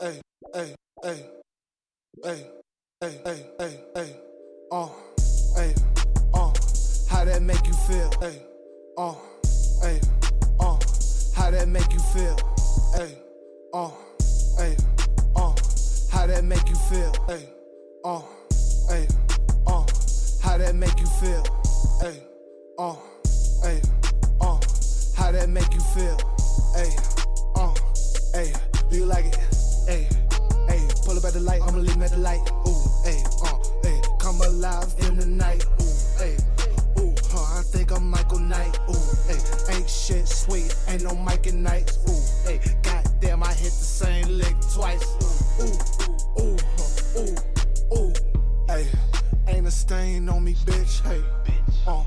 hey, 0.00 0.20
hey, 0.54 0.74
hey, 1.02 1.26
hey, 2.22 2.46
hey, 3.00 3.20
hey, 3.24 3.46
hey, 3.58 3.80
hey, 3.94 4.16
uh, 4.70 4.88
hey, 5.56 5.74
uh, 6.34 6.52
how 7.10 7.24
that 7.24 7.42
make 7.42 7.66
you 7.66 7.72
feel? 7.72 8.10
Hey, 8.20 8.42
uh, 8.96 9.14
hey, 9.82 10.00
uh, 10.60 10.78
how 11.34 11.50
that 11.50 11.68
make 11.68 11.92
you 11.92 11.98
feel? 11.98 12.36
Hey, 12.94 13.18
uh, 13.74 13.90
hey, 14.58 14.76
uh, 15.36 15.54
how 16.12 16.26
that 16.26 16.44
make 16.44 16.68
you 16.68 16.76
feel? 16.76 17.12
Hey, 17.26 17.48
uh, 18.04 18.20
hey, 18.88 19.08
uh, 19.66 19.84
how 20.42 20.58
that 20.58 20.74
make 20.74 20.98
you 21.00 21.06
feel? 21.06 21.44
Hey, 22.00 22.22
uh, 22.78 22.94
hey, 23.62 23.80
uh, 24.40 24.60
how 25.16 25.32
that 25.32 25.48
make 25.48 25.72
you 25.74 25.80
feel? 25.80 26.18
Hey, 26.74 26.96
uh, 27.56 27.74
hey, 28.32 28.52
do 28.90 28.96
you 28.96 29.06
like 29.06 29.26
it? 29.26 29.57
Hey, 29.88 30.06
hey, 30.68 30.86
pull 31.06 31.16
up 31.16 31.24
at 31.24 31.32
the 31.32 31.40
light, 31.40 31.62
I'ma 31.62 31.78
leave 31.78 32.02
at 32.02 32.10
the 32.10 32.18
light. 32.18 32.46
Ooh, 32.68 32.76
hey, 33.04 33.24
uh, 33.42 33.56
hey, 33.82 33.98
come 34.18 34.38
alive 34.42 34.94
in 34.98 35.16
the 35.16 35.24
night. 35.24 35.64
Ooh, 35.80 36.18
hey, 36.18 36.36
ooh, 37.00 37.14
huh, 37.32 37.58
I 37.58 37.62
think 37.62 37.90
I'm 37.92 38.10
Michael 38.10 38.38
Knight. 38.38 38.78
Ooh, 38.90 39.16
hey, 39.26 39.40
ain't 39.74 39.88
shit 39.88 40.28
sweet, 40.28 40.76
ain't 40.88 41.04
no 41.04 41.14
Mike 41.14 41.46
and 41.46 41.62
Nights. 41.62 41.96
Ooh, 42.06 42.46
hey, 42.46 42.60
goddamn, 42.82 43.42
I 43.42 43.54
hit 43.54 43.72
the 43.72 43.88
same 43.88 44.28
lick 44.28 44.54
twice. 44.74 45.02
Ooh, 45.62 45.64
ooh, 45.64 46.42
ooh, 46.42 46.56
huh, 46.76 47.20
ooh, 47.20 47.98
ooh, 47.98 48.12
hey, 48.68 48.86
ain't 49.46 49.66
a 49.66 49.70
stain 49.70 50.28
on 50.28 50.44
me, 50.44 50.52
bitch. 50.66 51.00
Hey, 51.00 51.24
uh, 51.86 52.04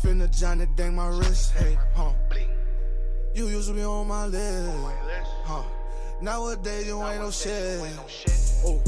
finna 0.00 0.30
Johnny 0.30 0.68
dang 0.76 0.94
my 0.94 1.08
wrist. 1.08 1.54
Hey, 1.54 1.76
huh. 1.92 2.12
You 3.34 3.48
used 3.48 3.66
to 3.66 3.74
be 3.74 3.82
on 3.82 4.06
my 4.06 4.26
list, 4.26 4.70
huh? 5.42 5.64
Nowadays 6.20 6.86
you 6.86 7.02
ain't 7.04 7.20
no 7.20 7.30
shit. 7.30 7.82
Ooh, 8.66 8.80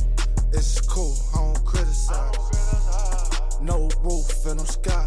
it's 0.50 0.80
cool, 0.80 1.14
I 1.34 1.38
don't 1.38 1.64
criticize. 1.64 2.34
No 3.60 3.90
roof 4.02 4.46
and 4.46 4.58
no 4.58 4.64
sky. 4.64 5.06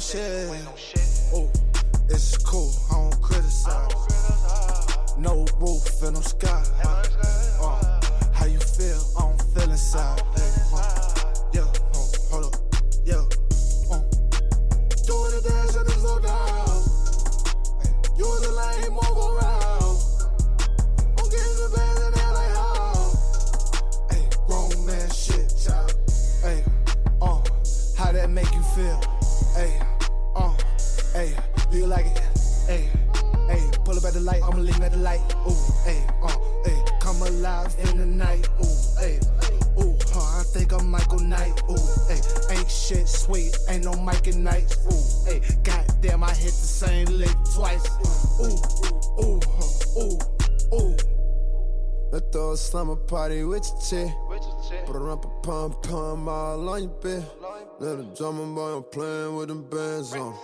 Shit. 0.00 0.65
Slumber 52.76 52.96
party 52.96 53.42
with 53.42 53.66
your 53.66 53.80
chick. 53.80 54.14
Put 54.84 54.96
a 54.96 54.98
rump 54.98 55.24
pum 55.42 55.74
pum 55.80 56.28
all 56.28 56.68
on 56.68 56.82
your 56.82 56.90
bed. 56.90 57.24
Let 57.80 58.00
a 58.00 58.02
drummer 58.14 58.44
boy, 58.54 58.76
I'm 58.76 58.82
playing 58.82 59.34
with 59.34 59.48
them 59.48 59.62
bands 59.62 60.12
on. 60.12 60.34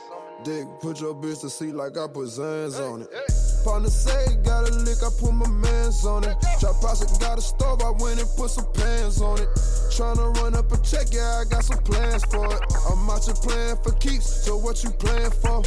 Dick, 0.43 0.67
put 0.81 0.99
your 0.99 1.15
bitch 1.15 1.43
to 1.43 1.51
sleep 1.51 1.75
like 1.75 1.99
I 1.99 2.07
put 2.07 2.29
Zans 2.29 2.81
on 2.81 3.03
it. 3.03 3.11
Partner 3.65 3.91
say, 3.91 4.37
got 4.43 4.69
a 4.69 4.73
lick, 4.75 4.99
I 5.07 5.11
put 5.21 5.33
my 5.33 5.47
mans 5.47 6.05
on 6.05 6.25
it. 6.25 6.37
Trap 6.59 6.83
house, 6.83 7.19
got 7.19 7.39
a 7.39 7.41
stove, 7.41 7.81
I 7.81 7.91
went 7.91 8.19
and 8.21 8.29
put 8.37 8.51
some 8.51 8.67
pans 8.73 9.21
on 9.21 9.39
it. 9.39 9.49
Tryna 9.95 10.35
run 10.37 10.57
up 10.57 10.73
a 10.73 10.79
check, 10.83 11.07
yeah, 11.13 11.41
I 11.41 11.45
got 11.45 11.65
some 11.65 11.79
plans 11.79 12.25
for 12.25 12.45
it. 12.47 12.61
I'm 12.91 13.09
out 13.09 13.25
here 13.25 13.35
playing 13.35 13.77
for 13.85 13.93
keeps, 13.93 14.27
so 14.27 14.57
what 14.57 14.83
you 14.83 14.91
playing 14.91 15.31
for? 15.31 15.63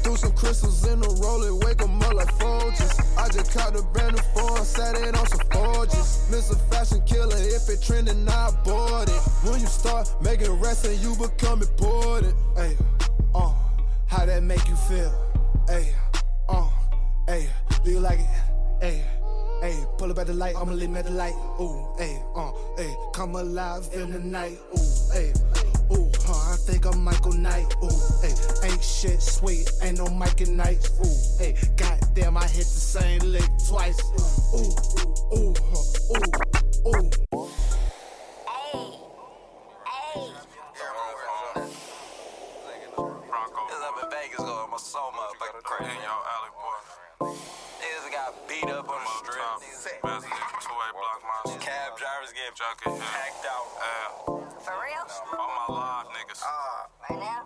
Threw 0.00 0.16
some 0.16 0.32
crystals 0.32 0.86
in 0.86 1.00
the 1.00 1.08
roller, 1.20 1.54
wake 1.66 1.82
'em 1.82 2.00
up 2.02 2.14
like 2.14 2.32
Folgers. 2.38 2.94
I 3.18 3.28
just 3.28 3.52
caught 3.52 3.74
the 3.74 3.82
brand 3.92 4.16
new 4.16 4.22
phone, 4.34 4.64
sat 4.64 4.96
in 4.96 5.14
on 5.14 5.26
some 5.26 5.46
forges. 5.52 6.24
Mr. 6.30 6.56
Fashion 6.70 7.02
Killer, 7.04 7.36
if 7.36 7.68
it 7.68 7.82
trending, 7.82 8.26
I 8.26 8.52
bought 8.64 9.08
it. 9.08 9.20
When 9.44 9.60
you 9.60 9.66
start 9.66 10.08
making 10.22 10.52
rest 10.60 10.86
and 10.86 10.98
you 10.98 11.14
become 11.16 11.60
important. 11.60 12.34
Hey, 12.56 12.76
uh, 13.34 13.52
how 14.06 14.24
that 14.24 14.42
make 14.42 14.66
you 14.66 14.76
feel? 14.76 15.12
Hey, 15.68 15.92
hey, 17.34 17.48
do 17.84 17.90
you 17.90 18.00
like 18.00 18.20
it? 18.20 18.26
Hey, 18.80 19.02
hey, 19.60 19.84
pull 19.98 20.10
up 20.10 20.18
at 20.18 20.26
the 20.26 20.34
light, 20.34 20.54
I'ma 20.56 20.72
leave 20.72 20.90
me 20.90 20.98
at 20.98 21.04
the 21.04 21.10
light. 21.10 21.34
Ooh, 21.60 21.86
hey, 21.98 22.22
uh, 22.36 22.52
hey, 22.76 22.94
come 23.12 23.34
alive 23.34 23.88
in 23.92 24.12
the 24.12 24.20
night. 24.20 24.58
Ooh, 24.76 25.12
hey, 25.12 25.32
ooh, 25.92 26.10
huh, 26.26 26.52
I 26.52 26.56
think 26.56 26.86
I'm 26.86 27.02
Michael 27.02 27.32
Knight. 27.32 27.74
Ooh, 27.82 27.88
hey, 28.22 28.34
ain't 28.68 28.82
shit 28.82 29.20
sweet, 29.20 29.70
ain't 29.82 29.98
no 29.98 30.06
Mike 30.06 30.40
and 30.42 30.56
Nights. 30.56 30.90
Ooh, 31.00 31.42
hey, 31.42 31.56
goddamn, 31.76 32.36
I 32.36 32.46
hit 32.46 32.66
the 32.66 32.82
same 32.94 33.20
lick 33.20 33.50
twice. 33.68 34.00
Ooh, 34.14 34.58
ooh, 34.58 34.72
ooh, 35.36 35.54
huh, 35.72 35.84
ooh, 36.14 36.22
ooh. 36.88 37.10
Niggas 43.64 43.82
up 43.82 43.96
in 44.02 44.10
Vegas 44.10 44.38
going 44.38 44.70
my 44.70 44.76
soul 44.76 45.10
motherfucking 45.10 45.62
crazy. 45.64 45.90
In 45.90 46.02
your 46.02 46.10
alley, 46.10 46.50
boy. 46.54 46.63
Niggas 46.63 46.63
got 46.63 46.63
beat 48.64 48.72
up 48.72 48.88
on 48.88 48.96
the 48.96 49.10
strip. 49.20 50.02
Best 50.02 50.26
nigga, 50.26 50.60
two 50.60 50.72
A 50.72 50.92
block 50.92 51.20
monster. 51.22 51.60
Cab 51.60 51.98
drivers 51.98 52.32
getting 52.32 52.56
Junkie, 52.56 52.90
yeah. 52.90 53.04
packed 53.12 53.44
out. 53.44 53.66
Yeah. 53.76 54.24
For 54.64 54.76
real? 54.80 55.04
All 55.38 55.50
my 55.68 55.74
live 55.74 56.06
niggas. 56.08 56.42
Uh. 56.42 56.48
Right 57.10 57.20
now? 57.20 57.44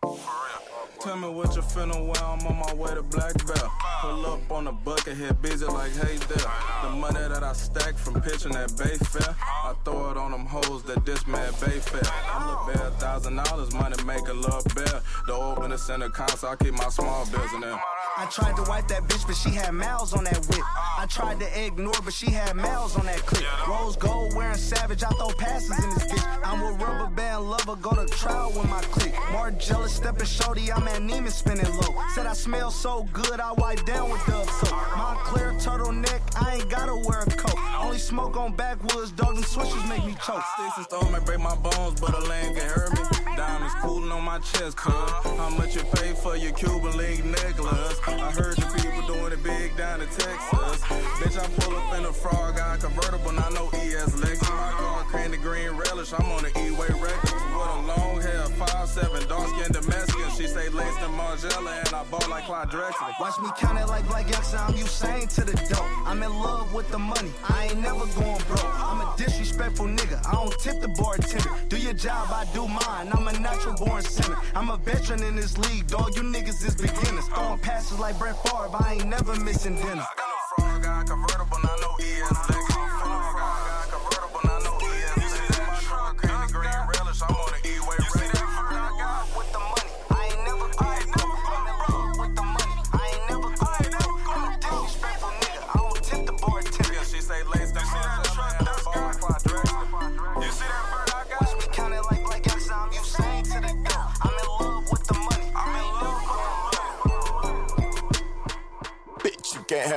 For 0.00 0.16
real. 0.16 0.65
Tell 1.06 1.16
me 1.16 1.28
what 1.28 1.54
you 1.54 1.62
finna 1.62 2.04
wear, 2.04 2.20
I'm 2.20 2.44
on 2.48 2.56
my 2.56 2.74
way 2.74 2.92
to 2.92 3.00
Black 3.00 3.32
Belt. 3.46 3.70
Pull 4.00 4.26
up 4.26 4.50
on 4.50 4.64
the 4.64 4.72
bucket, 4.72 5.16
head 5.16 5.40
busy 5.40 5.64
like 5.64 5.92
hey 5.92 6.16
there. 6.16 6.50
The 6.82 6.90
money 6.90 7.20
that 7.20 7.44
I 7.44 7.52
stack 7.52 7.94
from 7.94 8.20
pitching 8.20 8.56
at 8.56 8.76
Bay 8.76 8.96
Fair, 8.96 9.36
I 9.40 9.72
throw 9.84 10.10
it 10.10 10.16
on 10.16 10.32
them 10.32 10.46
hoes 10.46 10.82
that 10.82 11.06
this 11.06 11.24
man 11.28 11.52
Bay 11.60 11.78
Fair. 11.78 12.02
I'm 12.28 12.48
the 12.48 12.72
bear, 12.72 12.90
thousand 12.98 13.36
dollars, 13.36 13.72
money 13.72 14.02
make 14.02 14.26
a 14.26 14.32
little 14.32 14.64
bear. 14.74 15.00
The 15.28 15.32
open 15.32 15.70
the 15.70 15.78
center 15.78 16.10
console, 16.10 16.50
I 16.50 16.56
keep 16.56 16.74
my 16.74 16.88
small 16.88 17.24
bills 17.26 17.54
in 17.54 17.60
there. 17.60 17.80
I 18.18 18.26
tried 18.26 18.56
to 18.56 18.62
wipe 18.62 18.88
that 18.88 19.02
bitch, 19.04 19.26
but 19.26 19.36
she 19.36 19.50
had 19.50 19.74
mouths 19.74 20.12
on 20.12 20.24
that 20.24 20.44
whip. 20.46 20.64
I 20.98 21.06
tried 21.08 21.38
to 21.38 21.64
ignore, 21.64 22.00
but 22.02 22.14
she 22.14 22.30
had 22.30 22.56
mouths 22.56 22.96
on 22.96 23.06
that 23.06 23.18
clip. 23.18 23.44
Rose 23.68 23.94
gold 23.94 24.34
wearing 24.34 24.56
savage, 24.56 25.04
I 25.04 25.10
throw 25.10 25.28
passes 25.28 25.84
in 25.84 25.90
this 25.90 26.04
bitch. 26.04 26.40
I'm 26.42 26.62
a 26.62 26.72
rubber 26.72 27.14
band 27.14 27.50
lover, 27.50 27.76
go 27.76 27.90
to 27.90 28.06
trial 28.06 28.52
with 28.56 28.68
my 28.68 28.80
clique. 28.80 29.14
More 29.30 29.50
jealous, 29.52 29.92
stepping 29.92 30.26
shorty, 30.26 30.72
I'm 30.72 30.88
at 30.88 30.95
Neiman 31.00 31.30
spinning 31.30 31.70
low. 31.76 31.94
Said 32.14 32.26
I 32.26 32.32
smell 32.32 32.70
so 32.70 33.06
good, 33.12 33.40
I 33.40 33.52
wipe 33.52 33.84
down 33.84 34.10
with 34.10 34.24
Dove 34.26 34.48
soap. 34.50 34.72
My 34.96 35.16
clear 35.24 35.52
turtleneck, 35.52 36.20
I 36.40 36.56
ain't 36.56 36.68
gotta 36.68 36.96
wear 36.96 37.20
a 37.20 37.30
coat. 37.30 37.58
Only 37.78 37.98
smoke 37.98 38.36
on 38.36 38.54
backwoods, 38.54 39.10
dog, 39.12 39.34
them 39.34 39.44
switches 39.44 39.84
make 39.88 40.04
me 40.04 40.16
choke. 40.24 40.42
Sticks 40.58 40.76
and 40.76 40.86
stones 40.86 41.10
may 41.12 41.20
break 41.20 41.40
my 41.40 41.54
bones, 41.56 42.00
but 42.00 42.14
a 42.14 42.20
land 42.20 42.56
can 42.56 42.68
hurt 42.68 42.92
me. 42.92 43.35
Diamonds 43.36 43.74
cooling 43.82 44.10
on 44.10 44.24
my 44.24 44.38
chest, 44.38 44.76
cuz. 44.76 44.92
How 45.36 45.50
much 45.50 45.74
you 45.76 45.82
pay 45.94 46.12
for 46.14 46.36
your 46.36 46.52
Cuban 46.52 46.96
link 46.96 47.24
necklace? 47.24 48.00
I 48.06 48.30
heard 48.32 48.56
the 48.56 48.66
people 48.80 49.06
doing 49.06 49.32
it 49.32 49.42
big 49.42 49.76
down 49.76 50.00
in 50.00 50.08
Texas. 50.08 50.80
Bitch, 51.20 51.38
I 51.38 51.46
pull 51.60 51.76
up 51.76 51.98
in 51.98 52.04
a 52.06 52.12
frog 52.12 52.58
eye 52.58 52.78
convertible, 52.80 53.30
and 53.30 53.40
I 53.40 53.50
know 53.50 53.68
ES 53.74 54.16
Lexus. 54.16 54.48
My 54.50 54.72
car 54.72 55.04
candy 55.12 55.36
green 55.36 55.70
relish, 55.70 56.12
I'm 56.12 56.24
on 56.32 56.42
the 56.44 56.48
E-way 56.48 56.88
records. 56.88 57.32
With 57.32 57.68
a 57.68 57.82
long 57.86 58.20
hair, 58.22 58.44
five 58.56 58.88
seven, 58.88 59.28
dark 59.28 59.48
skin 59.48 59.72
Damascus. 59.72 60.36
She 60.36 60.46
say 60.46 60.68
laced 60.68 60.98
in 61.00 61.12
Margiela, 61.12 61.84
and 61.84 61.94
I 61.94 62.04
ball 62.04 62.28
like 62.30 62.44
Clyde 62.44 62.68
Drexler. 62.68 63.20
Watch 63.20 63.38
me 63.40 63.48
count 63.58 63.78
it 63.78 63.86
like 63.86 64.06
Black 64.08 64.30
Youngster, 64.30 64.58
I'm 64.58 64.74
Usain 64.74 65.28
to 65.34 65.44
the 65.44 65.56
dope. 65.68 65.84
I'm 66.06 66.22
in 66.22 66.30
love 66.30 66.72
with 66.74 66.90
the 66.90 66.98
money, 66.98 67.30
I 67.48 67.66
ain't 67.66 67.80
never 67.80 68.06
going 68.06 68.42
broke. 68.48 68.80
I'm 68.80 69.00
a 69.00 69.14
disrespectful 69.16 69.86
nigga, 69.86 70.26
I 70.26 70.32
don't 70.32 70.58
tip 70.58 70.80
the 70.80 70.88
bartender. 70.88 71.50
Do 71.68 71.76
your 71.78 71.94
job, 71.94 72.28
I 72.30 72.44
do 72.52 72.66
mine, 72.66 73.08
I'm 73.12 73.25
a 73.28 73.40
natural 73.40 73.74
born 73.74 74.02
sinner. 74.02 74.36
I'm 74.54 74.70
a 74.70 74.76
veteran 74.76 75.22
in 75.22 75.36
this 75.36 75.56
league, 75.58 75.86
dog, 75.86 76.14
you 76.16 76.22
niggas 76.22 76.64
is 76.66 76.74
beginners. 76.74 77.26
Throwing 77.28 77.58
passes 77.58 77.98
like 77.98 78.18
Brett 78.18 78.36
Favre, 78.42 78.70
I 78.72 78.94
ain't 78.94 79.06
never 79.06 79.34
missing 79.40 79.76
dinner. 79.76 80.04
I 80.04 80.14
got 80.16 80.28
no 80.28 80.36
frog 80.56 80.86
eye 80.86 81.04
convertible, 81.06 81.58
I 81.62 81.78
know 81.80 81.96
ES 82.00 82.75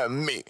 me. 0.09 0.43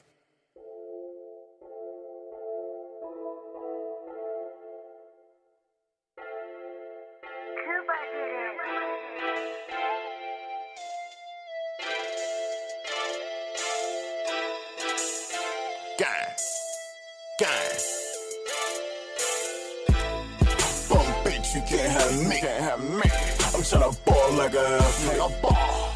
Bum 20.89 21.05
bitch, 21.23 21.53
you 21.53 21.61
can't 21.67 21.91
have 21.91 22.27
me. 22.27 22.39
Can't 22.39 22.63
have 22.63 22.79
me. 22.81 23.01
I'm 23.03 23.61
tryna 23.61 24.05
ball 24.05 24.31
like 24.33 24.53
a 24.55 25.41
ball. 25.41 25.88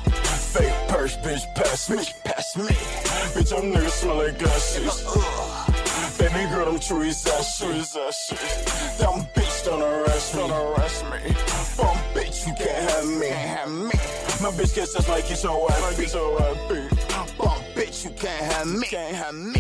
Fake 0.54 0.88
purse, 0.88 1.18
bitch, 1.18 1.56
pass 1.56 1.90
me, 1.90 1.98
Bitch, 1.98 2.24
pass 2.24 2.56
me. 2.56 2.66
Bitch, 3.34 3.58
I'm 3.58 3.74
nigga 3.74 3.90
smell 3.90 4.18
like 4.18 4.38
gases. 4.38 5.04
Baby 6.20 6.48
girl, 6.52 6.68
I'm 6.68 6.80
true 6.80 7.02
as 7.02 7.24
that 7.24 7.44
shit. 7.44 8.38
Dumb 9.00 9.26
bitch, 9.34 9.66
don't 9.66 9.82
arrest 9.82 10.36
me. 10.36 10.42
Don't 10.42 10.52
arrest 10.52 11.06
me. 11.06 11.20
Bum 11.76 11.98
bitch, 12.14 12.46
you 12.46 12.54
can't 12.54 12.92
have 12.92 13.08
me. 13.08 13.28
Can't 13.30 13.58
have 13.58 13.72
me. 13.72 13.92
My 14.44 14.52
bitch 14.52 14.76
gets 14.76 14.96
us 14.96 15.10
like 15.10 15.28
your 15.28 15.72
ass 15.72 15.98
beat. 15.98 16.10
So 16.10 16.38
beat. 16.70 16.90
Bum 17.36 17.60
bitch, 17.74 18.06
you 18.06 18.12
can't 18.12 18.54
have 18.54 18.68
me. 18.68 18.86
Can't 18.86 19.16
have 19.16 19.34
me. 19.34 19.60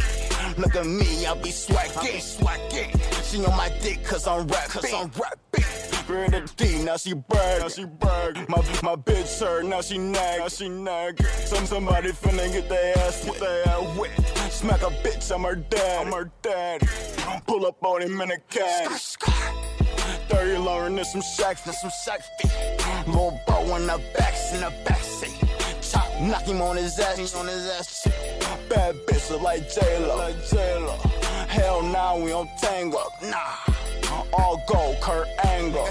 Look 0.59 0.75
at 0.75 0.85
me, 0.85 1.25
I 1.25 1.33
be 1.41 1.49
swacking. 1.49 2.21
Swacking. 2.21 2.91
She 3.23 3.43
on 3.43 3.57
my 3.57 3.69
dick 3.81 4.03
cause 4.03 4.27
I'm 4.27 4.45
rapping. 4.45 4.81
Cause 4.81 4.93
I'm 4.93 5.09
rapping. 5.19 5.82
Bring 6.05 6.31
the 6.31 6.41
D, 6.57 6.83
now 6.83 6.97
she 6.97 7.13
brag. 7.13 7.61
Now 7.61 7.67
she 7.69 7.85
brag. 7.85 8.49
My, 8.49 8.57
my 8.83 8.95
bitch 8.95 9.39
hurt, 9.39 9.65
now 9.65 9.81
she 9.81 9.97
nag. 9.97 10.39
Now 10.39 10.47
she 10.49 10.67
nag. 10.67 11.23
Some 11.23 11.65
somebody 11.65 12.11
finna 12.11 12.51
get 12.51 12.67
their 12.67 12.97
ass 12.97 13.23
get 13.23 13.39
their 13.39 13.67
ass 13.69 13.97
wet. 13.97 14.11
Smack 14.51 14.81
a 14.81 14.91
bitch, 15.01 15.33
I'm 15.33 15.43
her 15.43 15.55
dad. 15.55 16.05
I'm 16.07 16.13
her 16.13 16.29
dad. 16.41 16.81
Pull 17.47 17.65
up 17.65 17.83
on 17.85 18.01
him 18.01 18.19
in 18.19 18.31
a 18.31 18.37
cab. 18.49 18.91
30 20.27 20.57
lower 20.57 20.89
than 20.89 21.05
some 21.05 21.21
shacks, 21.21 21.61
than 21.61 21.73
some 21.73 21.91
shacks 22.05 22.27
feet. 22.39 22.51
Little 23.07 23.39
bro 23.47 23.75
in 23.77 23.87
the 23.87 24.01
back, 24.17 24.33
in 24.53 24.59
the 24.59 24.73
backseat. 24.83 25.39
Chop, 25.89 26.21
knock 26.21 26.43
him 26.43 26.61
on 26.61 26.75
his 26.75 26.99
ass, 26.99 27.33
on 27.35 27.47
his 27.47 27.65
ass. 27.69 28.07
Bad 28.69 28.95
bitch 29.05 29.29
look 29.31 29.41
like 29.41 29.69
J-Lo, 29.73 30.17
like 30.17 30.35
J-Lo. 30.49 30.97
Hell 31.47 31.81
nah, 31.81 32.17
we 32.17 32.29
don't 32.29 32.49
tango, 32.59 33.03
nah. 33.23 33.73
All 34.33 34.63
gold, 34.67 34.97
Kurt 35.01 35.27
Angle. 35.45 35.89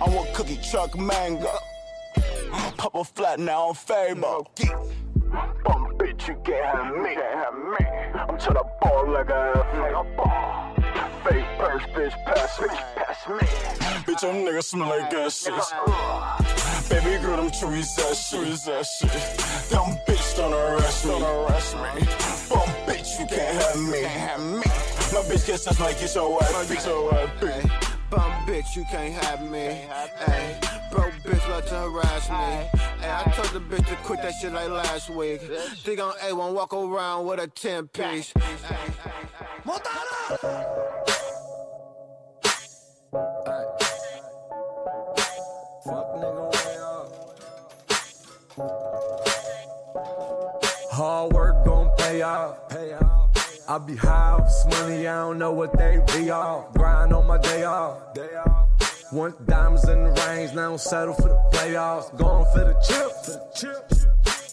I'm 0.00 0.12
a 0.12 0.32
cookie 0.32 0.58
truck 0.62 0.96
mango. 0.98 1.52
Pop 2.76 2.94
a 2.94 3.04
flat 3.04 3.38
now 3.38 3.68
on 3.68 3.74
Fable. 3.74 4.50
Bum 5.64 5.94
bitch, 5.98 6.28
you 6.28 6.36
can't 6.44 6.64
have 6.64 6.94
me. 6.94 7.16
I'm 8.14 8.36
tryna 8.38 8.64
ball 8.80 9.08
like 9.10 9.30
a 9.30 9.66
nigga 9.74 10.16
ball. 10.16 10.69
Fake 11.30 11.44
purse, 11.58 11.82
bitch, 11.94 12.24
pass 12.24 12.60
me, 12.60 12.66
pass 12.96 13.28
me. 13.28 13.46
Bitch, 14.04 14.20
them 14.20 14.36
niggas 14.44 14.64
smell 14.64 14.88
like 14.88 15.10
gases. 15.10 15.72
Baby 16.90 17.22
girl, 17.22 17.36
them 17.36 17.50
trees 17.52 17.94
that 17.94 18.16
shit, 18.16 18.58
that 18.66 18.84
shit. 18.84 19.70
Dumb 19.70 19.96
bitch, 20.08 20.36
don't 20.36 20.52
arrest 20.52 21.04
me, 21.04 21.12
don't 21.12 21.22
arrest 21.22 21.76
me. 21.76 22.00
Bum 22.50 22.68
bitch, 22.84 23.20
you 23.20 23.26
can't 23.26 23.62
have 23.62 23.76
me, 23.80 24.00
can't 24.02 24.10
have 24.10 24.40
me. 24.40 24.56
My 25.12 25.22
bitch 25.28 25.46
gets 25.46 25.68
us 25.68 25.78
like 25.78 26.02
it's 26.02 26.16
bitch, 26.16 26.86
your 26.86 27.14
ass, 27.14 27.30
bitch. 27.38 28.10
Bum 28.10 28.32
bitch, 28.44 28.74
you 28.74 28.84
can't 28.90 29.14
have 29.24 29.48
me. 29.48 29.86
Ay, 30.26 30.58
broke 30.90 31.12
bitch 31.22 31.48
like 31.48 31.66
to 31.66 31.76
harass 31.76 32.28
me. 32.28 32.80
Ay, 33.06 33.22
I 33.24 33.30
told 33.30 33.50
the 33.50 33.60
bitch 33.60 33.86
to 33.86 33.94
quit 34.02 34.20
that 34.22 34.32
shit 34.40 34.52
like 34.52 34.68
last 34.68 35.10
week. 35.10 35.40
Think 35.84 36.00
on 36.00 36.12
A1, 36.14 36.54
walk 36.54 36.74
around 36.74 37.26
with 37.26 37.38
a 37.38 37.46
10 37.46 37.86
piece. 37.86 38.32
Hard 51.00 51.32
work 51.32 51.64
gon' 51.64 51.90
pay 51.96 52.20
off. 52.20 52.68
Pay 52.68 52.92
off. 52.92 53.30
I 53.66 53.78
be 53.78 53.96
high 53.96 54.32
off 54.32 54.44
this 54.44 54.66
money, 54.78 55.08
I 55.08 55.16
don't 55.20 55.38
know 55.38 55.50
what 55.50 55.72
they 55.78 55.98
be 56.12 56.30
off. 56.30 56.74
Grind 56.74 57.14
on 57.14 57.26
my 57.26 57.38
day 57.38 57.64
off. 57.64 58.12
Day 58.12 58.28
off. 58.36 59.10
Want 59.10 59.46
diamonds 59.46 59.88
in 59.88 60.04
the 60.04 60.10
range, 60.10 60.52
now 60.52 60.68
don't 60.68 60.78
settle 60.78 61.14
for 61.14 61.30
the 61.30 61.40
playoffs. 61.52 62.14
Going 62.18 62.44
for 62.52 62.64
the 62.68 62.76
chip. 63.56 63.78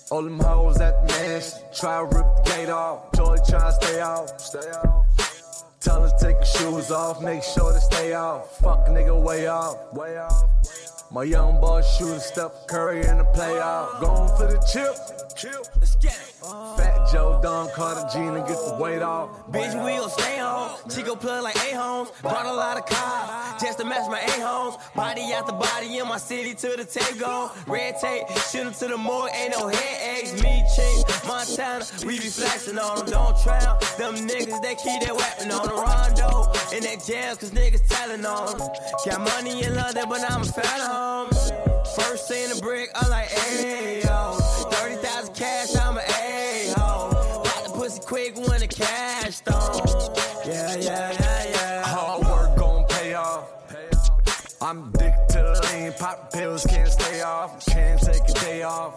All 0.10 0.24
them 0.24 0.40
hoes 0.40 0.80
at 0.80 1.06
the 1.06 1.14
mansion, 1.16 1.60
try 1.78 1.98
to 2.00 2.16
rip 2.16 2.26
the 2.38 2.44
gate 2.50 2.70
off. 2.70 3.12
Joy 3.14 3.36
try 3.46 3.70
to 3.70 3.74
stay 3.74 4.00
off. 4.00 4.40
Stay 4.40 4.72
off. 4.72 5.80
Tell 5.82 6.02
her 6.02 6.18
take 6.18 6.38
your 6.38 6.46
shoes 6.46 6.92
off, 6.92 7.22
make 7.22 7.44
sure 7.44 7.74
to 7.74 7.82
stay 7.82 8.14
off. 8.14 8.58
Fuck 8.60 8.88
nigga 8.88 9.22
way 9.22 9.48
off. 9.48 9.94
Way 9.94 10.18
off. 10.18 10.97
My 11.10 11.24
young 11.24 11.62
boy 11.62 11.82
shooting 11.84 12.20
Steph 12.20 12.68
Curry 12.68 13.06
in 13.08 13.18
the 13.18 13.24
playoff. 13.24 14.02
Going 14.02 14.28
for 14.36 14.52
the 14.52 14.60
chip. 14.68 14.94
Chip. 15.38 15.66
Let's 15.80 15.96
get 15.96 16.12
it. 16.12 16.36
Fat 16.76 16.97
Joe 17.12 17.40
Don 17.42 17.70
Carter 17.72 18.06
Gina 18.12 18.40
get 18.40 18.58
the 18.66 18.78
weight 18.80 19.02
off. 19.02 19.30
Bitch, 19.50 19.74
we 19.86 19.98
gon' 19.98 20.10
stay 20.10 20.40
home. 20.40 20.72
Chico 20.90 21.16
plug 21.16 21.44
like 21.44 21.56
A-homes. 21.56 22.12
Brought 22.22 22.46
a 22.46 22.54
lot 22.54 22.78
of 22.78 22.86
cars 22.86 23.62
just 23.62 23.80
to 23.80 23.86
match 23.86 24.10
my 24.10 24.20
A-homes. 24.20 24.76
Body 24.96 25.22
after 25.34 25.54
body 25.54 25.98
in 25.98 26.08
my 26.08 26.18
city 26.18 26.54
to 26.54 26.76
the 26.76 26.84
tape 26.84 27.20
gone. 27.20 27.52
Red 27.66 27.96
tape, 28.02 28.28
shoot 28.52 28.74
to 28.74 28.88
the 28.88 28.98
morgue. 28.98 29.30
Ain't 29.34 29.52
no 29.58 29.68
head 29.68 30.20
eggs. 30.20 30.34
Me, 30.44 30.64
Chick, 30.76 31.08
Montana. 31.26 31.86
We 32.06 32.20
be 32.20 32.28
flexing 32.28 32.78
on 32.78 32.98
them. 32.98 33.06
Don't 33.08 33.42
drown. 33.44 33.80
Them 33.98 34.16
niggas, 34.28 34.62
they 34.62 34.76
keep 34.76 35.02
their 35.02 35.16
weapon 35.16 35.52
on 35.52 35.66
the 35.66 35.74
rondo. 35.74 36.52
In 36.76 36.84
that 36.84 37.04
jail, 37.06 37.36
cause 37.38 37.52
niggas 37.52 37.88
telling 37.88 38.26
on 38.26 38.58
them. 38.58 38.70
Got 39.06 39.22
money 39.22 39.64
in 39.64 39.76
London, 39.76 40.06
but 40.10 40.30
I'm 40.30 40.42
a 40.42 40.46
fan 40.46 40.82
of 40.82 40.88
home. 40.88 41.30
First 41.96 42.28
thing 42.28 42.50
the 42.54 42.62
brick, 42.62 42.90
I'm 42.94 43.10
like, 43.10 43.28
hey, 43.30 44.02
pop 56.08 56.32
pills, 56.32 56.66
can't 56.66 56.90
stay 56.90 57.22
off, 57.22 57.66
can't 57.66 58.00
take 58.02 58.30
a 58.30 58.34
day 58.40 58.64
off. 58.64 58.94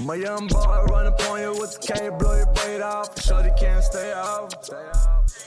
My 0.00 0.16
young 0.16 0.48
boy 0.48 0.84
run 0.90 1.06
up 1.06 1.20
on 1.28 1.40
you 1.40 1.50
with 1.52 1.80
the 1.80 1.92
K, 1.92 2.10
blow 2.18 2.36
your 2.36 2.52
braid 2.54 2.80
off. 2.80 3.20
Shorty 3.22 3.50
can't 3.58 3.84
stay 3.84 4.12
off. 4.12 4.50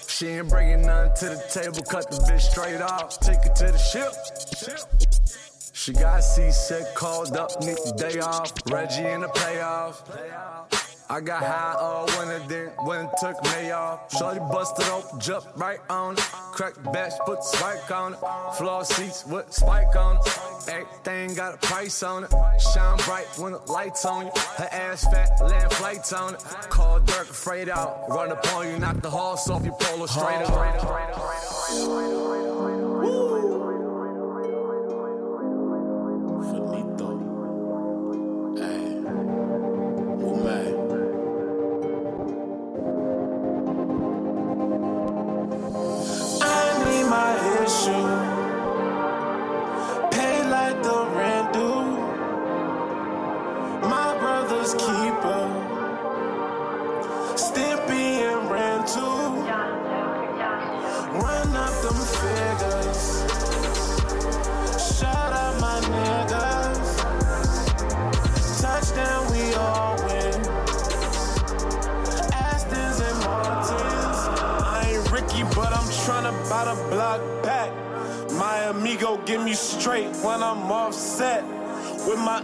She 0.07 0.27
ain't 0.27 0.49
bringing 0.49 0.83
nothing 0.83 1.13
to 1.19 1.35
the 1.35 1.43
table, 1.51 1.83
cut 1.83 2.09
the 2.09 2.17
bitch 2.27 2.41
straight 2.51 2.81
off. 2.81 3.19
Take 3.19 3.43
her 3.43 3.53
to 3.53 3.71
the 3.71 3.77
ship. 3.77 4.13
She 5.73 5.93
got 5.93 6.21
seasick, 6.23 6.85
called 6.95 7.35
up, 7.35 7.51
need 7.61 7.77
the 7.85 7.93
day 7.97 8.19
off. 8.19 8.53
Reggie 8.71 9.07
in 9.07 9.21
the 9.21 9.29
payoff. 9.29 10.03
I 11.11 11.19
got 11.19 11.43
high 11.43 11.75
all 11.77 12.05
winter, 12.17 12.39
then 12.47 12.67
when 12.85 13.05
it 13.05 13.11
took 13.19 13.43
me 13.43 13.69
off. 13.71 14.09
Shorty 14.17 14.39
busted 14.39 14.87
open, 14.87 15.19
jumped 15.19 15.49
right 15.57 15.79
on 15.89 16.13
it. 16.13 16.19
Cracked 16.53 16.81
the 16.81 16.89
batch, 16.89 17.11
put 17.25 17.43
spike 17.43 17.91
on 17.91 18.13
it. 18.13 18.19
Floor 18.57 18.85
seats 18.85 19.25
with 19.25 19.51
spike 19.51 19.93
on 19.97 20.15
it. 20.15 20.39
Everything 20.69 21.35
got 21.35 21.55
a 21.55 21.57
price 21.57 22.01
on 22.01 22.23
it. 22.23 22.31
Shine 22.73 22.97
bright 22.99 23.27
when 23.37 23.51
the 23.51 23.59
lights 23.69 24.05
on 24.05 24.27
you. 24.27 24.31
Her 24.57 24.69
ass 24.71 25.03
fat, 25.03 25.37
land 25.41 25.73
flights 25.73 26.13
on 26.13 26.35
it. 26.35 26.45
Call 26.69 27.01
Dirk 27.01 27.29
afraid 27.29 27.67
out. 27.67 28.05
Run 28.07 28.31
up 28.31 28.47
on 28.53 28.71
you, 28.71 28.79
knock 28.79 29.01
the 29.01 29.09
horse 29.09 29.49
off 29.49 29.65
your 29.65 29.75
polo 29.81 30.05
straight 30.05 30.43
up. 30.43 32.40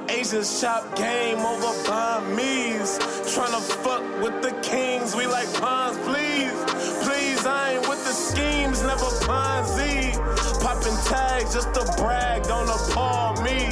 Asians 0.10 0.60
shop 0.60 0.96
game 0.96 1.40
over 1.40 1.74
Burmese. 1.86 2.98
Tryna 3.30 3.62
fuck 3.84 4.02
with 4.24 4.42
the 4.42 4.52
kings, 4.62 5.16
we 5.16 5.28
like 5.28 5.52
pawns, 5.56 5.98
please. 6.00 6.58
Please, 7.06 7.46
I 7.46 7.74
ain't 7.74 7.88
with 7.88 8.04
the 8.04 8.14
schemes, 8.14 8.82
never 8.82 9.12
Ponzi. 9.28 10.14
Popping 10.62 10.98
tags 11.06 11.54
just 11.54 11.74
to 11.76 11.84
brag, 12.02 12.44
don't 12.44 12.70
appall 12.70 13.42
me. 13.44 13.70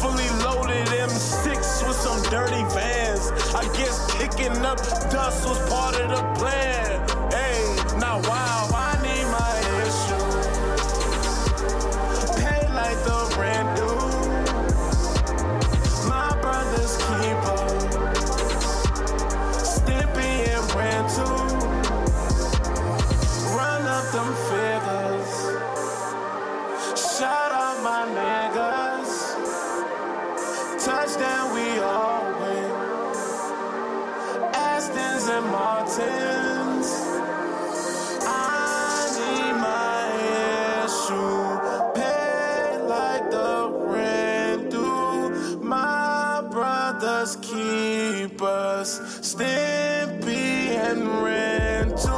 Fully 0.00 0.30
loaded 0.44 0.86
M6 0.86 1.88
with 1.88 1.96
some 1.96 2.22
dirty 2.30 2.62
vans. 2.74 3.30
I 3.54 3.64
guess 3.76 3.96
kicking 4.14 4.56
up 4.64 4.78
dust 5.10 5.46
was 5.48 5.58
part 5.68 5.96
of 5.96 6.08
the 6.10 6.22
plan. 6.38 7.01
us, 47.20 47.36
keep 47.36 48.40
us, 48.42 48.98
Stimpy 49.20 50.76
and 50.88 51.06
Rental. 51.22 52.11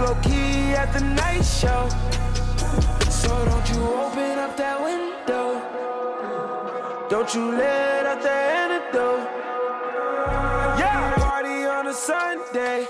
Low 0.00 0.14
key 0.22 0.74
at 0.74 0.92
the 0.92 1.00
night 1.00 1.44
show. 1.44 1.88
So 3.10 3.28
don't 3.44 3.68
you 3.70 3.80
open 3.82 4.38
up 4.38 4.56
that 4.56 4.82
window. 4.82 5.60
Don't 7.08 7.32
you 7.34 7.52
let 7.52 8.06
out 8.06 8.22
the 8.22 8.30
antidote. 8.30 9.28
Yeah, 10.78 11.14
party 11.16 11.64
on 11.64 11.86
a 11.86 11.94
Sunday. 11.94 12.86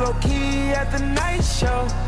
Low 0.00 0.14
key 0.14 0.70
at 0.70 0.90
the 0.90 0.98
night 0.98 1.44
show. 1.44 1.99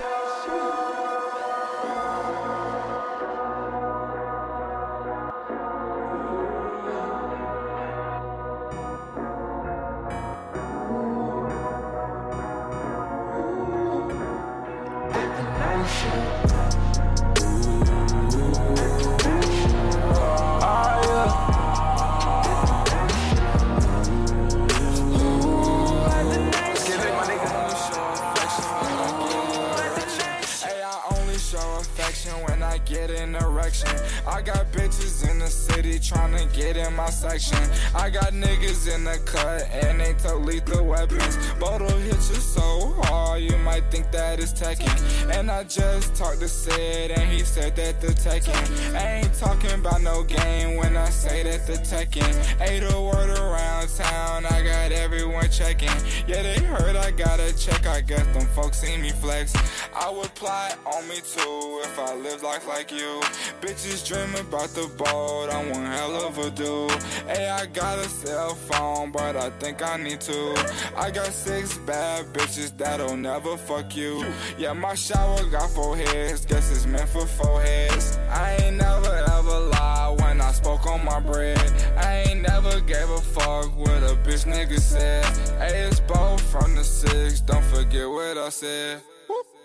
The 48.03 48.09
Tekken. 48.09 48.95
I 48.97 49.21
ain't 49.21 49.35
talking 49.35 49.71
about 49.71 50.03
no 50.03 50.25
game 50.25 50.77
when 50.77 50.97
I 50.97 51.09
say 51.09 51.45
that 51.45 51.69
the 51.69 51.75
Tekken. 51.75 52.33
Ain't 52.61 52.93
a 52.93 53.01
word 53.01 53.31
around 53.39 53.89
town, 53.91 54.45
I 54.45 54.61
got 54.63 54.91
everyone 54.91 55.49
checking. 55.51 55.89
Yeah, 56.27 56.43
they 56.43 56.59
heard 56.59 56.97
I 56.97 57.13
got 57.13 57.39
a 57.39 57.57
check, 57.57 57.87
I 57.87 58.01
guess 58.01 58.27
them 58.35 58.47
folks 58.57 58.81
see 58.81 58.97
me 58.97 59.11
flex. 59.11 59.55
I 59.95 60.11
would 60.11 60.35
plot 60.35 60.79
on 60.85 61.07
me 61.09 61.17
too 61.17 61.81
if 61.85 61.97
I 61.97 62.17
lived 62.17 62.43
life 62.43 62.67
like 62.67 62.91
you. 62.91 63.21
Bitches 63.61 64.05
dream 64.05 64.35
about 64.35 64.71
the 64.71 64.91
boat, 64.97 65.51
I'm 65.53 65.71
one 65.71 65.87
hell 65.87 66.27
of 66.27 66.39
a 66.39 66.51
dude. 66.51 66.91
Hey, 67.29 67.49
I 67.51 67.67
got 67.67 67.99
a 67.99 68.09
cell 68.09 68.57
phone, 68.57 69.13
but 69.13 69.37
I 69.37 69.51
think 69.61 69.81
I 69.81 69.97
need 69.97 70.21
to. 70.23 70.55
I 70.97 71.11
got 71.11 71.33
six 71.33 71.79
bad 71.79 72.27
bitches 72.35 72.77
that'll 72.77 73.17
never 73.17 73.57
fuck 73.57 73.97
you. 73.97 74.25
Yeah, 74.59 74.73
my 74.75 74.95
shower 74.95 75.45
got 75.47 75.71
four 75.71 75.97
heads, 75.97 76.45
guess 76.45 76.71
it's 76.71 76.87
meant 76.87 77.09
for 77.09 77.27
four 77.27 77.61
heads. 77.63 78.19
I 78.31 78.57
ain't 78.57 78.77
never 78.77 79.15
ever 79.39 79.59
lie 79.71 80.17
when 80.21 80.41
I 80.41 80.53
spoke 80.53 80.87
on 80.87 81.05
my 81.05 81.21
bread. 81.21 81.59
I 81.97 82.25
ain't 82.29 82.43
never 82.43 82.81
gave 82.81 83.09
a 83.09 83.21
fuck 83.21 83.77
what 83.77 84.03
a 84.03 84.17
bitch 84.25 84.45
nigga 84.45 84.79
said. 84.79 85.25
Hey, 85.59 85.83
it's 85.83 86.01
both 86.01 86.43
from 86.43 86.75
the 86.75 86.85
six, 86.85 87.41
don't 87.41 87.65
forget 87.65 88.09
what 88.09 88.37
I 88.37 88.51
said. 88.51 89.01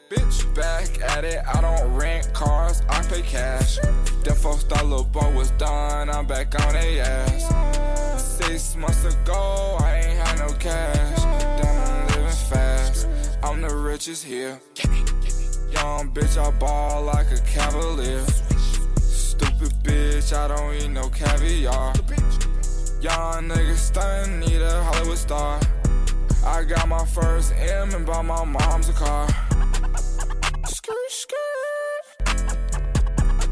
Bitch, 0.09 0.55
back 0.55 0.87
at 1.17 1.25
it. 1.25 1.41
I 1.53 1.59
don't 1.59 1.93
rent 1.93 2.33
cars, 2.33 2.81
I 2.87 3.01
pay 3.03 3.21
cash. 3.23 3.77
Them 4.23 4.35
folks 4.35 4.63
thought 4.63 4.85
little 4.85 5.05
was 5.33 5.51
done, 5.51 6.09
I'm 6.09 6.25
back 6.25 6.57
on 6.65 6.73
they 6.73 7.01
ass. 7.01 8.23
Six 8.23 8.77
months 8.77 9.03
ago, 9.03 9.77
I 9.81 9.95
ain't 9.95 10.16
no 10.47 10.53
cash. 10.57 11.23
Damn, 11.61 11.77
I'm 11.81 12.07
living 12.07 12.31
fast. 12.49 13.07
I'm 13.43 13.61
the 13.61 13.75
richest 13.75 14.23
here. 14.23 14.59
Young 15.71 16.11
bitch, 16.11 16.37
I 16.37 16.51
ball 16.51 17.03
like 17.03 17.31
a 17.31 17.39
cavalier. 17.41 18.25
Stupid 18.99 19.73
bitch, 19.83 20.33
I 20.33 20.47
don't 20.47 20.73
eat 20.75 20.89
no 20.89 21.09
caviar. 21.09 21.93
Young 23.01 23.49
nigga 23.49 23.75
stunning, 23.75 24.39
need 24.39 24.61
a 24.61 24.83
Hollywood 24.83 25.17
star. 25.17 25.59
I 26.45 26.63
got 26.63 26.87
my 26.87 27.05
first 27.05 27.53
M 27.57 27.93
and 27.93 28.05
bought 28.05 28.25
my 28.25 28.43
mom's 28.45 28.89
a 28.89 28.93
car. 28.93 29.27
Skirt, 30.65 31.09
skirt. 31.09 31.37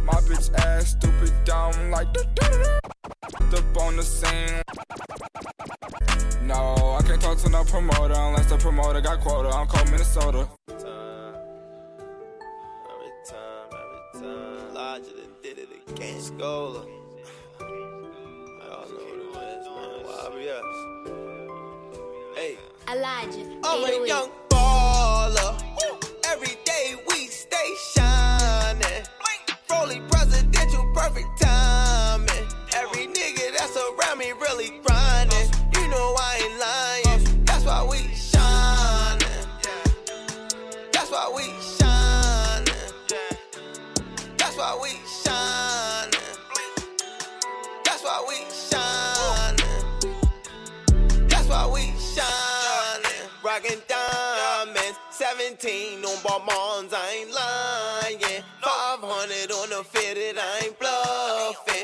My 0.04 0.20
bitch 0.28 0.54
ass 0.60 0.92
stupid 0.92 1.34
dumb 1.46 1.92
like 1.92 2.14
the 2.14 2.26
up 3.56 3.78
on 3.82 3.96
the 3.96 4.04
scene. 4.04 4.62
No, 6.46 6.76
I 6.96 7.02
can't 7.02 7.22
talk 7.22 7.38
to 7.40 7.50
no 7.50 7.66
promoter 7.66 8.14
unless 8.14 8.46
the 8.46 8.58
promoter 8.58 9.02
got 9.02 9.20
quota. 9.20 9.50
I'm 9.50 9.68
cold 9.68 9.92
Minnesota. 9.92 10.48
Every 10.70 10.86
time, 13.28 13.68
every 13.74 14.22
time. 14.22 14.74
Larger 14.74 15.04
than 15.04 15.30
did 15.44 15.58
it 15.58 15.68
again. 15.90 16.22
Scola. 16.22 16.88
Y'all 17.60 18.88
know 18.88 19.04
what 19.34 19.44
it 19.44 19.60
is, 19.60 19.68
man. 19.68 20.06
YBS. 20.32 20.72
Hey. 22.38 22.58
Elijah. 22.90 23.60
Oh, 23.66 23.84
I'm 23.86 24.04
a 24.04 24.08
young 24.08 24.30
baller. 24.50 25.52
Every 26.32 26.56
day 26.64 26.96
we 27.10 27.28
stay 27.28 27.76
shining. 27.94 29.04
Rolly 29.70 30.00
presidential, 30.10 30.86
perfect 30.94 31.42
timing. 31.42 32.48
Every 32.74 33.08
nigga 33.08 33.52
that's 33.58 33.76
around 33.76 34.18
me 34.20 34.32
really 34.32 34.80
grinding. 34.86 35.55
Know 35.96 36.14
I 36.20 36.36
ain't 36.44 36.60
lying. 36.60 37.46
That's 37.46 37.64
why 37.64 37.88
we 37.90 38.00
shining. 38.14 39.48
That's 40.92 41.10
why 41.10 41.32
we 41.34 41.44
shining. 41.78 42.82
That's 44.38 44.58
why 44.58 44.78
we 44.82 44.90
shining. 45.24 46.20
That's 47.86 48.04
why 48.04 48.26
we 48.28 48.38
shining. 48.70 49.86
That's 51.30 51.48
why 51.48 51.66
we 51.74 51.84
shining. 52.14 53.30
Rockin' 53.42 53.82
diamonds. 53.88 54.98
17 55.12 56.04
on 56.04 56.18
Balmains, 56.28 56.94
I 56.94 57.04
ain't 57.20 57.32
lying. 57.32 58.44
500 58.62 59.52
on 59.52 59.70
the 59.70 59.82
fitted, 59.86 60.36
I 60.38 60.66
ain't 60.66 60.78
bluffing. 60.78 61.75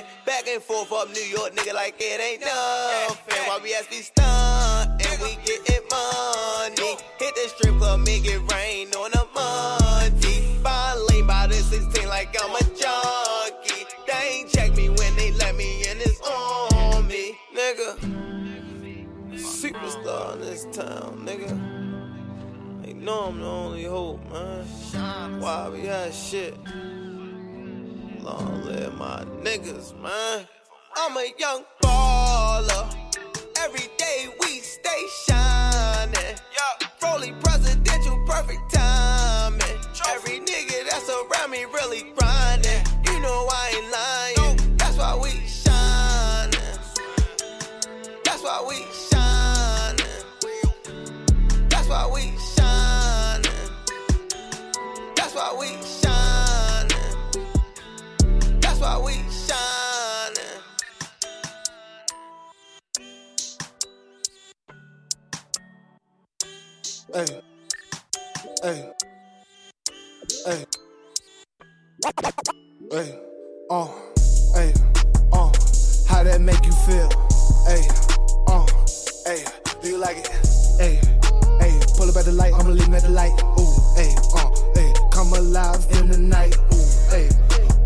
Back 0.42 0.56
and 0.56 0.64
forth 0.64 0.92
up 0.92 1.08
New 1.14 1.22
York, 1.22 1.54
nigga, 1.56 1.72
like 1.76 1.94
it 2.00 2.20
ain't 2.20 2.42
nothing. 2.42 3.44
Why 3.46 3.60
we 3.62 3.76
be 3.92 4.02
stunt 4.02 4.90
and 4.90 5.22
we 5.22 5.38
gettin' 5.46 5.84
money. 5.92 6.98
Hit 7.20 7.36
the 7.36 7.48
strip 7.48 7.78
club, 7.78 8.00
make 8.00 8.26
it 8.26 8.42
rain 8.52 8.88
on 8.96 9.14
a 9.14 9.24
Monday. 9.36 10.58
Buy 10.64 10.96
lane 11.10 11.28
by 11.28 11.46
the 11.46 11.54
16 11.54 12.08
like 12.08 12.36
I'm 12.42 12.56
a 12.56 12.60
junkie. 12.60 13.86
They 14.08 14.40
ain't 14.40 14.50
check 14.50 14.76
me 14.76 14.90
when 14.90 15.16
they 15.16 15.32
let 15.34 15.56
me 15.56 15.84
in, 15.88 16.00
it's 16.00 16.20
on 16.22 17.08
me, 17.08 17.38
nigga. 17.56 18.00
Superstar 19.34 20.34
in 20.34 20.42
this 20.42 20.66
town, 20.72 21.24
nigga. 21.24 22.84
They 22.84 22.94
know 22.94 23.26
I'm 23.26 23.40
the 23.40 23.46
only 23.46 23.84
hope, 23.84 24.22
man. 24.32 25.40
Why 25.40 25.70
we 25.70 25.82
had 25.82 26.12
shit? 26.12 26.58
Long 28.24 28.64
live 28.66 28.94
my 28.98 29.26
niggas, 29.42 30.00
man. 30.00 30.48
I'm 30.96 31.18
a 31.18 31.34
young 31.40 31.64
baller. 31.82 32.96
Every 33.58 33.88
day 33.98 34.28
we 34.40 34.60
stay 34.60 35.08
shining. 35.28 36.36
Rolly 37.02 37.34
presidential, 37.42 38.24
perfect 38.28 38.71
hey, 72.02 73.20
uh, 73.70 73.88
hey, 74.56 74.74
uh, 75.32 75.52
how 76.08 76.24
that 76.24 76.42
make 76.42 76.66
you 76.66 76.72
feel? 76.72 77.10
Hey, 77.68 77.86
uh, 78.48 78.66
hey, 79.26 79.46
do 79.82 79.90
you 79.90 79.98
like 79.98 80.18
it? 80.18 80.28
Hey, 80.80 81.00
hey, 81.60 81.80
pull 81.96 82.10
up 82.10 82.16
at 82.18 82.26
the 82.26 82.32
light, 82.32 82.54
I'ma 82.54 82.70
leave 82.70 82.92
at 82.94 83.04
the 83.04 83.10
light. 83.10 83.32
Ooh, 83.60 83.76
hey, 83.96 84.16
uh, 84.34 84.50
hey, 84.76 84.94
come 85.12 85.34
alive 85.34 85.86
in 85.92 86.08
the 86.08 86.18
night. 86.18 86.56
Ooh, 86.74 86.90
hey, 87.12 87.30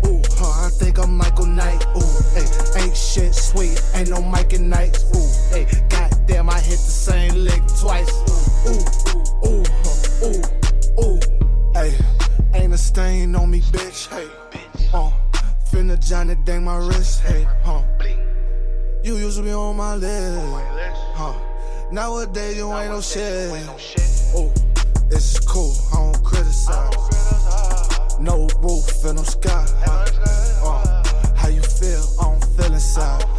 ooh, 0.08 0.22
huh, 0.38 0.66
I 0.66 0.70
think 0.70 0.98
I'm 0.98 1.14
Michael 1.16 1.46
Knight. 1.46 1.84
Ooh, 1.96 2.22
hey, 2.32 2.46
ain't 2.82 2.96
shit 2.96 3.34
sweet, 3.34 3.80
ain't 3.94 4.08
no 4.08 4.22
Mike 4.22 4.54
and 4.54 4.70
Nights. 4.70 5.04
Ooh, 5.14 5.54
hey, 5.54 5.66
goddamn, 5.90 6.48
I 6.48 6.60
hit 6.60 6.78
the 6.80 6.96
same 7.04 7.34
lick 7.34 7.62
twice. 7.78 8.10
Ooh, 8.66 8.80
ooh, 9.12 9.24
ooh, 9.48 9.65
stain 12.96 13.36
on 13.36 13.50
me, 13.50 13.60
bitch. 13.60 14.08
Hey, 14.08 14.26
uh, 14.94 15.10
finna 15.70 15.98
Johnny 16.00 16.34
dang 16.46 16.64
my 16.64 16.78
wrist. 16.78 17.20
Hey, 17.20 17.46
huh. 17.62 17.82
You 19.04 19.18
used 19.18 19.36
to 19.36 19.42
be 19.42 19.52
on 19.52 19.76
my 19.76 19.96
list, 19.96 20.40
huh? 21.14 21.34
Nowadays 21.92 22.56
you 22.56 22.72
ain't 22.72 22.90
no 22.90 23.02
shit. 23.02 23.52
Oh, 24.34 24.50
it's 25.10 25.38
cool, 25.40 25.76
I 25.92 25.96
don't 26.10 26.24
criticize. 26.24 26.96
No 28.18 28.48
roof 28.62 29.04
and 29.04 29.18
no 29.18 29.24
sky. 29.24 29.66
Uh, 30.64 31.02
how 31.36 31.48
you 31.48 31.60
feel? 31.60 32.02
I 32.18 32.24
don't 32.24 32.44
feel 32.56 32.72
inside. 32.72 33.35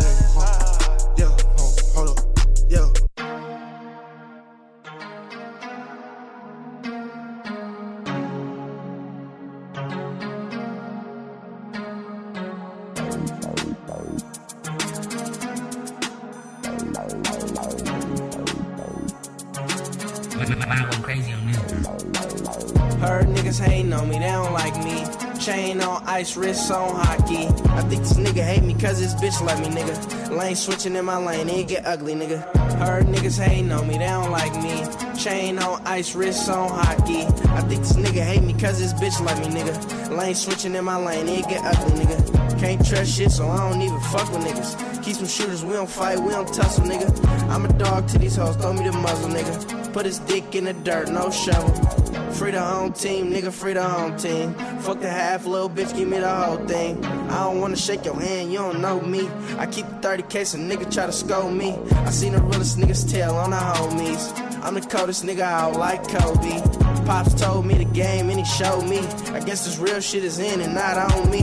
Ice, 26.18 26.36
wrist 26.36 26.72
on 26.72 26.96
hockey. 26.96 27.46
I 27.78 27.82
think 27.82 28.02
this 28.02 28.14
nigga 28.14 28.44
hate 28.44 28.64
me 28.64 28.74
cause 28.74 29.00
this 29.00 29.14
bitch 29.22 29.40
like 29.46 29.60
me, 29.60 29.68
nigga. 29.68 30.36
Lane 30.36 30.56
switching 30.56 30.96
in 30.96 31.06
my 31.06 31.18
lane, 31.18 31.48
it 31.48 31.68
get 31.68 31.86
ugly, 31.86 32.16
nigga. 32.16 32.42
Heard 32.80 33.06
niggas 33.06 33.40
hating 33.40 33.72
on 33.72 33.88
me, 33.88 34.00
they 34.00 34.08
don't 34.08 34.32
like 34.32 34.56
me. 34.64 34.76
Chain 35.16 35.60
on 35.60 35.80
ice, 35.86 36.16
wrist 36.16 36.50
on 36.50 36.70
hockey. 36.70 37.22
I 37.52 37.62
think 37.70 37.82
this 37.82 37.94
nigga 37.94 38.24
hate 38.24 38.42
me 38.42 38.54
cause 38.54 38.80
this 38.80 38.94
bitch 38.94 39.24
like 39.24 39.38
me, 39.42 39.60
nigga. 39.60 40.18
Lane 40.18 40.34
switching 40.34 40.74
in 40.74 40.86
my 40.86 40.98
lane, 40.98 41.28
it 41.28 41.48
get 41.48 41.64
ugly, 41.64 42.04
nigga. 42.04 42.60
Can't 42.60 42.84
trust 42.84 43.16
shit, 43.16 43.32
so 43.32 43.48
I 43.48 43.70
don't 43.70 43.82
even 43.84 44.00
fuck 44.12 44.32
with 44.32 44.42
niggas. 44.42 45.04
Keep 45.04 45.16
some 45.18 45.28
shooters, 45.28 45.64
we 45.64 45.74
don't 45.74 45.90
fight, 45.90 46.18
we 46.18 46.32
don't 46.32 46.52
tussle, 46.52 46.86
nigga. 46.86 47.10
I'm 47.50 47.64
a 47.66 47.74
dog 47.74 48.08
to 48.08 48.18
these 48.18 48.38
hoes, 48.38 48.56
throw 48.56 48.74
me 48.74 48.84
the 48.84 48.92
muzzle, 48.92 49.30
nigga. 49.30 49.94
Put 49.94 50.08
his 50.08 50.18
dick 50.18 50.56
in 50.56 50.66
the 50.66 50.74
dirt, 50.74 51.12
no 51.12 51.30
shovel. 51.30 51.97
Free 52.38 52.52
the 52.52 52.62
home 52.62 52.94
team, 52.94 53.32
nigga, 53.32 53.52
free 53.52 53.74
the 53.74 53.84
home 53.84 54.16
team. 54.16 54.54
Fuck 54.82 55.00
the 55.00 55.10
half, 55.10 55.48
little 55.48 55.72
bitch, 55.72 55.98
give 55.98 56.08
me 56.08 56.20
the 56.20 56.30
whole 56.30 56.58
thing. 56.68 57.04
I 57.04 57.46
don't 57.46 57.60
wanna 57.60 57.76
shake 57.76 58.06
your 58.06 58.14
hand, 58.20 58.52
you 58.52 58.60
don't 58.60 58.80
know 58.80 59.02
me. 59.02 59.28
I 59.58 59.66
keep 59.66 59.88
the 59.88 59.96
30 59.96 60.24
case, 60.24 60.54
a 60.54 60.58
nigga 60.58 60.94
try 60.94 61.08
to 61.08 61.12
scold 61.12 61.56
me. 61.56 61.76
I 61.92 62.12
seen 62.12 62.34
the 62.34 62.42
realest 62.42 62.78
niggas 62.78 63.12
tell 63.12 63.38
on 63.38 63.50
the 63.50 63.58
homies. 63.58 64.64
I'm 64.64 64.76
the 64.76 64.82
coldest 64.82 65.24
nigga 65.24 65.40
out 65.40 65.78
like 65.78 66.08
Kobe. 66.08 66.62
Pops 67.08 67.34
told 67.34 67.66
me 67.66 67.74
the 67.74 67.86
game 67.86 68.30
and 68.30 68.38
he 68.38 68.46
showed 68.46 68.88
me. 68.88 69.00
I 69.34 69.40
guess 69.40 69.66
this 69.66 69.80
real 69.80 70.00
shit 70.00 70.24
is 70.24 70.38
in 70.38 70.62
and 70.62 70.76
not 70.76 71.12
on 71.12 71.32
me. 71.32 71.42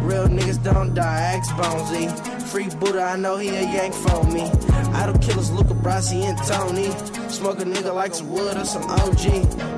Real 0.00 0.28
niggas 0.28 0.62
don't 0.62 0.94
die, 0.94 1.20
ask 1.34 1.50
Bonesy. 1.54 2.08
Free 2.42 2.68
Buddha, 2.78 3.02
I 3.02 3.16
know 3.16 3.36
he 3.36 3.48
a 3.48 3.62
yank 3.62 3.94
for 3.94 4.22
me. 4.24 4.48
Idol 4.96 5.18
killers, 5.18 5.50
Luca 5.50 5.74
Brasi 5.74 6.22
and 6.22 6.38
Tony. 6.38 6.90
Smoke 7.28 7.60
a 7.60 7.64
nigga 7.64 7.94
like 7.94 8.14
some 8.14 8.32
wood 8.32 8.56
or 8.56 8.64
some 8.64 8.82
OG. 8.84 9.24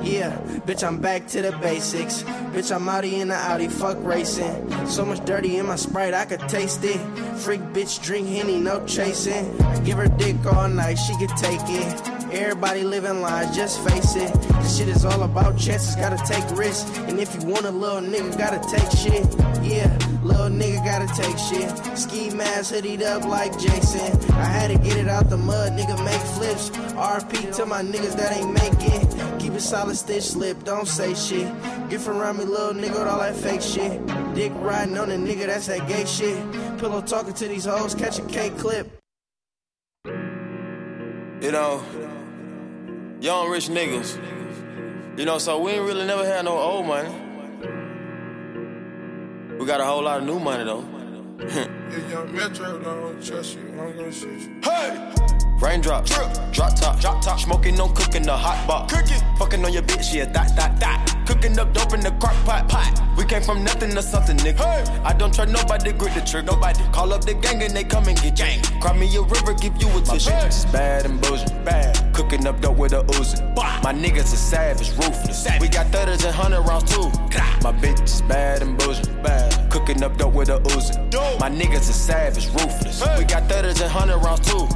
Yeah, 0.03 0.37
bitch, 0.65 0.87
I'm 0.87 0.99
back 0.99 1.27
to 1.27 1.41
the 1.41 1.51
basics. 1.57 2.23
Bitch, 2.53 2.73
I'm 2.73 2.85
outie 2.85 3.19
in 3.19 3.27
the 3.27 3.35
Audi, 3.35 3.67
fuck 3.67 3.97
racing. 4.01 4.87
So 4.87 5.05
much 5.05 5.23
dirty 5.25 5.57
in 5.57 5.65
my 5.65 5.75
sprite, 5.75 6.13
I 6.13 6.25
could 6.25 6.39
taste 6.47 6.83
it. 6.85 6.99
Freak 7.37 7.61
bitch, 7.73 8.01
drink 8.01 8.29
Henny, 8.29 8.59
no 8.59 8.85
chasing. 8.85 9.45
Give 9.83 9.97
her 9.97 10.07
dick 10.07 10.37
all 10.45 10.69
night, 10.69 10.95
she 10.95 11.17
could 11.17 11.35
take 11.35 11.61
it. 11.65 12.19
Everybody 12.31 12.83
living 12.83 13.21
lies, 13.21 13.53
just 13.55 13.83
face 13.87 14.15
it. 14.15 14.33
This 14.33 14.77
shit 14.77 14.87
is 14.87 15.03
all 15.03 15.23
about 15.23 15.57
chances, 15.57 15.95
gotta 15.95 16.21
take 16.25 16.49
risks. 16.57 16.97
And 16.99 17.19
if 17.19 17.35
you 17.35 17.49
want 17.49 17.65
a 17.65 17.71
little 17.71 18.01
nigga, 18.01 18.37
gotta 18.37 18.59
take 18.69 18.89
shit. 18.91 19.25
Yeah, 19.63 19.89
little 20.29 20.49
nigga 20.49 20.83
gotta 20.85 21.07
take 21.21 21.37
shit. 21.37 21.97
Ski 21.97 22.29
mask 22.29 22.73
hoodied 22.73 23.01
up 23.01 23.25
like 23.25 23.57
Jason. 23.57 24.09
I 24.31 24.45
had 24.45 24.71
to 24.71 24.77
get 24.77 24.97
it 24.97 25.07
out 25.07 25.29
the 25.29 25.37
mud, 25.37 25.73
nigga 25.73 25.97
make 26.05 26.21
flips. 26.37 26.69
RP 26.95 27.55
to 27.55 27.65
my 27.65 27.81
niggas 27.81 28.15
that 28.15 28.37
ain't 28.37 28.53
make 28.53 28.79
it. 28.95 29.39
Keep 29.39 29.53
it 29.53 29.61
solid, 29.61 29.95
stitch 29.95 30.23
slip, 30.23 30.63
don't 30.63 30.87
say 30.87 31.13
shit. 31.15 31.47
Get 31.89 32.01
from 32.01 32.17
around 32.17 32.37
me, 32.37 32.45
little 32.45 32.73
nigga, 32.73 32.99
with 32.99 33.07
all 33.07 33.19
that 33.19 33.35
fake 33.35 33.61
shit. 33.61 34.05
Dick 34.35 34.51
riding 34.55 34.97
on 34.97 35.11
a 35.11 35.15
nigga, 35.15 35.47
that's 35.47 35.67
that 35.67 35.87
gay 35.87 36.05
shit. 36.05 36.37
Pillow 36.77 37.01
talking 37.01 37.33
to 37.33 37.47
these 37.47 37.65
hoes, 37.65 37.95
catch 37.95 38.19
a 38.19 38.23
K 38.23 38.49
clip. 38.51 38.87
You 41.41 41.51
know, 41.51 41.81
young 43.21 43.49
rich 43.49 43.69
niggas. 43.69 44.19
You 45.17 45.25
know, 45.25 45.37
so 45.37 45.59
we 45.59 45.71
ain't 45.71 45.85
really 45.85 46.05
never 46.05 46.25
had 46.25 46.45
no 46.45 46.57
old 46.57 46.85
money. 46.85 47.28
We 49.59 49.65
got 49.65 49.81
a 49.81 49.85
whole 49.85 50.03
lot 50.03 50.21
of 50.21 50.25
new 50.25 50.39
money 50.39 50.63
though. 50.63 50.85
If 51.91 52.11
young 52.11 52.33
Metro 52.33 52.79
don't 52.79 53.25
trust 53.25 53.55
you, 53.55 53.67
I'm 53.71 53.97
gonna 53.97 54.11
shoot 54.11 54.41
you. 54.41 54.61
Hey! 54.63 55.11
Raindrop, 55.59 56.05
drip, 56.05 56.31
drop 56.53 56.75
top, 56.75 56.99
drop 57.01 57.21
top, 57.21 57.39
smoking, 57.39 57.75
no 57.75 57.89
cooking, 57.89 58.23
the 58.23 58.37
hot 58.37 58.65
box, 58.67 58.93
cooking, 58.93 59.21
fucking 59.37 59.65
on 59.65 59.73
your 59.73 59.81
bitch, 59.81 60.13
yeah, 60.13 60.25
that, 60.25 60.55
that, 60.55 60.79
that, 60.79 61.18
cooking 61.29 61.59
up 61.59 61.71
dope 61.73 61.93
in 61.93 61.99
the 61.99 62.09
crock 62.19 62.33
pot, 62.43 62.67
pot. 62.67 62.91
We 63.15 63.23
came 63.23 63.43
from 63.43 63.63
nothing 63.63 63.91
to 63.91 64.01
something, 64.01 64.37
nigga. 64.37 64.65
Hey. 64.65 65.01
I 65.03 65.13
don't 65.13 65.33
trust 65.33 65.51
nobody, 65.51 65.93
grip 65.93 66.13
the 66.15 66.21
trick, 66.21 66.45
nobody. 66.45 66.83
Call 66.91 67.13
up 67.13 67.23
the 67.23 67.35
gang 67.35 67.61
and 67.61 67.75
they 67.75 67.83
come 67.83 68.07
and 68.07 68.19
get 68.19 68.35
gang. 68.35 68.61
Cry 68.81 68.97
me 68.97 69.05
a 69.15 69.21
river, 69.21 69.53
give 69.53 69.79
you 69.79 69.89
a 69.95 70.01
tissue. 70.01 70.31
My 70.31 70.37
bitch 70.37 70.47
is 70.47 70.65
bad 70.65 71.05
and 71.05 71.21
bullshit, 71.21 71.63
bad. 71.63 72.13
Cooking 72.15 72.47
up 72.47 72.59
dope 72.61 72.77
with 72.77 72.93
a 72.93 73.03
Uzi. 73.15 73.37
My 73.83 73.93
niggas 73.93 74.33
are 74.33 74.43
savage, 74.51 74.89
ruthless. 74.97 75.47
We 75.61 75.67
got 75.67 75.87
thudders 75.87 76.25
and 76.25 76.33
hundred 76.33 76.61
rounds 76.61 76.91
too. 76.91 77.09
My 77.61 77.73
bitch 77.73 78.01
is 78.03 78.21
bad 78.23 78.63
and 78.63 78.77
bullshit, 78.79 79.21
bad. 79.21 79.71
Cooking 79.71 80.01
up 80.01 80.17
dope 80.17 80.33
with 80.33 80.49
a 80.49 80.59
Uzi. 80.73 80.95
My 81.39 81.49
niggas 81.49 81.89
are 81.89 81.99
savage, 82.09 82.47
ruthless. 82.47 83.03
We 83.19 83.25
got 83.25 83.47
thudders 83.47 83.79
and 83.81 83.91
hundred 83.91 84.17
rounds 84.17 84.49
too. 84.49 84.67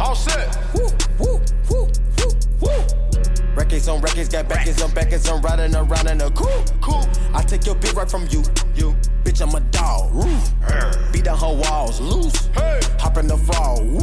All 0.00 0.16
set. 0.16 0.58
Woo, 0.74 0.88
woo, 1.20 1.40
woo, 1.70 1.88
woo, 2.18 2.32
woo. 2.60 3.01
Records 3.54 3.88
on 3.88 4.00
records, 4.00 4.28
got 4.30 4.48
backers 4.48 4.82
on 4.82 4.90
backers, 4.92 5.28
I'm 5.28 5.42
riding 5.42 5.74
around 5.74 6.08
in 6.08 6.20
a 6.20 6.30
cool, 6.30 6.64
cool. 6.80 7.04
I 7.34 7.42
take 7.42 7.66
your 7.66 7.74
bitch 7.74 7.94
right 7.94 8.10
from 8.10 8.26
you, 8.30 8.42
you. 8.74 8.96
Bitch, 9.24 9.40
I'm 9.40 9.54
a 9.54 9.60
dog, 9.70 10.12
roof. 10.14 11.12
Beat 11.12 11.24
down 11.24 11.38
her 11.38 11.54
walls, 11.54 12.00
loose. 12.00 12.46
Hey. 12.46 12.80
Hop 12.98 13.18
in 13.18 13.28
the 13.28 13.36
fall, 13.36 13.84
woo. 13.84 13.98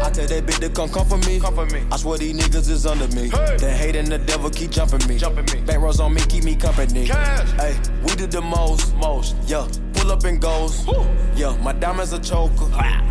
I 0.00 0.10
tell 0.10 0.26
that 0.26 0.46
bitch 0.46 0.60
to 0.60 0.70
come 0.70 0.88
come 0.88 1.06
for 1.06 1.18
me. 1.28 1.38
Come 1.38 1.54
for 1.54 1.66
me. 1.66 1.82
I 1.90 1.96
swear 1.96 2.18
these 2.18 2.34
niggas 2.34 2.70
is 2.70 2.86
under 2.86 3.08
me. 3.08 3.28
Hey. 3.28 3.56
The 3.58 3.70
hate 3.70 3.96
and 3.96 4.08
the 4.08 4.18
devil 4.18 4.48
keep 4.48 4.70
jumping 4.70 5.06
me. 5.08 5.18
Jumping 5.18 5.44
me. 5.52 5.66
Back 5.66 5.80
rows 5.80 6.00
on 6.00 6.14
me, 6.14 6.22
keep 6.28 6.44
me 6.44 6.56
company. 6.56 7.06
Cash. 7.06 7.50
Hey, 7.52 7.76
we 8.04 8.14
did 8.14 8.30
the 8.30 8.40
most, 8.40 8.94
most. 8.96 9.36
Yeah, 9.46 9.68
pull 9.92 10.10
up 10.12 10.24
and 10.24 10.40
goes. 10.40 10.86
Woo. 10.86 11.06
Yeah, 11.34 11.56
my 11.58 11.72
diamonds 11.72 12.12
a 12.12 12.18
choker. 12.18 12.70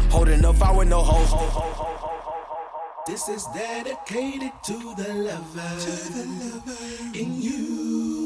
Holding 0.09 0.43
up, 0.43 0.61
I 0.61 0.71
with 0.75 0.87
no 0.87 1.03
hoes. 1.03 1.90
This 3.07 3.29
is 3.29 3.45
dedicated 3.47 4.51
to 4.63 4.73
the 4.95 5.13
lover, 5.13 5.79
to 5.79 6.13
the 6.13 6.25
lover. 6.39 7.17
In 7.17 7.41
you, 7.41 7.41
in 7.41 7.41
you, 7.41 8.20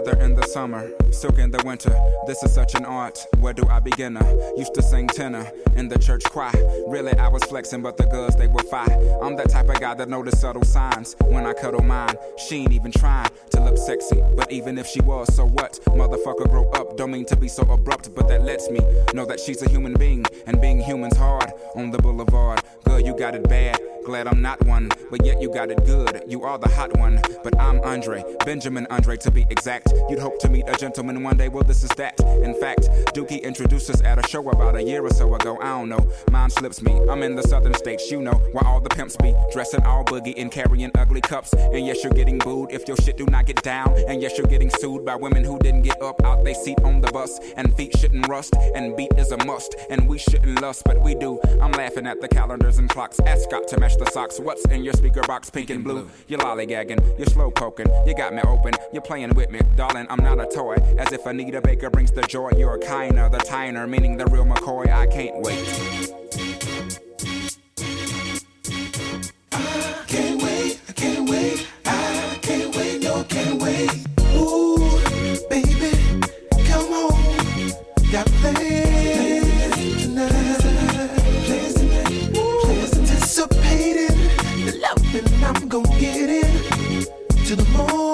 Leather 0.00 0.18
in 0.22 0.34
the 0.34 0.46
summer, 0.46 0.90
silk 1.10 1.38
in 1.38 1.50
the 1.50 1.62
winter. 1.62 1.94
This 2.26 2.42
is 2.42 2.54
such 2.54 2.74
an 2.74 2.86
art. 2.86 3.18
Where 3.38 3.52
do 3.52 3.68
I 3.68 3.80
begin? 3.80 4.18
Used 4.56 4.72
to 4.72 4.82
sing 4.82 5.06
tenor 5.08 5.46
in 5.76 5.88
the 5.88 5.98
church 5.98 6.24
choir. 6.24 6.54
Really, 6.88 7.12
I 7.18 7.28
was 7.28 7.44
flexing, 7.44 7.82
but 7.82 7.98
the 7.98 8.06
girls 8.06 8.34
they 8.34 8.46
were 8.46 8.62
fine. 8.62 8.90
I'm 9.20 9.36
that 9.36 9.50
type 9.50 9.68
of 9.68 9.78
guy 9.78 9.92
that 9.92 10.08
notice 10.08 10.40
subtle 10.40 10.64
signs 10.64 11.16
when 11.26 11.44
I 11.44 11.52
cuddle 11.52 11.82
mine. 11.82 12.14
She 12.38 12.62
ain't 12.62 12.72
even 12.72 12.92
trying 12.92 13.28
to 13.50 13.60
look 13.60 13.76
sexy, 13.76 14.22
but 14.36 14.50
even 14.50 14.78
if 14.78 14.86
she 14.86 15.02
was, 15.02 15.34
so 15.34 15.46
what? 15.46 15.78
Motherfucker, 15.88 16.48
grow 16.48 16.70
up. 16.70 16.96
Don't 16.96 17.10
mean 17.10 17.26
to 17.26 17.36
be 17.36 17.48
so 17.48 17.64
abrupt, 17.64 18.14
but 18.14 18.26
that 18.28 18.42
lets 18.42 18.70
me 18.70 18.80
know 19.12 19.26
that 19.26 19.38
she's 19.38 19.60
a 19.60 19.68
human 19.68 19.92
being, 19.92 20.24
and 20.46 20.62
being 20.62 20.80
human's 20.80 21.18
hard 21.18 21.52
on 21.76 21.90
the 21.90 21.98
boulevard. 21.98 22.62
Girl, 22.84 23.00
you 23.00 23.14
got 23.14 23.34
it 23.34 23.46
bad. 23.50 23.78
Glad 24.04 24.28
I'm 24.28 24.40
not 24.40 24.64
one, 24.64 24.90
but 25.10 25.24
yet 25.24 25.42
you 25.42 25.52
got 25.52 25.70
it 25.70 25.84
good. 25.84 26.22
You 26.26 26.42
are 26.44 26.58
the 26.58 26.68
hot 26.68 26.96
one, 26.96 27.20
but 27.44 27.58
I'm 27.60 27.80
Andre, 27.82 28.24
Benjamin 28.46 28.86
Andre 28.88 29.16
to 29.18 29.30
be 29.30 29.46
exact. 29.50 29.92
You'd 30.08 30.18
hope 30.18 30.38
to 30.40 30.48
meet 30.48 30.64
a 30.68 30.74
gentleman 30.74 31.22
one 31.22 31.36
day, 31.36 31.48
well, 31.48 31.64
this 31.64 31.84
is 31.84 31.90
that. 31.90 32.18
In 32.42 32.58
fact, 32.58 32.88
Dookie 33.14 33.42
introduced 33.42 33.90
us 33.90 34.02
at 34.02 34.24
a 34.24 34.26
show 34.28 34.48
about 34.48 34.76
a 34.76 34.82
year 34.82 35.04
or 35.04 35.10
so 35.10 35.34
ago. 35.34 35.58
I 35.60 35.78
don't 35.78 35.90
know, 35.90 36.10
mine 36.30 36.48
slips 36.50 36.80
me. 36.82 36.98
I'm 37.10 37.22
in 37.22 37.36
the 37.36 37.42
southern 37.42 37.74
states, 37.74 38.10
you 38.10 38.22
know, 38.22 38.32
where 38.52 38.66
all 38.66 38.80
the 38.80 38.88
pimps 38.88 39.16
be 39.16 39.34
dressing 39.52 39.82
all 39.84 40.04
boogie 40.04 40.34
and 40.36 40.50
carrying 40.50 40.90
ugly 40.96 41.20
cups. 41.20 41.52
And 41.52 41.86
yes, 41.86 42.02
you're 42.02 42.14
getting 42.14 42.38
booed 42.38 42.72
if 42.72 42.88
your 42.88 42.96
shit 42.96 43.18
do 43.18 43.26
not 43.26 43.46
get 43.46 43.62
down. 43.62 43.94
And 44.08 44.22
yes, 44.22 44.38
you're 44.38 44.46
getting 44.46 44.70
sued 44.70 45.04
by 45.04 45.16
women 45.16 45.44
who 45.44 45.58
didn't 45.58 45.82
get 45.82 46.00
up 46.00 46.22
out 46.24 46.42
they 46.44 46.54
seat 46.54 46.80
on 46.84 47.00
the 47.00 47.12
bus. 47.12 47.38
And 47.56 47.76
feet 47.76 47.96
shouldn't 47.98 48.26
rust, 48.28 48.54
and 48.74 48.96
beat 48.96 49.12
is 49.18 49.30
a 49.30 49.44
must. 49.44 49.76
And 49.90 50.08
we 50.08 50.18
shouldn't 50.18 50.60
lust, 50.62 50.84
but 50.84 51.00
we 51.02 51.14
do. 51.14 51.38
I'm 51.60 51.72
laughing 51.72 52.06
at 52.06 52.20
the 52.20 52.28
calendars 52.28 52.78
and 52.78 52.88
clocks. 52.88 53.20
Ascot 53.20 53.68
to 53.68 53.78
match 53.78 53.96
the 54.00 54.10
socks. 54.10 54.40
What's 54.40 54.64
in 54.66 54.82
your 54.82 54.94
speaker 54.94 55.22
box, 55.22 55.50
pink 55.50 55.70
and 55.70 55.84
blue? 55.84 56.10
You're 56.26 56.40
lollygagging, 56.40 57.18
you're 57.18 57.26
slow 57.26 57.50
poking, 57.50 57.86
you 58.06 58.14
got 58.14 58.34
me 58.34 58.40
open, 58.42 58.72
you're 58.92 59.02
playing 59.02 59.34
with 59.34 59.50
me, 59.50 59.60
darling. 59.76 60.06
I'm 60.08 60.22
not 60.24 60.40
a 60.40 60.46
toy. 60.46 60.74
As 60.98 61.12
if 61.12 61.26
Anita 61.26 61.60
Baker 61.60 61.90
brings 61.90 62.10
the 62.10 62.22
joy. 62.22 62.50
You're 62.56 62.78
kinder, 62.78 63.28
the 63.28 63.38
tiner, 63.38 63.86
meaning 63.86 64.16
the 64.16 64.26
real 64.26 64.44
McCoy. 64.44 64.90
I 64.90 65.06
can't 65.06 65.40
wait. 65.42 65.60
I'm 85.52 85.66
gonna 85.66 85.88
get 85.98 86.30
in 86.30 87.04
to 87.46 87.56
the 87.56 87.64
morning 87.76 88.09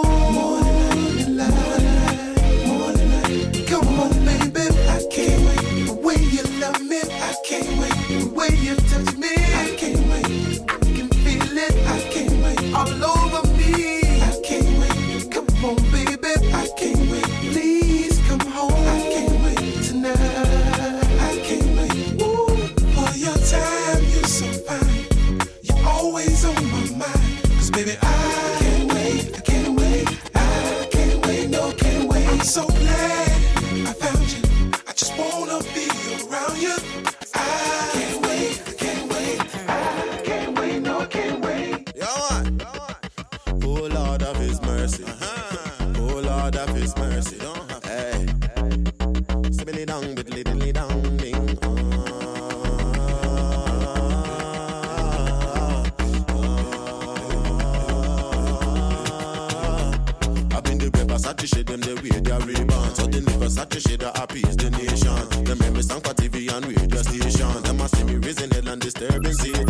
way 61.47 61.59
shade 61.59 61.67
them 61.67 61.81
the 61.81 61.95
way 62.03 62.21
they 62.21 62.31
are 62.31 62.41
rebound. 62.41 62.97
So 62.97 63.07
the 63.07 63.21
Versace 63.39 63.89
shade 63.89 64.01
that 64.01 64.35
is 64.35 64.57
the 64.57 64.71
nation. 64.71 65.45
Them 65.45 65.61
hear 65.61 65.71
me 65.73 65.83
song 65.83 66.01
for 66.01 66.15
TV 66.15 66.51
and 66.53 66.67
radio 66.67 67.03
station. 67.03 67.63
Them 67.63 67.81
a 67.81 67.89
see 67.89 68.05
me 68.05 68.17
raising 68.17 68.51
hell 68.51 68.69
and 68.69 68.81
disturbing 68.81 69.33
Satan. 69.33 69.66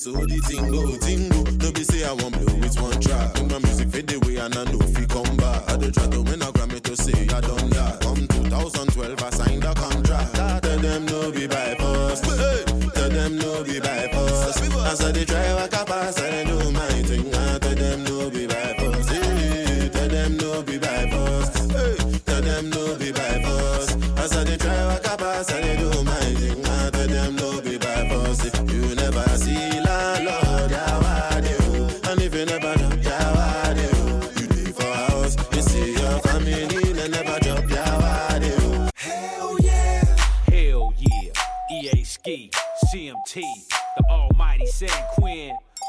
So 0.00 0.12
the 0.12 0.40
tingo, 0.48 0.96
tingo. 0.98 1.62
No 1.62 1.72
be 1.72 1.84
say 1.84 2.04
I 2.08 2.12
want 2.12 2.29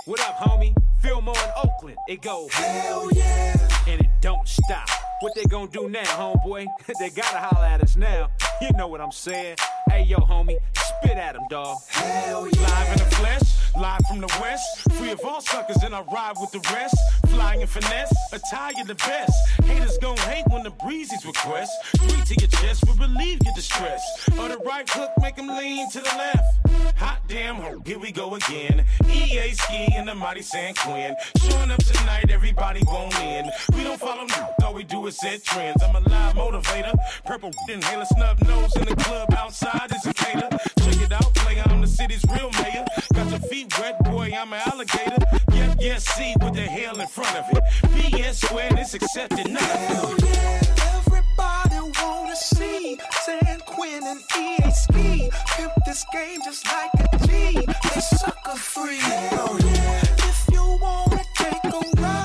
What 0.05 0.19
up, 0.21 0.37
homie? 0.37 0.73
Fillmore 0.99 1.35
in 1.35 1.51
Oakland. 1.63 1.97
It 2.07 2.23
goes. 2.23 2.51
Hell 2.53 3.11
yeah. 3.13 3.55
And 3.87 4.01
it 4.01 4.09
don't 4.19 4.47
stop. 4.47 4.89
What 5.19 5.33
they 5.35 5.43
gonna 5.43 5.69
do 5.69 5.89
now, 5.89 6.03
homeboy? 6.05 6.65
they 6.99 7.09
gotta 7.11 7.37
holler 7.37 7.67
at 7.67 7.81
us 7.83 7.95
now. 7.95 8.31
You 8.61 8.71
know 8.73 8.87
what 8.87 8.99
I'm 8.99 9.11
saying. 9.11 9.57
Hey, 9.91 10.03
yo, 10.03 10.19
homie, 10.19 10.55
spit 10.73 11.17
at 11.17 11.35
him, 11.35 11.41
dawg. 11.49 11.77
Hell 11.89 12.47
yeah. 12.47 12.61
Live 12.61 12.91
in 12.93 12.97
the 12.99 13.15
flesh, 13.15 13.41
live 13.77 13.99
from 14.07 14.21
the 14.21 14.37
west. 14.39 14.63
Free 14.93 15.11
of 15.11 15.19
all 15.25 15.41
suckers, 15.41 15.83
and 15.83 15.93
I 15.93 16.01
ride 16.03 16.35
with 16.39 16.51
the 16.51 16.61
rest. 16.73 16.95
Flying 17.27 17.59
in 17.59 17.67
finesse, 17.67 18.13
attire 18.31 18.71
the 18.87 18.95
best. 18.95 19.33
Haters 19.65 19.97
gon' 19.97 20.15
hate 20.17 20.45
when 20.49 20.63
the 20.63 20.69
breezes 20.69 21.25
request. 21.25 21.73
Three 21.97 22.21
to 22.23 22.35
your 22.39 22.49
chest 22.49 22.85
will 22.87 22.95
relieve 22.95 23.39
your 23.43 23.53
distress. 23.53 24.01
Or 24.39 24.47
the 24.47 24.59
right 24.65 24.89
hook, 24.89 25.11
make 25.21 25.35
them 25.35 25.47
lean 25.47 25.89
to 25.91 25.99
the 25.99 26.15
left. 26.17 26.97
Hot 26.97 27.19
damn, 27.27 27.55
ho, 27.55 27.81
here 27.85 27.99
we 27.99 28.13
go 28.13 28.35
again. 28.35 28.85
EA 29.09 29.51
Ski 29.51 29.93
and 29.95 30.07
the 30.07 30.15
mighty 30.15 30.41
San 30.41 30.73
Quinn. 30.75 31.15
Showing 31.37 31.71
up 31.71 31.83
tonight, 31.83 32.29
everybody 32.29 32.81
won't 32.87 33.19
in. 33.19 33.49
We 33.75 33.83
don't 33.83 33.99
follow 33.99 34.25
no, 34.25 34.49
all 34.63 34.73
we 34.73 34.83
do 34.83 35.05
is 35.07 35.17
set 35.19 35.43
trends. 35.43 35.83
I'm 35.83 35.95
a 35.95 35.99
live 35.99 36.35
motivator. 36.35 36.95
Purple 37.25 37.51
inhaler, 37.67 38.05
snub 38.05 38.41
nose 38.43 38.75
in 38.77 38.85
the 38.85 38.95
club 38.95 39.33
outside 39.33 39.80
is 39.89 40.05
a 40.05 40.13
cater. 40.13 40.49
Check 40.83 41.01
it 41.01 41.11
out, 41.11 41.33
play 41.33 41.59
I'm 41.65 41.81
the 41.81 41.87
city's 41.87 42.23
real 42.29 42.51
mayor. 42.61 42.85
Got 43.13 43.31
your 43.31 43.39
feet 43.39 43.73
wet, 43.79 44.03
boy, 44.03 44.31
I'm 44.37 44.53
an 44.53 44.61
alligator. 44.67 45.17
Yep, 45.53 45.77
yes, 45.79 46.05
see 46.05 46.35
with 46.41 46.53
the 46.53 46.61
hell 46.61 46.99
in 46.99 47.07
front 47.07 47.35
of 47.35 47.45
it. 47.57 47.63
BS 47.95 48.45
squared, 48.45 48.77
it's 48.77 48.93
accepted 48.93 49.49
now. 49.49 49.59
Hell 49.59 50.15
yeah. 50.19 50.61
Everybody 50.97 51.91
wanna 52.01 52.35
see 52.35 52.97
San 53.25 53.59
Quinn 53.65 54.03
and 54.05 54.21
EA 54.37 54.71
Ski. 54.71 55.31
Pimp 55.55 55.73
this 55.85 56.05
game 56.13 56.39
just 56.45 56.65
like 56.67 56.91
a 57.13 57.27
G. 57.27 57.65
They 57.65 58.01
sucker 58.01 58.55
free. 58.55 58.99
Hell 58.99 59.57
yeah. 59.59 60.01
If 60.29 60.47
you 60.51 60.77
wanna 60.81 61.23
take 61.35 61.63
a 61.63 62.01
ride 62.01 62.20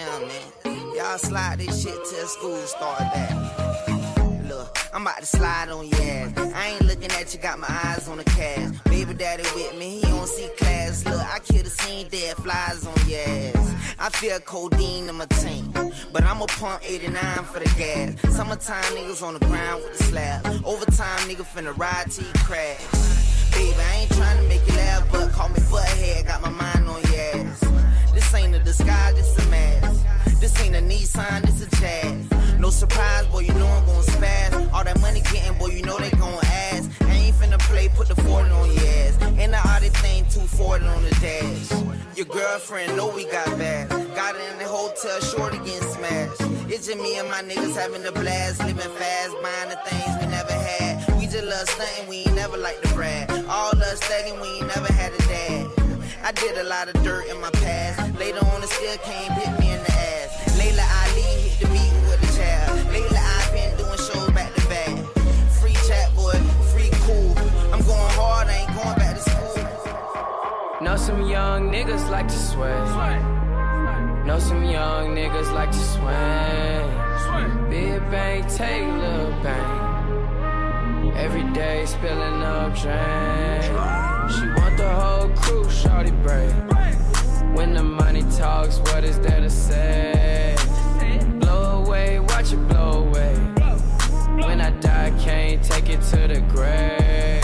jam, 0.00 0.28
man. 0.28 0.94
Y'all 0.96 1.18
slide 1.18 1.58
this 1.58 1.82
shit 1.82 1.94
till 1.94 2.26
school 2.26 2.56
start 2.66 2.98
back. 2.98 3.34
Look, 4.48 4.76
I'm 4.92 5.02
about 5.02 5.20
to 5.20 5.26
slide 5.26 5.68
on 5.68 5.86
your 5.88 6.02
ass. 6.02 6.32
I 6.54 6.68
ain't 6.68 6.86
looking 6.86 7.10
at 7.12 7.32
you, 7.32 7.40
got 7.40 7.58
my 7.58 7.68
eyes 7.68 8.08
on 8.08 8.18
the 8.18 8.24
cash. 8.24 8.74
Baby 8.84 9.14
daddy 9.14 9.44
with 9.54 9.76
me, 9.78 10.00
he 10.00 10.02
don't 10.02 10.26
see 10.26 10.48
class. 10.58 11.04
Look, 11.04 11.20
I 11.20 11.38
kill 11.40 11.62
the 11.62 11.70
scene, 11.70 12.08
dead 12.08 12.36
flies 12.36 12.86
on 12.86 13.08
your 13.08 13.20
ass. 13.20 13.74
I 13.98 14.08
feel 14.10 14.38
codeine 14.40 15.08
in 15.08 15.14
my 15.16 15.26
tank, 15.26 15.74
but 16.12 16.24
I'ma 16.24 16.46
pump 16.46 16.82
89 16.84 17.44
for 17.44 17.60
the 17.60 17.70
gas. 17.76 18.34
Summertime 18.34 18.82
niggas 18.96 19.22
on 19.22 19.34
the 19.34 19.46
ground 19.46 19.82
with 19.84 19.98
the 19.98 20.04
slab. 20.04 20.46
Overtime 20.64 21.20
nigga 21.28 21.44
finna 21.44 21.76
ride 21.76 22.10
till 22.10 22.24
crash. 22.44 22.82
Baby, 23.52 23.74
I 23.78 23.94
ain't 24.00 24.10
tryna 24.10 24.48
make 24.48 24.66
you 24.66 24.76
laugh, 24.76 25.06
but 25.12 25.30
call 25.32 25.48
me 25.48 25.60
butthead, 25.70 26.26
got 26.26 26.40
my 26.42 26.50
mind 26.50 26.88
on 26.88 27.02
your 27.02 27.20
ass. 27.34 27.60
This 28.14 28.34
ain't 28.34 28.54
a 28.54 28.58
disguise, 28.58 29.14
this 29.14 29.46
a 29.46 29.50
mask. 29.50 29.89
This 30.40 30.58
ain't 30.62 30.74
a 30.74 30.78
Nissan, 30.78 31.42
this 31.42 31.60
a 31.60 31.68
Jazz. 31.76 32.58
No 32.58 32.70
surprise, 32.70 33.26
boy, 33.26 33.40
you 33.40 33.52
know 33.52 33.66
I'm 33.66 33.84
gon' 33.84 34.02
spaz. 34.04 34.72
All 34.72 34.82
that 34.82 34.98
money 35.02 35.20
getting, 35.20 35.52
boy, 35.58 35.66
you 35.66 35.82
know 35.82 35.98
they 35.98 36.10
gon' 36.12 36.32
ask. 36.42 36.90
I 37.02 37.12
ain't 37.12 37.36
finna 37.36 37.58
play, 37.58 37.90
put 37.90 38.08
the 38.08 38.14
40 38.14 38.50
on 38.50 38.72
your 38.72 38.80
ass. 38.80 39.18
And 39.20 39.52
the 39.52 39.60
audit 39.68 39.92
thing, 39.98 40.24
240 40.30 40.86
on 40.86 41.02
the 41.02 41.10
dash. 41.20 42.16
Your 42.16 42.24
girlfriend 42.24 42.96
know 42.96 43.14
we 43.14 43.24
got 43.24 43.46
bad. 43.58 43.90
Got 44.16 44.36
it 44.36 44.52
in 44.52 44.58
the 44.60 44.64
hotel, 44.64 45.20
short 45.20 45.52
again 45.52 45.82
smashed. 45.92 46.40
It's 46.72 46.86
just 46.86 46.98
me 46.98 47.18
and 47.18 47.28
my 47.28 47.42
niggas 47.42 47.76
having 47.76 48.02
the 48.02 48.12
blast, 48.12 48.60
living 48.60 48.76
fast, 48.96 49.36
buying 49.42 49.68
the 49.68 49.78
things 49.84 50.24
we 50.24 50.26
never 50.26 50.54
had. 50.54 51.18
We 51.18 51.26
just 51.26 51.44
love 51.44 51.68
stunting, 51.68 52.08
we 52.08 52.16
ain't 52.24 52.34
never 52.34 52.56
like 52.56 52.80
to 52.80 52.88
brag. 52.94 53.30
All 53.46 53.76
us 53.76 54.00
thugging, 54.00 54.40
we 54.40 54.48
ain't 54.56 54.68
never 54.74 54.90
had 54.90 55.12
a 55.12 55.18
dad. 55.28 55.66
I 56.24 56.32
did 56.32 56.56
a 56.56 56.64
lot 56.64 56.88
of 56.88 57.02
dirt 57.02 57.26
in 57.28 57.38
my 57.42 57.50
past. 57.50 58.18
Later 58.18 58.38
on, 58.38 58.62
it 58.62 58.68
still 58.70 58.96
came 58.98 59.32
hit 59.32 59.60
me 59.60 59.72
in 59.72 59.82
the 59.82 59.99
beat 62.40 63.02
with 63.02 63.10
a 63.10 63.14
child. 63.14 63.14
Layla 63.14 63.20
I 63.20 63.52
been 63.52 63.76
doing 63.76 63.98
shows 63.98 64.30
back 64.30 64.54
to 64.54 64.68
back. 64.68 64.92
Free 65.60 65.76
chat 65.86 66.14
boy, 66.14 66.38
free 66.72 66.90
cool. 67.04 67.34
I'm 67.72 67.82
going 67.82 68.12
hard, 68.18 68.48
I 68.48 68.56
ain't 68.56 68.74
going 68.74 68.96
back 68.96 69.16
to 69.16 69.22
school. 69.30 70.82
Know 70.82 70.96
some 70.96 71.26
young 71.26 71.70
niggas 71.70 72.10
like 72.10 72.28
to 72.28 72.38
sway. 72.38 72.78
Know 74.26 74.38
some 74.38 74.64
young 74.64 75.14
niggas 75.14 75.52
like 75.52 75.70
to 75.70 75.78
swing. 75.78 77.70
Big 77.70 78.00
bang, 78.10 78.42
take 78.48 78.86
little 78.86 79.32
bang. 79.42 79.88
Every 81.16 81.44
day 81.52 81.84
spilling 81.86 82.42
up 82.42 82.74
drain. 82.74 83.62
She 84.30 84.46
want 84.60 84.76
the 84.76 84.88
whole 84.88 85.28
crew, 85.30 85.68
shorty 85.68 86.12
break. 86.22 86.52
When 87.56 87.74
the 87.74 87.82
money 87.82 88.22
talks, 88.36 88.78
what 88.78 89.04
is 89.04 89.18
there 89.20 89.40
to 89.40 89.50
say? 89.50 90.56
Away, 91.90 92.20
watch 92.20 92.52
it 92.52 92.68
blow 92.68 93.02
away. 93.02 93.34
When 94.44 94.60
I 94.60 94.70
die, 94.78 95.12
can't 95.18 95.60
take 95.60 95.88
it 95.88 96.00
to 96.12 96.28
the 96.28 96.40
grave. 96.48 97.39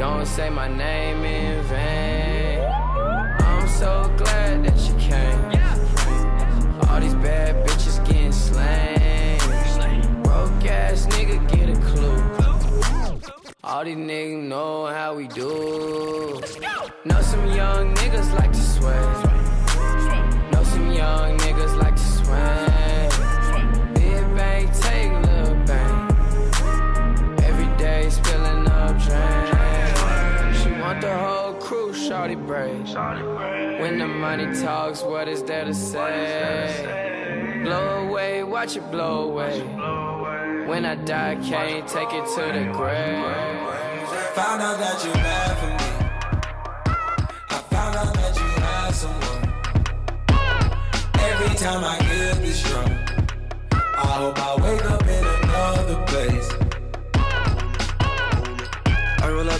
Don't 0.00 0.24
say 0.24 0.48
my 0.48 0.66
name 0.66 1.22
in 1.24 1.62
vain. 1.64 2.64
I'm 3.40 3.68
so 3.68 4.10
glad 4.16 4.64
that 4.64 4.78
you 4.88 4.94
came. 4.94 6.88
All 6.88 6.98
these 7.00 7.14
bad 7.16 7.54
bitches 7.66 8.02
getting 8.06 8.32
slain. 8.32 9.38
Broke 10.22 10.64
ass 10.64 11.04
nigga 11.08 11.36
get 11.52 11.68
a 11.68 11.78
clue. 11.82 12.18
All 13.62 13.84
these 13.84 13.94
niggas 13.94 14.48
know 14.48 14.86
how 14.86 15.16
we 15.16 15.28
do. 15.28 16.40
Know 17.04 17.20
some 17.20 17.50
young 17.52 17.94
niggas 17.96 18.32
like 18.38 18.54
to 18.54 18.58
sway. 18.58 19.04
Know 20.50 20.64
some 20.64 20.92
young 20.92 21.36
niggas 21.40 21.76
like 21.76 21.96
to 21.96 22.02
swing. 22.02 22.69
Shorty 32.30 32.46
brave. 32.46 33.80
When 33.80 33.98
the 33.98 34.06
money 34.06 34.46
talks, 34.60 35.02
what 35.02 35.28
is 35.28 35.42
there 35.42 35.64
to 35.64 35.74
say? 35.74 37.60
Blow 37.64 38.06
away, 38.08 38.42
watch 38.42 38.76
it 38.76 38.90
blow 38.90 39.30
away. 39.30 39.60
When 40.66 40.84
I 40.84 40.94
die, 40.94 41.36
can't 41.42 41.86
take 41.88 42.12
it 42.12 42.26
to 42.36 42.42
the 42.52 42.72
grave. 42.72 43.24
Found 44.34 44.62
out 44.62 44.78
that 44.78 45.04
you're 45.04 45.14
bad 45.14 45.58
for 45.58 45.66
me. 45.66 45.74
I 47.50 47.58
found 47.70 47.96
out 47.96 48.14
that 48.14 48.36
you 48.36 48.48
had 48.62 48.94
someone. 48.94 49.42
Every 51.18 51.56
time 51.56 51.84
I 51.84 51.98
get 51.98 52.42
this 52.42 52.62
drunk, 52.62 52.92
I 53.72 54.06
hope 54.20 54.38
I 54.38 54.56
wake 54.62 54.84
up 54.84 55.02
in 55.02 55.24
another 55.44 56.06
place. 56.06 56.59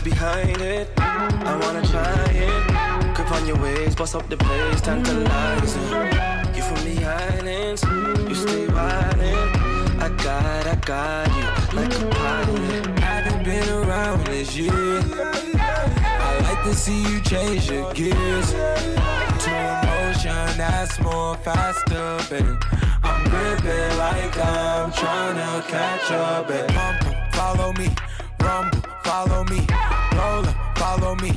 I 0.01 0.03
up 0.03 0.05
behind 0.05 0.61
it. 0.63 0.89
I 0.99 1.59
wanna 1.63 1.87
try 1.87 2.25
it. 2.33 3.15
Grip 3.15 3.31
on 3.33 3.47
your 3.47 3.61
waist, 3.61 3.99
bust 3.99 4.15
up 4.15 4.29
the 4.31 4.37
place, 4.37 4.81
tantalizing. 4.81 5.83
You 6.55 6.63
from 6.63 6.81
the 6.85 7.05
islands, 7.05 7.83
you 8.29 8.35
stay 8.35 8.67
wildin'. 8.67 10.01
I 10.01 10.09
got, 10.25 10.67
I 10.67 10.75
got 10.77 11.29
you 11.37 11.77
like 11.77 11.93
a 11.93 12.07
pilot. 12.15 12.99
Haven't 13.01 13.45
been 13.45 13.69
around 13.69 14.27
this 14.27 14.57
year. 14.57 14.73
I 14.73 16.39
like 16.45 16.63
to 16.65 16.75
see 16.75 17.03
you 17.03 17.21
change 17.21 17.71
your 17.71 17.93
gears 17.93 18.53
to 18.53 19.51
emotion 19.51 20.57
that's 20.57 20.99
more 21.01 21.37
faster, 21.37 22.19
baby. 22.31 22.57
I'm 23.03 23.29
gripping 23.29 23.99
like 23.99 24.39
I'm 24.39 24.93
trying 24.93 25.37
to 25.37 25.69
catch 25.69 26.11
up, 26.11 26.49
baby. 26.49 26.73
Pump, 26.73 27.35
follow 27.35 27.73
me, 27.75 27.89
rumble, 28.43 28.81
follow 29.05 29.45
me, 29.45 29.67
roll 30.15 30.45
up, 30.47 30.79
follow 30.79 31.15
me, 31.17 31.33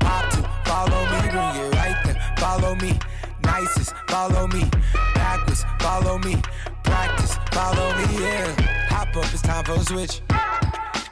pop 0.00 0.30
to, 0.30 0.42
follow 0.64 1.02
me, 1.12 1.20
bring 1.30 1.56
it 1.56 1.74
right 1.74 2.00
there, 2.04 2.34
follow 2.38 2.74
me, 2.76 2.98
nicest, 3.44 3.94
follow 4.08 4.46
me, 4.48 4.68
backwards, 5.14 5.64
follow 5.80 6.18
me, 6.18 6.36
practice, 6.84 7.36
follow 7.52 7.96
me, 7.96 8.20
yeah. 8.20 8.46
Hop 8.88 9.16
up, 9.16 9.24
it's 9.32 9.42
time 9.42 9.64
for 9.64 9.72
a 9.72 9.80
switch. 9.80 10.20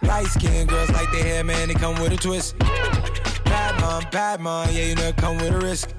Light 0.02 0.26
skinned 0.26 0.68
girls 0.68 0.90
like 0.90 1.10
their 1.12 1.24
hair, 1.24 1.44
man, 1.44 1.68
they 1.68 1.74
come 1.74 2.00
with 2.00 2.12
a 2.12 2.16
twist. 2.16 2.58
Bad 3.44 3.80
mom, 3.80 4.04
bad 4.10 4.40
mom, 4.40 4.68
yeah, 4.72 4.84
you 4.86 4.94
know, 4.94 5.12
come 5.12 5.36
with 5.36 5.52
a 5.52 5.58
risk. 5.58 5.90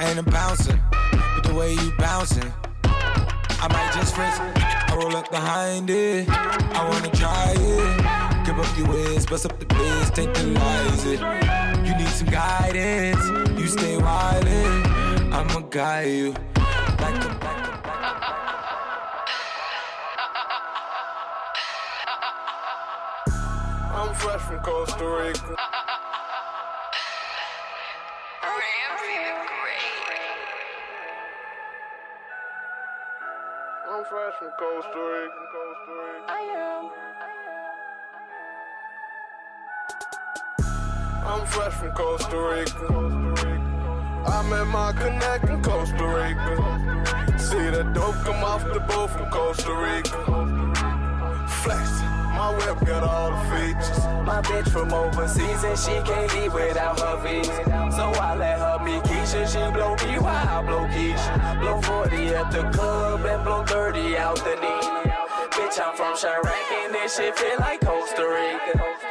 Ain't 0.00 0.18
a 0.18 0.22
bouncer, 0.22 0.78
but 0.90 1.44
the 1.44 1.54
way 1.54 1.72
you 1.72 1.92
bouncing, 1.98 2.52
I 2.84 3.68
might 3.68 3.92
just 3.94 4.14
frisk. 4.14 4.40
I 4.40 4.96
roll 4.96 5.16
up 5.16 5.30
behind 5.30 5.90
it, 5.90 6.28
I 6.28 6.88
wanna 6.88 7.10
try 7.10 7.54
it. 7.56 8.23
Grip 8.44 8.58
up 8.58 8.76
your 8.76 8.88
waist, 8.90 9.30
bust 9.30 9.46
up 9.46 9.58
the 9.58 9.64
place, 9.64 10.10
tantalize 10.10 11.06
it. 11.06 11.20
You 11.86 11.96
need 11.96 12.08
some 12.08 12.28
guidance, 12.28 13.24
you 13.58 13.66
stay 13.66 13.96
wildin'. 13.96 15.32
I'ma 15.32 15.60
guide 15.70 16.08
you 16.08 16.34
like 17.00 17.20
the 17.22 17.30
I'm 23.94 24.14
fresh 24.14 24.42
from 24.42 24.58
Costa 24.60 25.06
Rica. 25.06 25.56
I'm 33.90 34.04
fresh 34.04 34.34
from 34.38 34.50
Costa 34.58 34.98
Rica. 34.98 35.34
Costa 35.52 35.92
Rica. 35.92 36.26
I 36.28 36.40
am. 36.56 37.43
I'm 41.24 41.46
fresh 41.46 41.72
from 41.72 41.92
Costa 41.92 42.36
Rica. 42.36 42.86
I'm 44.26 44.52
at 44.52 44.66
my 44.66 44.92
connect 44.92 45.48
in 45.48 45.62
Costa 45.62 46.06
Rica. 46.06 47.38
See 47.38 47.70
the 47.70 47.82
dope 47.94 48.14
come 48.24 48.44
off 48.44 48.62
the 48.64 48.80
boat 48.80 49.10
from 49.10 49.30
Costa 49.30 49.74
Rica. 49.74 51.46
Flex. 51.62 51.90
My 52.34 52.50
whip 52.58 52.84
got 52.84 53.04
all 53.04 53.30
the 53.30 53.40
features. 53.48 54.04
My 54.26 54.42
bitch 54.42 54.68
from 54.68 54.92
overseas 54.92 55.64
and 55.64 55.78
she 55.78 55.94
can't 56.02 56.34
leave 56.34 56.52
without 56.52 57.00
her 57.00 57.16
visa. 57.22 57.64
So 57.96 58.04
I 58.20 58.34
let 58.36 58.58
her 58.58 58.78
be 58.84 59.00
Keisha. 59.08 59.46
She 59.46 59.72
blow 59.72 59.94
me 60.04 60.18
while 60.18 60.48
I 60.48 60.62
blow 60.62 60.84
Keisha. 60.88 61.60
Blow 61.60 61.80
40 61.80 62.34
at 62.34 62.50
the 62.50 62.68
club 62.70 63.24
and 63.24 63.44
blow 63.44 63.64
30 63.64 64.16
out 64.18 64.36
the 64.36 64.56
knee. 64.56 65.10
Bitch, 65.52 65.80
I'm 65.80 65.96
from 65.96 66.14
Chiraq 66.16 66.72
and 66.84 66.94
this 66.94 67.16
shit 67.16 67.38
feel 67.38 67.58
like 67.60 67.80
Costa 67.80 68.26
Rica. 68.28 69.03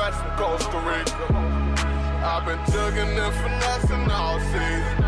From 0.00 0.30
Costa 0.38 0.78
Rica. 0.78 1.12
I've 2.24 2.46
been 2.46 2.58
jugging 2.72 3.18
and 3.20 3.34
finessing 3.34 4.10
all 4.10 4.40
season. 4.40 5.04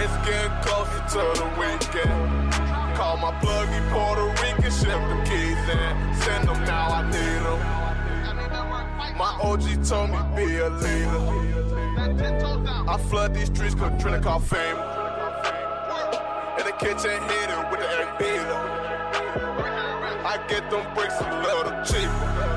It's 0.00 0.16
getting 0.26 0.56
closer 0.62 1.02
to 1.12 1.22
the 1.38 1.46
weekend. 1.60 2.52
Call 2.96 3.18
my 3.18 3.32
pluggy 3.42 3.80
Puerto 3.90 4.26
Rican, 4.42 4.72
ship 4.72 4.88
the 4.88 5.16
keys 5.28 5.68
in. 5.68 6.14
Send 6.22 6.48
them 6.48 6.64
now, 6.64 6.88
I 6.88 7.02
need 7.04 7.42
them. 7.44 7.60
My 9.18 9.38
OG 9.42 9.84
told 9.84 10.10
me 10.10 10.18
be 10.34 10.56
a 10.56 10.70
leader. 10.70 11.20
I 12.88 12.96
flood 13.10 13.34
these 13.34 13.48
streets 13.48 13.74
cause 13.74 13.92
Trina 14.00 14.18
call 14.18 14.40
fame. 14.40 14.76
In 16.58 16.64
the 16.64 16.72
kitchen 16.80 17.20
hitting 17.28 17.70
with 17.70 17.80
the 17.80 17.88
egg 18.00 18.18
beater. 18.18 18.60
I 20.24 20.38
get 20.48 20.70
them 20.70 20.86
bricks 20.94 21.20
a 21.20 21.42
little 21.42 21.84
cheaper. 21.84 22.55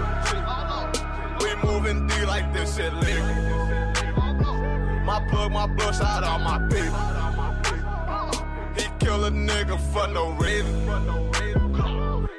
We 2.29 2.41
moving 2.41 2.53
D 2.53 2.53
like 2.53 2.53
this 2.53 2.75
shit 2.75 2.93
legal. 2.93 3.25
My 5.03 5.19
plug, 5.29 5.51
my 5.51 5.67
blood, 5.67 5.95
shout 5.95 6.23
out 6.23 6.41
my 6.41 6.59
people. 6.67 6.99
He 8.75 8.89
kill 8.99 9.25
a 9.25 9.31
nigga 9.31 9.79
for 9.91 10.07
no 10.07 10.31
reason. 10.31 10.85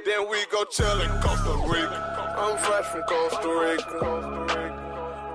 Then 0.05 0.28
we 0.30 0.45
go 0.51 0.64
chill 0.64 1.01
in 1.01 1.11
Costa 1.20 1.57
Rica. 1.68 2.34
I'm 2.38 2.57
fresh 2.59 2.86
from 2.86 3.03
Costa 3.03 3.49
Rica. 3.49 4.07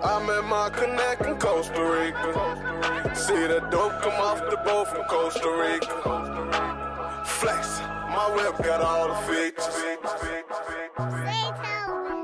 I'm 0.04 0.30
at 0.30 0.46
my 0.46 0.70
connect 0.70 1.26
in 1.26 1.38
Costa 1.38 1.82
Rica. 1.82 3.16
See 3.16 3.48
the 3.48 3.60
dope 3.72 4.02
come 4.02 4.20
off 4.22 4.40
the 4.50 4.58
boat 4.58 4.88
from 4.88 5.04
Costa 5.06 5.50
Rica. 5.50 7.24
Flex, 7.26 7.80
my 8.10 8.30
whip 8.36 8.58
got 8.64 8.82
all 8.82 9.08
the 9.10 9.16
features. 9.28 9.76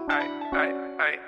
Hey, 0.09 0.27
hey, 0.51 0.71
hey, 0.97 1.19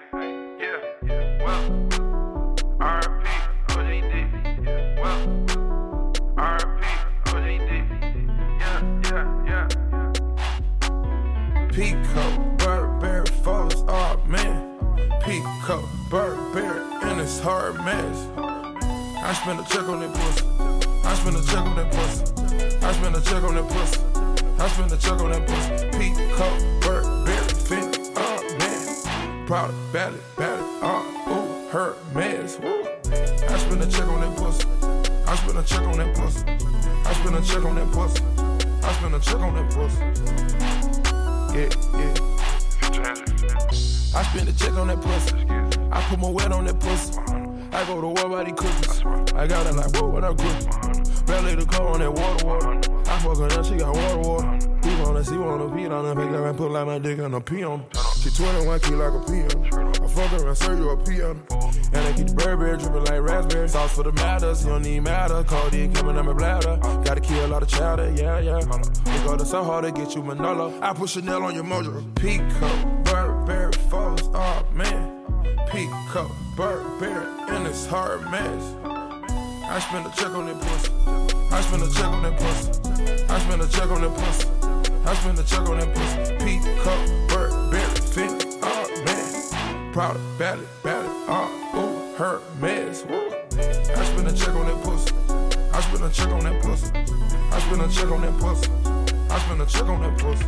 Pico, 11.73 12.39
Burberry, 12.59 13.25
Foes, 13.41 13.83
oh 13.87 14.21
man. 14.27 14.77
Pico, 15.21 15.89
Burberry, 16.07 16.83
and 17.01 17.19
it's 17.19 17.39
hard 17.39 17.73
mess. 17.77 18.27
I 18.37 19.33
spend 19.33 19.59
a 19.59 19.63
check 19.63 19.89
on 19.89 20.01
that 20.01 20.13
pussy. 20.13 20.45
I 21.03 21.15
spend 21.15 21.35
a 21.35 21.41
check 21.41 21.65
on 21.65 21.75
that 21.77 21.91
pussy. 21.91 22.77
I 22.85 22.91
spend 22.93 23.15
a 23.15 23.21
check 23.21 23.43
on 23.43 23.55
that 23.55 23.67
pussy. 23.69 23.99
I 24.59 24.67
spend 24.67 24.91
a 24.91 24.97
check 24.97 25.19
on 25.19 25.31
that 25.31 25.47
pussy. 25.47 25.89
Pico, 25.97 26.47
Burberry, 26.81 27.37
fit, 27.65 28.11
oh 28.17 28.43
man. 28.59 29.47
Proud 29.47 29.71
of 29.71 29.91
Bally, 29.91 30.19
Bally, 30.37 30.61
oh, 30.83 31.01
ooh, 31.27 31.69
her 31.69 31.95
mess. 32.13 32.59
I 32.59 33.57
spend 33.57 33.81
a 33.81 33.87
check 33.87 34.07
on 34.07 34.21
that 34.21 34.37
pussy. 34.37 34.67
I 35.25 35.35
spend 35.37 35.57
a 35.57 35.63
check 35.63 35.81
on 35.81 35.97
that 35.97 36.15
pussy. 36.15 36.45
I 37.03 37.13
spend 37.13 37.35
a 37.35 37.41
check 37.41 37.65
on 37.65 37.75
that 37.77 37.91
pussy. 37.91 38.23
I 38.83 38.93
spend 38.93 39.15
a 39.15 39.19
check 39.19 39.39
on 39.39 39.55
that 39.55 39.73
pussy. 39.73 41.22
Yeah, 41.53 41.69
yeah. 41.93 42.13
I 44.15 44.23
spend 44.23 44.49
a 44.49 44.53
check 44.53 44.73
on 44.73 44.87
that 44.87 44.99
pussy. 45.01 45.35
I 45.91 46.01
put 46.09 46.19
my 46.19 46.29
wet 46.29 46.51
on 46.51 46.65
that 46.65 46.79
pussy. 46.79 47.19
I 47.71 47.85
go 47.85 48.01
to 48.01 48.07
war 48.07 48.29
by 48.29 48.43
these 48.45 48.53
cookies. 48.55 49.05
I 49.35 49.45
got 49.45 49.67
it 49.67 49.75
like, 49.75 49.95
whoa, 49.95 50.07
what 50.07 50.23
up, 50.23 50.35
cookie? 50.37 51.23
Belly 51.25 51.53
the 51.53 51.65
car 51.65 51.89
on 51.89 51.99
that 51.99 52.11
water, 52.11 52.45
water. 52.45 52.81
I 53.07 53.19
fuck 53.19 53.37
her 53.37 53.47
now, 53.49 53.61
she 53.61 53.75
got 53.75 53.95
water, 53.95 54.17
water. 54.17 54.59
He 54.83 54.95
wanna 55.01 55.23
see, 55.23 55.37
wanna 55.37 55.75
pee 55.75 55.85
on 55.85 56.05
her. 56.05 56.15
Pick 56.15 56.33
up 56.33 56.45
and 56.45 56.57
put 56.57 56.71
like 56.71 56.85
my 56.87 56.97
dick 56.97 57.19
on 57.19 57.33
a 57.35 57.41
pee 57.41 57.63
on. 57.63 57.85
She 58.19 58.31
21 58.31 58.79
key 58.79 58.95
like 58.95 59.13
a 59.13 59.19
pee 59.19 59.43
on. 59.43 59.93
I 60.03 60.07
fuck 60.07 60.31
her 60.31 60.47
and 60.47 60.57
serve 60.57 60.79
you 60.79 60.89
a 60.89 60.97
pee 60.97 61.21
on. 61.21 61.43
And 61.93 61.97
I 61.97 62.13
keep 62.13 62.27
the 62.27 62.33
Burberry 62.33 62.77
dripping 62.79 63.03
like 63.05 63.21
raspberry. 63.21 63.69
Sauce 63.69 63.93
for 63.93 64.03
the 64.03 64.11
matters, 64.13 64.63
you 64.63 64.71
don't 64.71 64.81
need 64.81 65.01
matter. 65.01 65.43
Codeine 65.43 65.93
coming 65.93 66.17
out 66.17 66.25
my 66.25 66.33
bladder. 66.33 66.77
Gotta 67.05 67.21
kill 67.21 67.45
a 67.45 67.47
lot 67.47 67.61
of 67.61 67.69
chowder, 67.69 68.11
yeah, 68.15 68.39
yeah. 68.39 68.59
Go 69.23 69.37
to 69.37 69.45
so 69.45 69.63
hard 69.63 69.85
to 69.85 69.91
get 69.91 70.15
you 70.15 70.21
Manolo. 70.21 70.73
I 70.81 70.93
put 70.93 71.09
Chanel 71.09 71.43
on 71.43 71.55
your 71.55 71.63
mojo. 71.63 72.03
Pico, 72.15 72.67
Burberry, 73.03 73.71
foes, 73.89 74.21
oh 74.33 74.65
man. 74.73 75.45
Pico, 75.71 76.29
Burberry, 76.57 77.25
and 77.49 77.65
it's 77.65 77.85
hard 77.85 78.21
mess. 78.29 78.75
I 79.65 79.79
spend 79.79 80.05
a 80.05 80.11
check 80.11 80.31
on 80.31 80.47
that 80.47 80.59
pussy. 80.59 80.91
I 81.51 81.61
spend 81.61 81.83
a 81.83 81.89
check 81.93 82.05
on 82.05 82.23
that 82.23 82.37
pussy. 82.37 83.25
I 83.29 83.39
spend 83.39 83.61
a 83.61 83.67
check 83.69 83.89
on 83.89 84.01
that 84.01 84.13
pussy. 84.13 84.47
I 85.05 85.15
spend 85.15 85.39
a 85.39 85.43
check 85.43 85.69
on 85.69 85.79
that 85.79 85.95
pussy. 85.95 86.35
Pico, 86.43 86.93
Burberry, 87.29 87.81
fit, 88.11 88.57
oh 88.61 89.03
man. 89.05 89.93
Proud 89.93 90.17
about 90.35 90.59
it, 90.59 90.67
about 90.81 91.05
oh, 91.29 91.79
ooh, 91.79 92.17
her 92.17 92.41
mess. 92.59 93.05
I 93.05 94.03
spend 94.03 94.27
a 94.27 94.33
check 94.33 94.53
on 94.53 94.65
that 94.65 94.83
pussy. 94.83 95.15
I 95.71 95.81
spend 95.81 96.03
a 96.03 96.09
check 96.09 96.27
on 96.27 96.43
that 96.43 96.61
pussy. 96.61 96.91
I 97.51 97.59
spend 97.59 97.81
a 97.81 97.87
check 97.87 98.11
on 98.11 98.21
that 98.21 98.37
pussy. 98.39 98.82
I 99.33 99.39
spend 99.39 99.61
a 99.63 99.65
check 99.65 99.85
on 99.89 99.99
that 100.01 100.15
pussy. 100.19 100.45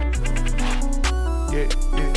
Yeah, 1.52 1.68
yeah. 1.98 2.14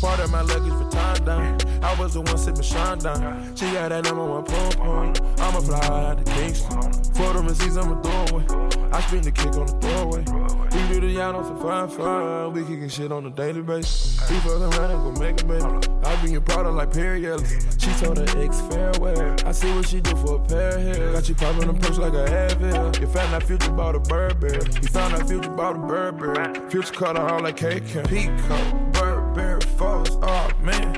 Part 0.00 0.18
of 0.18 0.30
my 0.32 0.40
luggage 0.40 0.72
for 0.72 0.90
time 0.90 1.24
down. 1.24 1.58
I 1.84 1.94
was 1.94 2.14
the 2.14 2.22
one 2.22 2.36
sipping 2.36 2.62
Sean 2.62 2.98
down. 2.98 3.54
She 3.54 3.70
got 3.70 3.90
that 3.90 4.02
number 4.02 4.24
one 4.24 4.44
pom 4.44 4.72
pom. 4.72 5.14
I'ma 5.38 5.60
fly 5.60 5.78
out 5.78 6.18
to 6.18 6.32
Kingston. 6.32 6.90
The 7.14 7.42
receipts, 7.42 7.76
I'ma 7.76 8.00
throw 8.02 8.36
away. 8.36 8.44
I 8.90 9.00
spin 9.02 9.22
the 9.22 9.30
kick 9.30 9.54
on 9.54 9.66
the 9.66 9.74
throwaway. 9.80 10.43
We 10.74 10.88
do 10.88 11.00
the 11.00 11.22
on 11.22 11.44
some 11.44 11.60
fine 11.60 11.88
fun. 11.88 12.52
We 12.52 12.62
kicking 12.62 12.88
shit 12.88 13.12
on 13.12 13.24
a 13.26 13.30
daily 13.30 13.62
basis. 13.62 14.18
We 14.28 14.36
fucking 14.40 14.62
around 14.62 14.90
and 14.90 15.16
gon' 15.16 15.20
make 15.20 15.40
a 15.40 15.44
baby. 15.44 15.88
I 16.04 16.22
be 16.24 16.32
your 16.32 16.40
product 16.40 16.74
like 16.74 16.92
Perry 16.92 17.26
Ellis. 17.28 17.78
She 17.78 17.92
told 18.04 18.18
her 18.18 18.42
ex 18.42 18.60
farewell. 18.62 19.36
I 19.46 19.52
see 19.52 19.72
what 19.72 19.86
she 19.86 20.00
do 20.00 20.16
for 20.16 20.36
a 20.36 20.44
pair 20.44 20.76
of 20.76 20.82
hair. 20.82 21.12
Got 21.12 21.28
you 21.28 21.36
popping 21.36 21.66
them 21.68 21.78
perks 21.78 21.98
like 21.98 22.14
a 22.14 22.26
Advil. 22.26 23.00
You 23.00 23.06
found 23.06 23.34
out 23.34 23.44
Future 23.44 23.70
bought 23.70 23.94
a 23.94 24.00
Burberry. 24.00 24.64
You 24.82 24.88
found 24.88 25.14
out 25.14 25.28
Future 25.28 25.50
bought 25.50 25.76
a 25.76 25.78
Burberry. 25.78 26.70
Future 26.70 26.92
cut 26.92 27.16
her 27.16 27.22
all 27.22 27.40
like 27.40 27.56
cake. 27.56 27.84
Pico, 28.08 28.90
Burberry, 28.94 29.60
foes, 29.78 30.10
oh 30.22 30.50
man. 30.60 30.92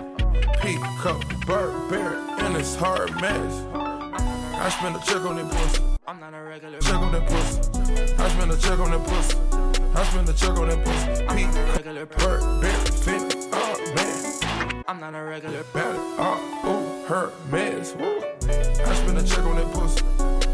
Pico, 0.62 1.20
Burberry, 1.46 2.16
and 2.40 2.56
it's 2.56 2.74
hard 2.76 3.14
mess. 3.20 3.62
I 3.74 4.70
spend 4.70 4.96
a 4.96 5.00
check 5.00 5.20
on 5.20 5.36
that 5.36 5.50
pussy. 5.52 5.82
I'm 6.08 6.18
not 6.18 6.32
a 6.32 6.40
regular. 6.40 6.78
Check 6.80 6.94
on 6.94 7.12
that 7.12 7.28
pussy. 7.28 8.14
I 8.14 8.28
spend 8.30 8.52
a 8.52 8.56
check 8.56 8.78
on 8.78 8.90
that 8.90 9.06
pussy. 9.06 9.55
I 9.96 10.04
spend 10.04 10.28
a 10.28 10.32
check 10.34 10.50
on 10.58 10.68
that 10.68 10.84
pussy. 10.84 11.24
Pico, 11.34 12.04
Burberry, 12.04 12.70
fit, 12.90 13.48
oh 13.50 13.94
man. 13.94 14.84
I'm 14.86 15.00
not 15.00 15.14
a 15.14 15.22
regular. 15.22 15.62
Bad, 15.72 15.96
oh, 16.18 16.60
uh, 16.62 16.68
ooh, 16.68 17.06
her 17.06 17.32
mess. 17.50 17.94
Woo. 17.94 18.22
I 18.46 18.94
spend 18.94 19.16
a 19.16 19.22
check 19.22 19.38
on 19.38 19.56
that 19.56 19.72
pussy. 19.72 20.04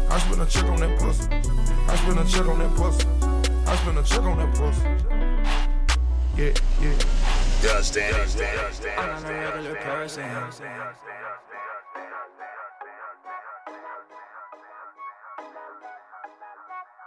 I 0.09 0.19
spend 0.19 0.41
a 0.41 0.45
check 0.45 0.63
on 0.63 0.79
that 0.79 0.97
pussy. 0.97 1.27
I 1.89 1.95
spend 1.97 2.19
a 2.19 2.25
check 2.25 2.47
on 2.47 2.59
that 2.59 2.73
pussy. 2.77 3.05
I 3.67 3.75
spend 3.75 3.97
a 3.97 4.03
check 4.03 4.21
on 4.21 4.37
that 4.37 4.55
pussy. 4.55 4.87
Yeah, 6.37 6.53
yeah. 6.81 6.97
Dust 7.61 7.95
Danny. 7.95 8.15
I'm 8.97 9.23
not 9.23 9.29
a 9.29 9.33
regular 9.33 9.75
person. 9.75 10.23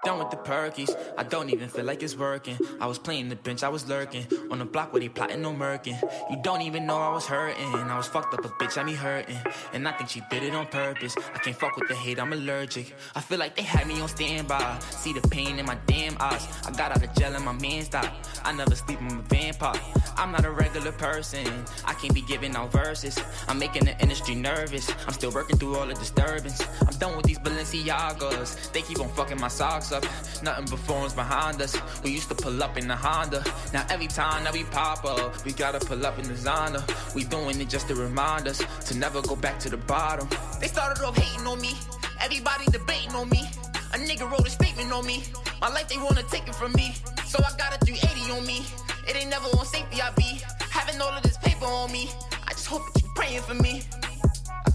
Done 0.07 0.21
with 0.21 0.31
the 0.31 0.37
perkies, 0.37 0.95
I 1.19 1.25
don't 1.25 1.51
even 1.51 1.69
feel 1.69 1.85
like 1.85 2.01
it's 2.01 2.17
working. 2.17 2.57
I 2.81 2.87
was 2.87 2.97
playing 2.97 3.29
the 3.29 3.35
bench, 3.35 3.65
I 3.65 3.69
was 3.69 3.89
lurking. 3.89 4.25
On 4.53 4.61
the 4.61 4.65
block 4.65 4.93
where 4.93 5.01
they 5.01 5.09
plotting 5.09 5.43
no 5.43 5.53
murking. 5.53 6.01
You 6.31 6.37
don't 6.45 6.63
even 6.63 6.87
know 6.87 6.97
I 6.97 7.13
was 7.13 7.27
hurting. 7.27 7.75
I 7.75 7.97
was 7.97 8.07
fucked 8.07 8.33
up 8.33 8.45
a 8.45 8.49
bitch, 8.51 8.79
I 8.79 8.85
me 8.85 8.95
hurting. 8.95 9.37
And 9.73 9.89
I 9.89 9.91
think 9.91 10.09
she 10.09 10.23
did 10.31 10.45
it 10.45 10.55
on 10.55 10.67
purpose. 10.67 11.17
I 11.35 11.39
can't 11.39 11.57
fuck 11.57 11.77
with 11.77 11.89
the 11.89 11.97
hate, 11.97 12.21
I'm 12.21 12.33
allergic. 12.33 12.95
I 13.17 13.21
feel 13.21 13.41
like 13.41 13.57
they 13.57 13.63
had 13.63 13.89
me 13.89 14.01
on 14.01 14.07
standby. 14.07 14.79
See 14.91 15.13
the 15.13 15.27
pain 15.27 15.59
in 15.59 15.67
my 15.67 15.77
damn 15.89 16.17
eyes. 16.21 16.47
I 16.65 16.71
got 16.71 16.93
out 16.93 17.03
of 17.03 17.13
jail 17.17 17.35
and 17.35 17.45
my 17.45 17.55
man 17.55 17.83
stopped. 17.83 18.41
I 18.45 18.53
never 18.53 18.77
sleep, 18.77 19.01
I'm 19.01 19.19
a 19.19 19.23
vampire. 19.23 19.81
I'm 20.17 20.31
not 20.31 20.45
a 20.45 20.53
regular 20.53 20.93
person. 20.93 21.47
I 21.85 21.95
can't 21.95 22.15
be 22.15 22.23
giving 22.23 22.55
out 22.55 22.71
verses. 22.71 23.19
I'm 23.49 23.59
making 23.59 23.87
the 23.87 24.01
industry 24.01 24.37
nervous. 24.37 24.89
I'm 25.09 25.15
still 25.15 25.33
working 25.33 25.57
through 25.57 25.77
all 25.77 25.87
the 25.89 25.95
disturbance. 25.95 26.63
I'm 26.81 26.97
done 26.97 27.17
with 27.17 27.27
these 27.27 27.41
Balenciagas. 27.41 28.73
They 28.73 28.83
keep 28.83 29.01
on 29.01 29.09
fucking 29.09 29.41
my 29.41 29.49
socks 29.49 29.91
up. 29.91 29.96
Nothing 30.43 30.67
but 30.67 30.79
phones 30.81 31.15
behind 31.15 31.61
us. 31.63 31.77
We 32.03 32.11
used 32.11 32.29
to 32.29 32.35
pull 32.35 32.63
up 32.63 32.77
in 32.77 32.89
the 32.89 32.97
Honda. 32.97 33.45
Now 33.73 33.87
every 33.91 34.07
time 34.07 34.45
that 34.45 34.53
we 34.53 34.65
pop 34.65 35.05
up, 35.05 35.45
we 35.45 35.53
gotta 35.53 35.79
pull 35.79 36.05
up 36.05 36.19
in 36.19 36.27
the 36.29 36.35
Zonda. 36.35 36.83
We 37.15 37.25
doing 37.25 37.61
it 37.61 37.69
just 37.69 37.89
to 37.89 37.95
remind 37.95 38.49
us 38.49 38.63
to 38.89 38.97
never 38.97 39.23
go 39.23 39.37
back 39.37 39.59
to 39.61 39.71
the 39.71 39.77
bottom. 39.77 40.29
They 40.61 40.69
started 40.69 41.03
off 41.05 41.17
hating 41.17 41.47
on 41.47 41.61
me. 41.61 41.73
Everybody 42.21 42.65
debating 42.67 43.15
on 43.15 43.29
me. 43.29 43.49
A 43.95 43.99
nigga 43.99 44.31
wrote 44.31 44.47
a 44.47 44.51
statement 44.51 44.93
on 44.93 45.07
me. 45.07 45.25
My 45.61 45.69
life 45.69 45.89
they 45.89 45.97
wanna 45.99 46.23
take 46.25 46.47
it 46.49 46.55
from 46.55 46.73
me. 46.73 46.95
So 47.27 47.39
I 47.39 47.51
got 47.57 47.75
a 47.75 47.85
380 47.85 48.33
on 48.33 48.47
me. 48.47 48.65
It 49.09 49.17
ain't 49.17 49.31
never 49.31 49.47
on 49.57 49.65
safety 49.65 50.01
I 50.03 50.11
be. 50.13 50.41
Having 50.71 51.01
all 51.01 51.15
of 51.15 51.23
this 51.23 51.39
paper 51.39 51.67
on 51.67 51.91
me. 51.93 52.11
I 52.47 52.51
just 52.53 52.67
hope 52.67 52.83
that 52.93 53.03
you 53.03 53.09
praying 53.15 53.43
for 53.43 53.55
me. 53.55 53.83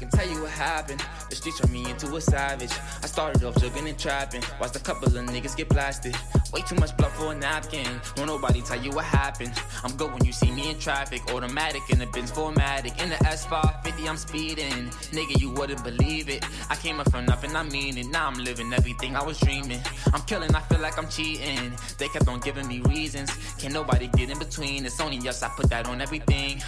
Can 0.01 0.09
tell 0.09 0.27
you 0.27 0.41
what 0.41 0.49
happened. 0.49 0.99
The 1.29 1.35
streets 1.35 1.59
turned 1.59 1.71
me 1.71 1.87
into 1.87 2.15
a 2.15 2.21
savage. 2.21 2.71
I 3.03 3.05
started 3.05 3.43
off 3.43 3.53
jugging 3.53 3.87
and 3.87 3.99
trapping. 3.99 4.41
Watched 4.59 4.75
a 4.75 4.79
couple 4.79 5.05
of 5.05 5.13
niggas 5.13 5.55
get 5.55 5.69
blasted. 5.69 6.17
Way 6.53 6.61
too 6.63 6.75
much 6.75 6.95
blood 6.97 7.11
for 7.13 7.31
a 7.31 7.35
napkin. 7.35 7.87
Don't 8.15 8.27
nobody 8.27 8.61
tell 8.61 8.81
you 8.81 8.91
what 8.91 9.05
happened. 9.05 9.53
I'm 9.83 9.95
good 9.95 10.11
when 10.11 10.25
you 10.25 10.33
see 10.33 10.51
me 10.51 10.69
in 10.69 10.79
traffic. 10.79 11.21
Automatic 11.33 11.81
in 11.89 11.99
the 11.99 12.07
Benz 12.07 12.31
4MATIC. 12.31 13.01
In 13.01 13.09
the 13.09 13.15
S550, 13.15 14.09
I'm 14.09 14.17
speeding. 14.17 14.89
Nigga, 15.15 15.39
you 15.39 15.49
wouldn't 15.51 15.83
believe 15.83 16.29
it. 16.29 16.43
I 16.69 16.75
came 16.75 16.99
up 16.99 17.09
from 17.09 17.25
nothing, 17.25 17.55
I 17.55 17.63
mean 17.63 17.97
it. 17.97 18.07
Now 18.07 18.27
I'm 18.27 18.43
living 18.43 18.73
everything 18.73 19.15
I 19.15 19.23
was 19.23 19.39
dreaming. 19.39 19.79
I'm 20.13 20.21
killing, 20.23 20.53
I 20.53 20.59
feel 20.61 20.79
like 20.79 20.97
I'm 20.97 21.07
cheating. 21.07 21.71
They 21.97 22.09
kept 22.09 22.27
on 22.27 22.41
giving 22.41 22.67
me 22.67 22.81
reasons. 22.81 23.31
Can't 23.57 23.73
nobody 23.73 24.07
get 24.07 24.29
in 24.29 24.37
between. 24.37 24.85
It's 24.85 24.99
only 24.99 25.17
us, 25.29 25.41
I 25.43 25.49
put 25.49 25.69
that 25.69 25.87
on 25.87 26.01
everything. 26.01 26.59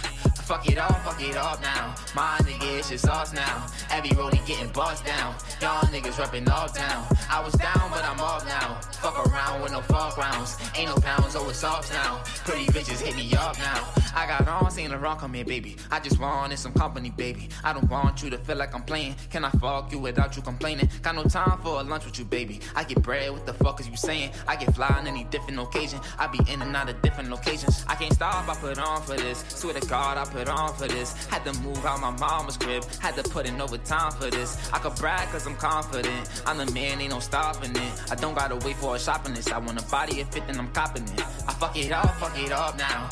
Fuck 0.44 0.68
it 0.68 0.78
off, 0.78 1.04
fuck 1.04 1.22
it 1.22 1.36
off 1.36 1.60
now. 1.62 1.94
My 2.14 2.38
nigga, 2.42 2.78
it's 2.78 2.90
just 2.90 3.06
us 3.08 3.32
now. 3.32 3.66
Every 3.90 4.10
rollie 4.10 4.46
getting 4.46 4.68
bossed 4.72 5.04
down. 5.04 5.34
Y'all 5.60 5.80
niggas 5.88 6.16
repping 6.20 6.48
all 6.50 6.70
down. 6.72 7.06
I 7.30 7.42
was 7.42 7.54
down, 7.54 7.90
but 7.90 8.04
I'm 8.04 8.20
off 8.20 8.44
now. 8.46 8.78
Fuck 9.00 9.26
around 9.26 9.62
with 9.62 9.73
no 9.74 9.80
fuck 9.82 10.16
rounds. 10.16 10.56
Ain't 10.76 10.88
no 10.88 10.96
pounds, 11.00 11.34
oh, 11.34 11.48
it's 11.48 11.64
off 11.64 11.92
now. 11.92 12.22
Pretty 12.44 12.66
bitches 12.66 13.00
hit 13.00 13.16
me 13.16 13.34
up 13.34 13.58
now. 13.58 13.84
I 14.14 14.26
got 14.26 14.46
on, 14.46 14.70
seen 14.70 14.90
the 14.90 14.98
wrong 14.98 15.18
come 15.18 15.34
here, 15.34 15.44
baby. 15.44 15.76
I 15.90 15.98
just 15.98 16.20
wanted 16.20 16.58
some 16.58 16.72
company, 16.72 17.10
baby. 17.10 17.48
I 17.64 17.72
don't 17.72 17.90
want 17.90 18.22
you 18.22 18.30
to 18.30 18.38
feel 18.38 18.56
like 18.56 18.72
I'm 18.72 18.84
playing. 18.84 19.16
Can 19.30 19.44
I 19.44 19.50
fuck 19.50 19.90
you 19.90 19.98
without 19.98 20.36
you 20.36 20.42
complaining? 20.42 20.88
Got 21.02 21.16
no 21.16 21.24
time 21.24 21.58
for 21.58 21.80
a 21.80 21.82
lunch 21.82 22.04
with 22.04 22.20
you, 22.20 22.24
baby. 22.24 22.60
I 22.76 22.84
get 22.84 23.02
bread, 23.02 23.32
what 23.32 23.46
the 23.46 23.54
fuck 23.54 23.80
is 23.80 23.88
you 23.88 23.96
saying? 23.96 24.30
I 24.46 24.54
get 24.54 24.72
fly 24.72 24.86
on 24.86 25.08
any 25.08 25.24
different 25.24 25.58
occasion. 25.58 25.98
I 26.18 26.28
be 26.28 26.38
in 26.48 26.62
and 26.62 26.76
out 26.76 26.88
of 26.88 27.02
different 27.02 27.30
locations. 27.30 27.84
I 27.88 27.96
can't 27.96 28.12
stop, 28.12 28.48
I 28.48 28.54
put 28.54 28.78
on 28.78 29.02
for 29.02 29.16
this. 29.16 29.44
Swear 29.48 29.74
to 29.74 29.86
God, 29.88 30.16
I 30.16 30.24
put 30.24 30.48
on 30.48 30.72
for 30.74 30.86
this. 30.86 31.26
Had 31.26 31.44
to 31.46 31.60
move 31.60 31.84
out 31.84 32.00
my 32.00 32.12
mama's 32.12 32.56
crib. 32.56 32.84
Had 33.00 33.16
to 33.16 33.28
put 33.28 33.46
in 33.46 33.60
overtime 33.60 34.12
for 34.12 34.30
this. 34.30 34.70
I 34.72 34.78
could 34.78 34.94
brag 34.94 35.28
cause 35.30 35.48
I'm 35.48 35.56
confident. 35.56 36.30
I'm 36.46 36.58
the 36.58 36.70
man, 36.70 37.00
ain't 37.00 37.10
no 37.10 37.18
stopping 37.18 37.74
it. 37.74 37.92
I 38.12 38.14
don't 38.14 38.34
gotta 38.34 38.56
wait 38.64 38.76
for 38.76 38.94
a 38.94 38.98
shopping 39.00 39.34
list. 39.34 39.52
I 39.52 39.58
want 39.66 39.80
a 39.80 39.90
body 39.90 40.20
it 40.20 40.32
fit, 40.32 40.46
then 40.46 40.58
I'm 40.58 40.70
copping 40.72 41.04
it. 41.04 41.20
I 41.20 41.52
fuck 41.54 41.76
it 41.76 41.92
up, 41.92 42.10
fuck 42.16 42.38
it 42.38 42.52
up 42.52 42.78
now. 42.78 43.10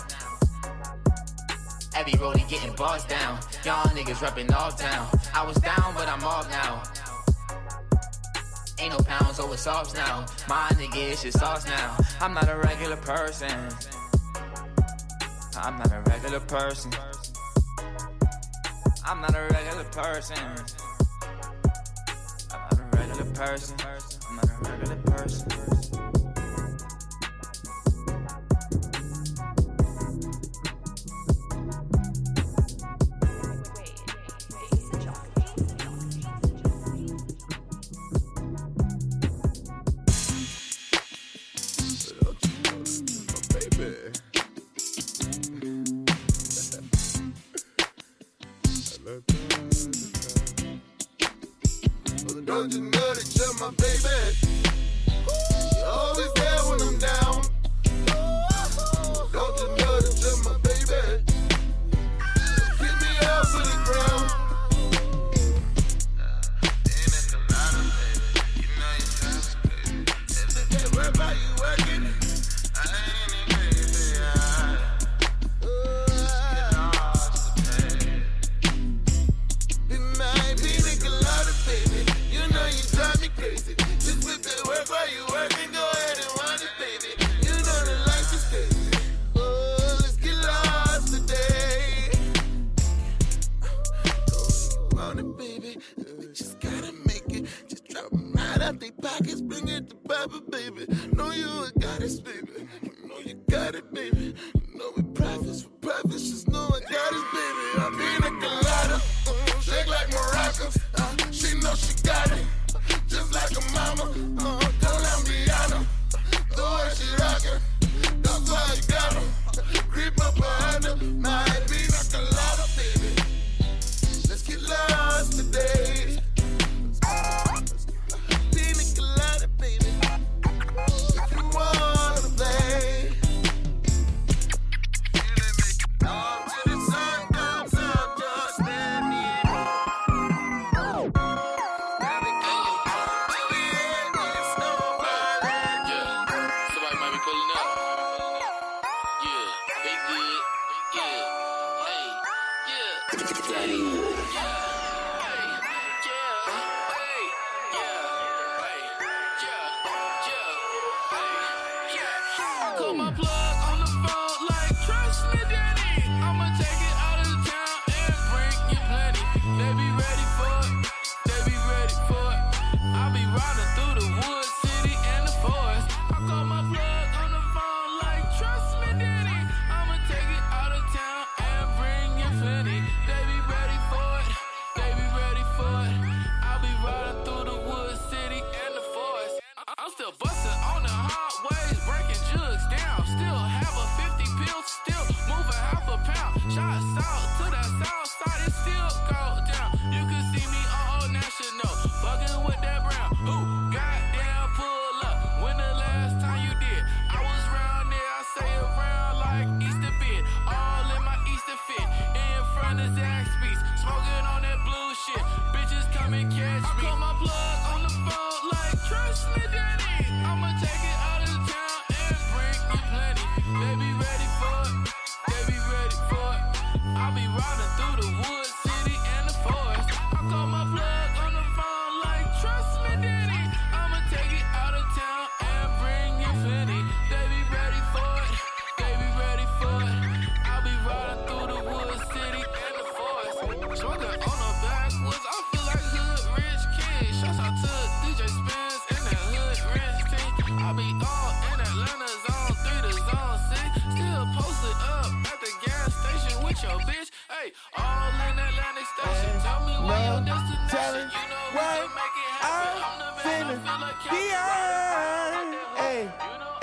Every 1.94 2.12
rollie 2.14 2.48
getting 2.48 2.74
bossed 2.74 3.08
down. 3.08 3.38
Y'all 3.64 3.84
niggas 3.90 4.16
repping 4.24 4.52
all 4.52 4.70
town. 4.70 5.08
I 5.34 5.46
was 5.46 5.56
down, 5.56 5.94
but 5.94 6.08
I'm 6.08 6.24
off 6.24 6.50
now. 6.50 6.82
Ain't 8.78 8.92
no 8.92 8.98
pounds, 8.98 9.36
so 9.36 9.52
it's 9.52 9.66
now. 9.94 10.26
My 10.48 10.68
nigga, 10.72 11.12
it's 11.12 11.22
just 11.22 11.38
sauce 11.38 11.66
now. 11.66 11.96
I'm 12.20 12.34
not 12.34 12.48
a 12.48 12.56
regular 12.56 12.96
person. 12.96 13.50
I'm 15.56 15.78
not 15.78 15.92
a 15.92 16.00
regular 16.10 16.40
person. 16.40 16.92
I'm 19.06 19.20
not 19.20 19.34
a 19.34 19.48
regular 19.52 19.84
person. 19.84 20.38
I'm 22.50 22.70
not 22.70 22.78
a 22.80 22.96
regular 22.96 23.24
person. 23.34 23.76
I'm 24.28 24.36
not 24.36 24.46
a 24.46 24.70
regular 24.70 24.96
person. 24.96 25.71
Don't 52.44 52.72
you 52.72 52.82
know 52.82 53.14
that 53.14 53.26
you're 53.34 53.54
my 53.58 53.70
baby? 53.76 54.11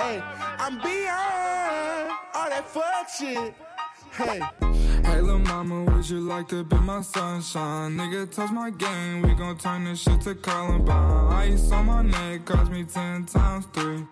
Hey, 0.10 0.24
I'm 0.58 0.76
beyond 0.82 2.12
all 2.34 2.50
that 2.50 2.66
fuck 2.68 3.10
shit. 3.10 3.54
Hey, 4.12 4.42
Hey, 5.04 5.22
lil' 5.22 5.40
mama, 5.40 5.86
would 5.86 6.10
you 6.10 6.20
like 6.20 6.48
to 6.50 6.64
be 6.64 6.78
my 6.78 7.02
sunshine? 7.02 7.98
Nigga, 7.98 8.30
touch 8.32 8.52
my 8.52 8.70
game, 8.70 9.22
we 9.22 9.34
gon' 9.34 9.58
turn 9.58 9.86
this 9.86 10.02
shit 10.02 10.22
to 10.22 10.36
Columbine. 10.36 11.34
Ice 11.34 11.72
on 11.72 11.86
my 11.86 12.02
neck 12.02 12.46
cost 12.46 12.72
me 12.72 12.84
10 12.84 13.26
times 13.26 13.66
3. 13.74 14.06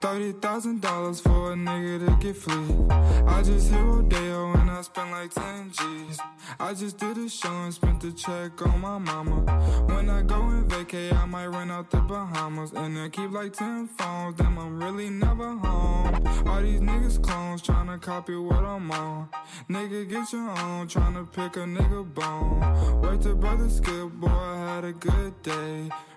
$30,000 0.00 1.22
for 1.22 1.52
a 1.52 1.54
nigga 1.54 2.06
to 2.06 2.26
get 2.26 2.36
free. 2.36 2.66
I 3.26 3.42
just 3.42 3.70
hit 3.70 3.80
Rodeo 3.80 4.52
I 4.72 4.82
spent 4.82 5.10
like 5.10 5.32
10 5.32 5.72
G's. 5.72 6.18
I 6.58 6.74
just 6.74 6.98
did 6.98 7.18
a 7.18 7.28
show 7.28 7.52
and 7.64 7.74
spent 7.74 8.00
the 8.00 8.12
check 8.12 8.60
on 8.66 8.80
my 8.80 8.98
mama. 8.98 9.40
When 9.86 10.08
I 10.08 10.22
go 10.22 10.40
and 10.40 10.68
vacay, 10.70 11.12
I 11.12 11.24
might 11.26 11.46
rent 11.46 11.70
out 11.70 11.90
the 11.90 11.98
Bahamas. 11.98 12.72
And 12.72 12.96
then 12.96 13.10
keep 13.10 13.30
like 13.30 13.52
10 13.52 13.88
phones, 13.88 14.36
damn, 14.36 14.58
I'm 14.58 14.82
really 14.82 15.10
never 15.10 15.50
home. 15.56 16.26
All 16.46 16.60
these 16.62 16.80
niggas 16.80 17.22
clones 17.22 17.62
tryna 17.62 18.00
copy 18.00 18.34
what 18.36 18.64
I'm 18.64 18.90
on. 18.90 19.28
Nigga, 19.68 20.08
get 20.08 20.32
your 20.32 20.50
own, 20.50 20.88
tryna 20.88 21.30
pick 21.30 21.56
a 21.56 21.64
nigga 21.64 22.02
bone. 22.14 23.00
Wait 23.02 23.20
till 23.20 23.36
brother 23.36 23.68
skip, 23.68 24.10
boy, 24.12 24.28
I 24.28 24.74
had 24.74 24.84
a 24.84 24.92
good 24.92 25.42
day. 25.42 25.90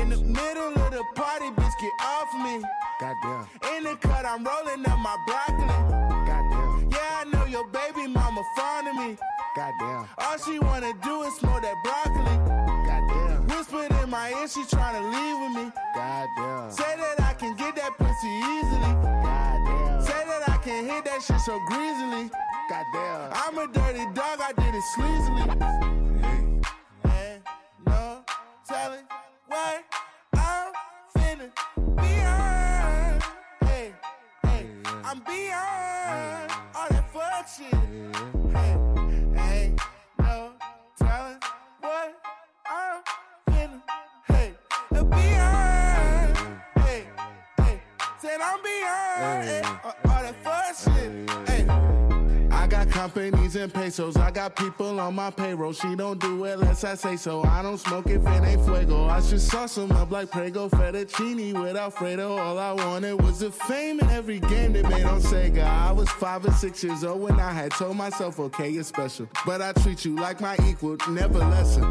In 0.00 0.08
the 0.10 0.16
middle 0.16 0.72
of 0.72 0.90
the 0.92 1.04
party, 1.14 1.46
bitch, 1.50 1.74
get 1.80 1.92
off 2.00 2.32
me. 2.44 2.62
Goddamn. 3.00 3.46
In 3.76 3.84
the 3.84 3.96
cut, 3.96 4.24
I'm 4.24 4.44
rolling 4.44 4.86
up 4.86 4.98
my 4.98 5.16
broccoli. 5.26 5.66
Goddamn. 6.26 6.90
Yeah, 6.90 7.20
I 7.20 7.24
know 7.32 7.44
your 7.46 7.66
baby 7.68 8.06
mama 8.06 8.42
fond 8.56 8.88
of 8.88 8.94
me. 8.96 9.18
Goddamn. 9.56 10.08
All 10.18 10.38
she 10.38 10.58
wanna 10.58 10.92
do 11.02 11.22
is 11.22 11.34
smoke 11.36 11.62
that 11.62 11.76
broccoli. 11.84 12.36
Goddamn. 12.88 13.46
Whispered 13.48 13.90
in 14.02 14.10
my 14.10 14.30
ear, 14.30 14.48
she 14.48 14.62
tryna 14.64 15.02
leave 15.12 15.38
with 15.42 15.64
me. 15.64 15.72
Goddamn. 15.94 16.70
Say 16.70 16.96
that 16.96 17.20
I 17.20 17.34
can 17.34 17.56
get 17.56 17.76
that 17.76 17.96
pussy 17.98 18.32
easily. 18.54 18.92
Goddamn. 19.24 20.02
Say 20.02 20.24
that 20.26 20.48
I 20.48 20.56
can 20.58 20.84
hit 20.84 21.04
that 21.04 21.22
shit 21.22 21.40
so 21.40 21.58
greasily. 21.66 22.30
Goddamn. 22.68 23.32
I'm 23.32 23.58
a 23.58 23.66
dirty 23.72 24.04
dog, 24.14 24.40
I 24.40 24.52
did 24.56 24.74
it 24.74 24.84
sleazily. 24.94 25.44
Hey. 26.22 26.60
And 27.04 27.42
no 27.86 28.24
telling 28.68 29.04
what 29.48 29.84
I'm 30.34 30.72
finna 31.16 31.50
beyond. 31.96 33.22
Hey, 33.64 33.92
hey, 34.44 34.66
I'm 35.04 35.20
beyond 35.20 36.52
all 36.74 36.88
that 36.90 37.10
fuck 37.12 37.48
shit. 37.48 37.74
Hey, 38.52 38.76
hey, 39.34 39.76
no 40.18 40.52
telling 40.98 41.38
what 41.80 42.14
I'm 42.66 43.02
finna. 43.50 43.82
Hey, 44.26 44.54
beyond. 44.90 46.38
Hey, 46.76 47.04
hey, 47.58 47.80
said 48.20 48.40
I'm 48.40 48.62
beyond. 48.62 49.44
Hey, 49.44 49.62
all 49.84 49.94
all 50.10 50.22
that 50.22 50.36
fuck 50.44 50.94
shit. 50.94 51.30
Hey. 51.48 51.55
I 52.66 52.68
got 52.68 52.90
companies 52.90 53.54
and 53.54 53.72
pesos. 53.72 54.16
I 54.16 54.32
got 54.32 54.56
people 54.56 54.98
on 54.98 55.14
my 55.14 55.30
payroll. 55.30 55.72
She 55.72 55.94
don't 55.94 56.20
do 56.20 56.46
it 56.46 56.54
unless 56.54 56.82
I 56.82 56.96
say 56.96 57.14
so. 57.14 57.44
I 57.44 57.62
don't 57.62 57.78
smoke 57.78 58.08
if 58.08 58.26
it 58.26 58.42
ain't 58.42 58.64
fuego. 58.64 59.06
I 59.06 59.20
should 59.20 59.40
sauce 59.40 59.78
'em 59.78 59.92
up 59.92 60.10
like 60.10 60.32
Prego 60.32 60.68
fettuccine 60.68 61.62
with 61.62 61.76
Alfredo. 61.76 62.36
All 62.36 62.58
I 62.58 62.72
wanted 62.72 63.22
was 63.22 63.38
the 63.38 63.52
fame 63.52 64.00
in 64.00 64.10
every 64.10 64.40
game 64.40 64.72
they 64.72 64.82
made 64.82 65.04
on 65.04 65.20
Sega. 65.20 65.62
I 65.62 65.92
was 65.92 66.08
five 66.08 66.44
or 66.44 66.50
six 66.54 66.82
years 66.82 67.04
old 67.04 67.20
when 67.20 67.38
I 67.38 67.52
had 67.52 67.70
told 67.70 67.96
myself, 67.96 68.40
okay, 68.40 68.68
you're 68.68 68.82
special. 68.82 69.28
But 69.46 69.62
I 69.62 69.72
treat 69.72 70.04
you 70.04 70.16
like 70.16 70.40
my 70.40 70.56
equal, 70.68 70.96
never 71.08 71.38
lesser. 71.38 71.86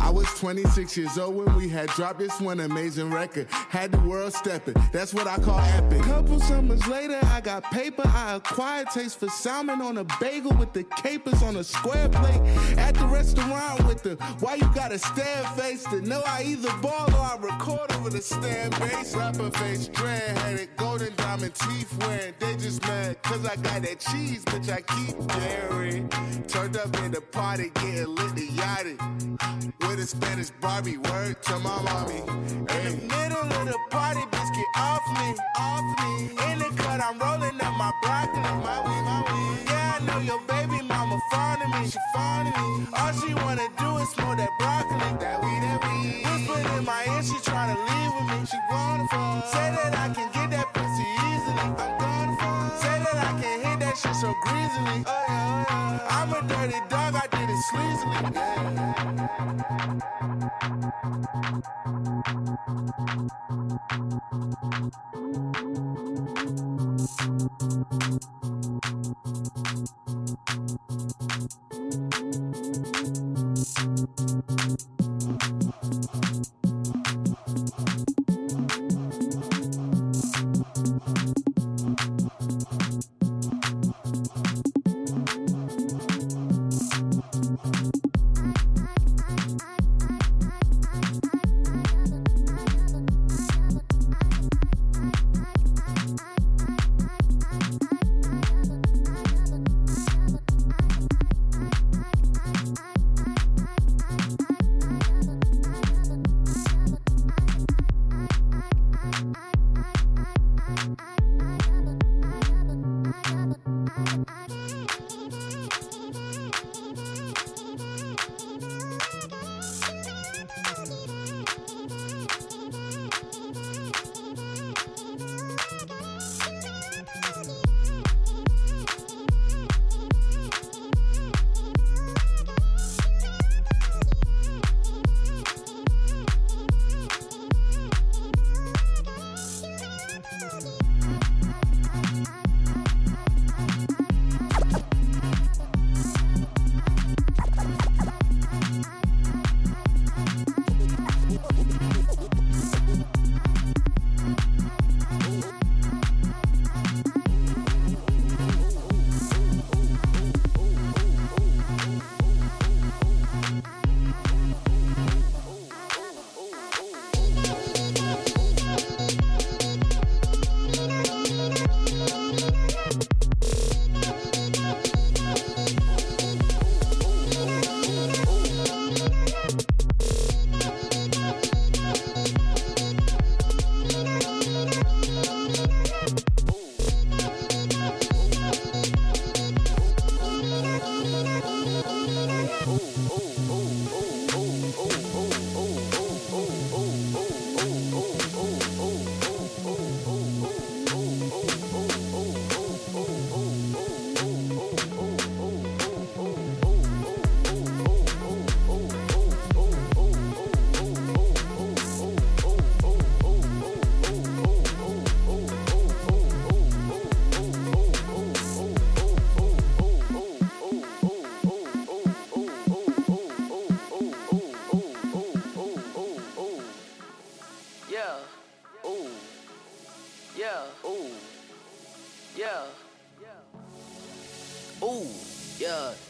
I 0.00 0.10
was 0.10 0.26
26 0.40 0.96
years 0.96 1.18
old 1.18 1.36
when 1.36 1.54
we 1.54 1.68
had 1.68 1.88
dropped 1.90 2.18
this 2.18 2.40
one 2.40 2.58
amazing 2.58 3.12
record. 3.12 3.46
Had 3.50 3.92
the 3.92 4.00
world 4.00 4.34
stepping. 4.34 4.74
That's 4.92 5.14
what 5.14 5.28
I 5.28 5.36
call 5.36 5.60
epic. 5.60 6.02
Couple 6.02 6.40
summers 6.40 6.84
later, 6.88 7.20
I 7.26 7.40
got 7.40 7.62
paper. 7.70 8.02
I 8.06 8.34
acquired 8.34 8.88
taste 8.90 9.20
for 9.20 9.28
salmon 9.28 9.80
on 9.80 9.98
a 9.98 10.04
bagel 10.20 10.52
with 10.54 10.72
the 10.72 10.84
capers 10.84 11.42
on 11.42 11.56
a 11.56 11.64
square 11.64 12.08
plate. 12.08 12.40
At 12.78 12.94
the 12.94 13.06
restaurant 13.06 13.84
with 13.86 14.02
the 14.02 14.16
why 14.40 14.54
you 14.54 14.68
gotta 14.74 14.98
stand 14.98 15.46
face 15.60 15.84
to 15.84 16.00
know 16.00 16.22
I 16.26 16.44
either 16.44 16.72
ball 16.78 17.12
or 17.14 17.20
I 17.20 17.36
record 17.40 17.92
over 17.92 18.10
the 18.10 18.22
stand 18.22 18.72
bass. 18.78 19.14
Rapper 19.14 19.50
face, 19.50 19.88
dread 19.88 20.36
headed, 20.38 20.70
golden 20.76 21.14
diamond 21.16 21.54
teeth 21.54 21.92
wearing. 22.00 22.34
They 22.38 22.56
just 22.56 22.82
mad 22.86 23.22
cause 23.22 23.44
I 23.46 23.56
got 23.56 23.82
that 23.82 24.00
cheese, 24.00 24.44
bitch. 24.44 24.70
I 24.70 24.80
keep 24.82 25.16
daring. 25.28 26.08
Turned 26.46 26.76
up 26.76 26.96
in 27.02 27.12
the 27.12 27.20
party, 27.20 27.70
getting 27.74 28.14
lit 28.14 28.34
the 28.34 28.48
yachty. 28.48 28.96
With 29.80 30.00
a 30.00 30.06
Spanish 30.06 30.50
Barbie, 30.60 30.98
word 30.98 31.42
to 31.42 31.58
my 31.58 31.82
mommy. 31.82 32.20
In 32.20 32.84
the 32.84 32.96
middle 33.14 33.44
of 33.44 33.66
the 33.66 33.78
party, 33.90 34.20
bitch, 34.20 34.54
get 34.54 34.66
off 34.76 35.02
me, 35.18 35.34
off 35.58 35.84
me. 36.00 36.52
In 36.52 36.58
the 36.58 36.82
cut, 36.82 37.00
I'm 37.00 37.18
rolling 37.18 37.60
up 37.60 37.76
my 37.76 37.92
broccoli, 38.02 38.40
my 38.40 38.80
weed, 38.86 39.02
my 39.02 39.22
weed. 39.32 39.65
Know 40.16 40.22
your 40.22 40.40
baby 40.48 40.80
mama 40.80 41.20
fond 41.30 41.60
me, 41.60 41.90
she 41.90 41.98
fond 42.14 42.48
me. 42.48 42.86
All 42.96 43.12
she 43.12 43.34
wanna 43.34 43.68
do 43.76 43.98
is 43.98 44.08
smoke 44.08 44.38
that 44.38 44.48
broccoli, 44.58 45.12
that 45.20 45.44
weed, 45.44 45.60
that 45.60 45.76
weed. 45.84 46.24
Whispered 46.24 46.64
in 46.78 46.84
my 46.86 47.04
ear, 47.04 47.22
she 47.22 47.36
tryna 47.44 47.76
leave 47.76 48.12
with 48.16 48.28
me, 48.32 48.46
she 48.48 48.56
wanna 48.70 49.06
fuck. 49.12 49.44
Say 49.52 49.68
that 49.76 49.92
I 49.92 50.08
can 50.14 50.32
get 50.32 50.48
that 50.56 50.72
pussy 50.72 51.04
easily, 51.28 51.60
I'm 51.60 51.76
gonna 52.00 52.36
fuck. 52.40 52.80
Say 52.80 52.96
that 53.04 53.16
I 53.28 53.32
can 53.42 53.60
hit 53.60 53.78
that 53.80 53.98
shit 53.98 54.16
so 54.16 54.32
greasily. 54.40 55.04
Oh 55.04 55.24
yeah, 55.28 55.68
oh 55.68 56.00
yeah. 56.00 56.16
I'm 56.16 56.32
a 56.32 56.40
dirty 56.48 56.80
dog, 56.88 57.12
I 57.14 57.26
did 57.36 57.50
it 57.52 57.60
sleazily. 57.68 58.32
Yeah. 58.32 58.86
Ooh. 70.36 70.44
Yeah. 70.44 70.66
Ooh. 75.22 75.26
Yeah. 75.26 75.28
Ooh. 75.28 76.44
Yeah. 76.64 76.65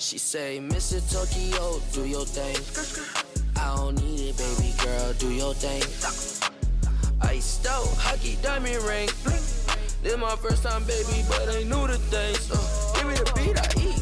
She 0.06 0.18
say, 0.18 0.60
Mr. 0.60 1.02
Tokyo, 1.10 1.80
do 1.92 2.06
your 2.06 2.24
thing. 2.24 2.54
I 3.56 3.74
don't 3.74 4.00
need 4.00 4.30
it, 4.30 4.38
baby 4.38 4.72
girl, 4.78 5.12
do 5.14 5.32
your 5.32 5.52
thing. 5.52 5.82
Iced 7.22 7.66
out, 7.66 7.88
hockey 7.98 8.38
diamond 8.40 8.84
ring. 8.84 9.08
This 10.04 10.16
my 10.16 10.36
first 10.36 10.62
time, 10.62 10.84
baby, 10.84 11.26
but 11.28 11.48
I 11.50 11.64
knew 11.64 11.88
the 11.88 11.98
things. 11.98 12.46
Uh, 12.46 12.54
give 12.94 13.08
me 13.08 13.14
the 13.18 13.26
beat, 13.34 13.58
I 13.58 13.66
eat. 13.82 13.98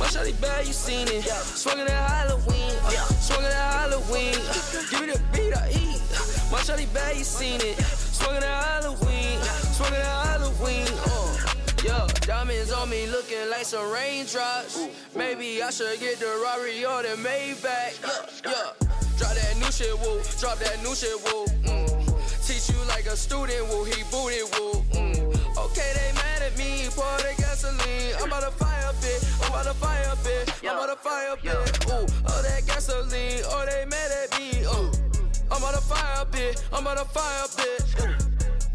My 0.00 0.08
shawty 0.08 0.32
bad, 0.40 0.66
you 0.66 0.72
seen 0.72 1.06
it. 1.08 1.20
Swinging 1.28 1.84
that 1.84 2.00
Halloween, 2.08 2.72
uh, 2.88 2.90
swinging 3.20 3.50
that 3.52 3.76
Halloween. 3.76 4.40
Uh, 4.48 4.56
give 4.88 5.00
me 5.04 5.12
the 5.12 5.20
beat, 5.36 5.52
I 5.52 5.68
eat. 5.68 6.00
My 6.48 6.64
shawty 6.64 6.88
bad, 6.94 7.14
you 7.14 7.24
seen 7.24 7.60
it. 7.60 7.76
Swinging 7.76 8.40
that 8.40 8.80
Halloween, 8.80 9.36
swinging 9.76 10.00
that 10.00 10.26
Halloween. 10.32 10.88
Uh, 11.04 11.22
yeah, 11.84 12.06
diamonds 12.24 12.72
on 12.72 12.88
me 12.88 13.06
looking 13.08 13.31
like 13.50 13.64
some 13.64 13.90
raindrops. 13.90 14.88
Maybe 15.16 15.62
I 15.62 15.70
should 15.70 15.98
get 16.00 16.18
the 16.18 16.26
Rari 16.42 16.84
or 16.84 17.02
the 17.02 17.16
Maybach. 17.16 18.00
Yeah, 18.02 18.50
yeah. 18.50 18.72
Drop 19.18 19.34
that 19.34 19.56
new 19.58 19.70
shit, 19.70 19.98
woo. 20.00 20.20
Drop 20.40 20.58
that 20.58 20.82
new 20.82 20.94
shit, 20.94 21.16
woo. 21.24 21.46
Mm. 21.64 22.46
Teach 22.46 22.68
you 22.70 22.82
like 22.88 23.06
a 23.06 23.16
student, 23.16 23.68
woo. 23.68 23.84
He 23.84 24.02
booted, 24.10 24.48
woo. 24.58 24.82
Mm. 24.92 25.58
Okay, 25.58 25.92
they 25.94 26.12
mad 26.14 26.42
at 26.42 26.56
me. 26.58 26.88
Pour 26.94 27.04
the 27.18 27.34
gasoline. 27.38 28.14
I'm 28.20 28.28
about 28.28 28.42
to 28.42 28.50
fire 28.52 28.90
a 28.90 28.94
bit. 29.00 29.22
I'm 29.42 29.52
about 29.52 31.02
fire 31.02 31.36
pit. 31.36 31.86
Ooh, 31.88 31.92
all 31.92 32.42
that 32.42 32.62
gasoline, 32.66 33.42
oh, 33.46 33.66
they 33.66 33.84
mad 33.86 34.10
at 34.22 34.38
me. 34.38 34.62
Ooh, 34.62 34.90
I'm 35.50 35.62
on 35.62 35.74
a 35.74 35.80
fire 35.80 36.24
pit, 36.30 36.62
I'm 36.72 36.86
on 36.86 36.98
a 36.98 37.04
fire 37.04 37.46
pit. 37.56 37.82
Ooh, 38.00 38.14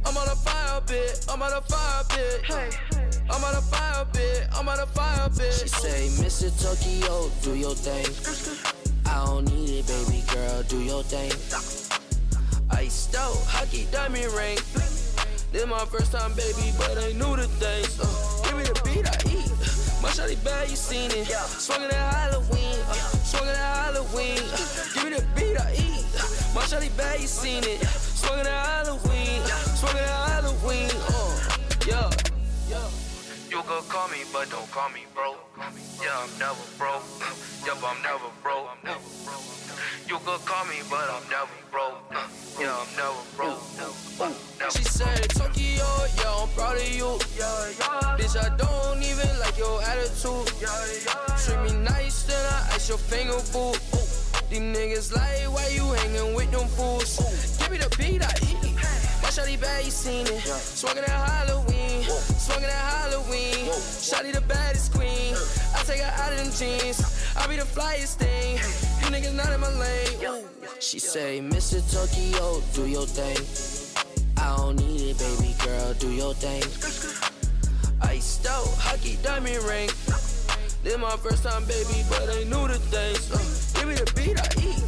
I'm 0.05 0.17
on 0.17 0.27
a 0.27 0.35
fire 0.35 0.81
pit, 0.81 1.25
I'm 1.29 1.41
on 1.41 1.53
a 1.53 1.61
fire 1.61 2.03
pit. 2.09 2.41
Hey. 2.45 3.06
I'm 3.29 3.43
on 3.43 3.55
a 3.55 3.61
fire 3.61 4.05
pit, 4.13 4.47
I'm 4.53 4.67
on 4.69 4.79
a 4.79 4.85
fire 4.85 5.29
pit. 5.29 5.53
She 5.53 5.67
say, 5.67 6.07
Mr. 6.23 6.49
Tokyo, 6.61 7.29
do 7.41 7.55
your 7.55 7.75
thing. 7.75 8.07
I 9.05 9.25
don't 9.25 9.45
need 9.53 9.79
it, 9.79 9.87
baby 9.87 10.23
girl, 10.33 10.63
do 10.63 10.81
your 10.81 11.03
thing. 11.03 11.31
Iced 12.71 13.15
out, 13.15 13.35
hockey 13.47 13.87
diamond 13.91 14.31
ring. 14.33 14.57
This 15.51 15.65
my 15.65 15.85
first 15.85 16.11
time, 16.11 16.33
baby, 16.33 16.71
but 16.77 16.97
I 16.97 17.13
knew 17.13 17.35
the 17.35 17.47
things. 17.47 17.99
Uh, 17.99 18.05
give 18.43 18.57
me 18.57 18.63
the 18.63 18.79
beat, 18.83 19.07
I 19.07 19.15
eat. 19.31 19.49
My 20.01 20.09
shawty 20.09 20.41
bad, 20.43 20.69
you 20.69 20.75
seen 20.75 21.09
it. 21.11 21.27
Swinging 21.27 21.89
that 21.89 22.13
Halloween, 22.13 22.79
uh, 22.87 22.93
swinging 23.23 23.53
that 23.53 23.85
Halloween. 23.85 24.39
Uh, 24.39 24.57
give 24.93 25.03
me 25.05 25.09
the 25.15 25.23
beat, 25.35 25.57
I 25.59 25.73
eat. 25.73 26.05
My 26.53 26.61
shawty 26.63 26.95
bad, 26.97 27.19
you 27.19 27.27
seen 27.27 27.63
it. 27.63 27.83
Swinging 27.85 28.43
that 28.43 28.85
Halloween, 28.85 29.41
swinging 29.75 30.03
that 30.03 30.29
Halloween. 30.29 30.91
Uh, 31.09 31.57
yeah. 31.87 32.26
You 33.67 33.73
could 33.73 33.89
call 33.89 34.07
me, 34.07 34.19
but 34.31 34.49
don't 34.49 34.71
call 34.71 34.87
me 34.91 35.01
bro. 35.13 35.35
Yeah, 36.01 36.23
I'm 36.23 36.31
never 36.39 36.63
broke. 36.77 37.03
Yup, 37.65 37.83
I'm 37.83 38.01
never 38.01 38.31
broke. 38.41 38.69
You 40.07 40.15
could 40.23 40.39
call 40.47 40.63
me, 40.67 40.75
but 40.89 41.03
I'm 41.11 41.27
never 41.27 41.51
broke. 41.69 41.99
Yeah, 42.57 42.71
I'm 42.71 42.87
never 42.95 43.19
broke. 43.35 43.59
She 44.71 44.83
said, 44.83 45.19
Tokyo, 45.31 45.83
yeah, 46.15 46.33
I'm 46.39 46.47
proud 46.55 46.77
of 46.77 46.95
you. 46.95 47.19
Yeah, 47.37 47.69
yeah. 47.77 48.15
Bitch, 48.15 48.39
I 48.39 48.55
don't 48.55 49.03
even 49.03 49.37
like 49.41 49.57
your 49.57 49.83
attitude. 49.83 50.47
Treat 51.43 51.59
me 51.67 51.83
nice, 51.83 52.23
then 52.23 52.45
I 52.45 52.69
ice 52.71 52.87
your 52.87 52.97
finger, 52.97 53.35
boo. 53.51 53.73
These 54.49 54.61
niggas 54.61 55.13
like, 55.13 55.43
why 55.53 55.67
you 55.75 55.83
hanging 55.91 56.33
with 56.33 56.49
them 56.51 56.69
fools? 56.69 57.19
Give 57.59 57.71
me 57.71 57.79
the 57.79 57.93
beat, 57.97 58.23
I 58.23 58.31
eat. 58.43 58.66
Shawty 59.37 59.61
bad, 59.61 59.85
you 59.85 59.91
seen 59.91 60.25
it. 60.25 60.41
Swinging 60.41 61.03
that 61.03 61.11
Halloween, 61.11 62.01
swinging 62.01 62.69
that 62.69 63.05
Halloween. 63.05 63.69
Shawty 63.69 64.33
the 64.33 64.41
baddest 64.41 64.91
queen. 64.91 65.35
I 65.75 65.83
take 65.83 66.01
her 66.01 66.11
out 66.23 66.31
of 66.33 66.39
them 66.39 66.51
jeans. 66.57 66.97
I 67.37 67.45
be 67.45 67.55
the 67.55 67.61
flyest 67.61 68.17
thing. 68.17 68.55
You 68.55 69.13
niggas 69.13 69.35
not 69.35 69.53
in 69.53 69.59
my 69.59 69.69
lane. 69.77 70.25
Ooh. 70.25 70.43
She 70.79 70.97
say, 70.97 71.39
Mr. 71.39 71.85
Tokyo, 71.85 72.63
do 72.73 72.87
your 72.87 73.05
thing. 73.05 73.37
I 74.37 74.57
don't 74.57 74.77
need 74.77 75.11
it, 75.11 75.19
baby 75.19 75.53
girl, 75.63 75.93
do 75.93 76.09
your 76.09 76.33
thing. 76.33 76.63
Iced 78.01 78.47
out, 78.47 78.65
hockey 78.79 79.19
diamond 79.21 79.63
ring. 79.65 79.89
This 80.81 80.97
my 80.97 81.15
first 81.17 81.43
time, 81.43 81.63
baby, 81.65 82.01
but 82.09 82.27
I 82.27 82.43
knew 82.45 82.67
the 82.67 82.79
things. 82.89 83.29
Uh, 83.29 83.37
give 83.79 83.87
me 83.87 83.93
the 83.93 84.11
beat, 84.15 84.39
I 84.41 84.49
eat. 84.65 84.81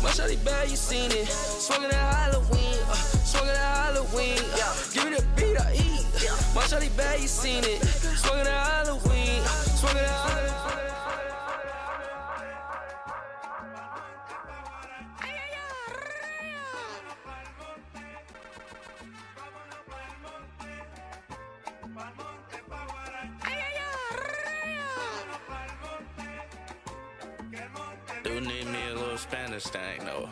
My 0.00 0.10
shawty 0.14 0.38
bad, 0.44 0.70
you 0.70 0.76
seen 0.76 1.10
it. 1.10 1.26
Swinging 1.26 1.90
that 1.90 2.14
Halloween, 2.14 2.78
uh, 2.88 3.15
swinging 3.26 3.54
that 3.54 3.94
Halloween. 3.94 4.38
Uh, 4.54 4.74
give 4.92 5.04
me 5.04 5.10
the 5.16 5.24
beat, 5.36 5.60
I 5.60 5.72
eat. 5.74 6.06
My 6.54 6.62
shawty 6.62 6.96
bad, 6.96 7.20
you 7.20 7.28
seen 7.28 7.64
it. 7.64 7.82
Swinging 7.84 8.44
that 8.44 8.86
Halloween, 8.86 9.42
swinging 9.76 10.02
that 10.02 10.10
Halloween. 10.10 10.52
Do 28.24 28.40
need 28.40 28.66
me 28.66 28.88
a 28.90 28.94
little 28.94 29.16
Spanish 29.18 29.64
thing 29.64 30.04
though. 30.04 30.28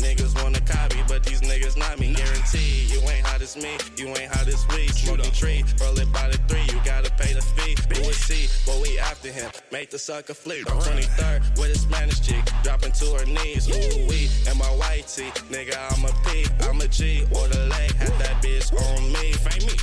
Niggas 0.00 0.34
wanna 0.42 0.60
copy, 0.60 0.98
but 1.06 1.24
these 1.24 1.40
niggas 1.40 1.76
not 1.76 1.98
me. 1.98 2.14
Guaranteed, 2.14 2.90
you 2.90 3.00
ain't 3.08 3.24
hot 3.24 3.40
as 3.40 3.56
me, 3.56 3.76
you 3.96 4.08
ain't 4.08 4.32
hot 4.32 4.48
as 4.48 4.66
we. 4.68 4.88
Smoking 4.88 5.32
tree, 5.32 5.64
roll 5.80 5.98
it 5.98 6.10
by 6.12 6.28
the 6.28 6.38
three, 6.48 6.62
you 6.72 6.80
gotta 6.84 7.10
pay 7.12 7.32
the 7.32 7.42
fee. 7.42 7.76
Who 7.94 8.08
is 8.08 8.26
he? 8.26 8.48
But 8.66 8.80
we 8.82 8.98
after 8.98 9.28
him, 9.28 9.50
make 9.70 9.90
the 9.90 9.98
sucker 9.98 10.34
flee. 10.34 10.62
23rd 10.62 11.58
with 11.58 11.76
a 11.76 11.78
Spanish 11.78 12.20
chick, 12.20 12.44
dropping 12.62 12.92
to 12.92 13.06
her 13.18 13.26
knees. 13.26 13.68
Ooh 13.68 14.06
wee, 14.08 14.28
and 14.48 14.58
my 14.58 14.70
white 14.80 15.06
tee, 15.06 15.30
nigga 15.52 15.76
I'm 15.92 16.04
a 16.04 16.12
P, 16.26 16.46
I'm 16.68 16.80
a 16.80 16.88
G, 16.88 17.24
or 17.36 17.48
the 17.48 17.66
leg, 17.66 17.92
have 17.96 18.18
that 18.18 18.42
bitch 18.42 18.72
on 18.72 19.12
me. 19.12 19.32
Fame 19.32 19.66
me. 19.66 19.76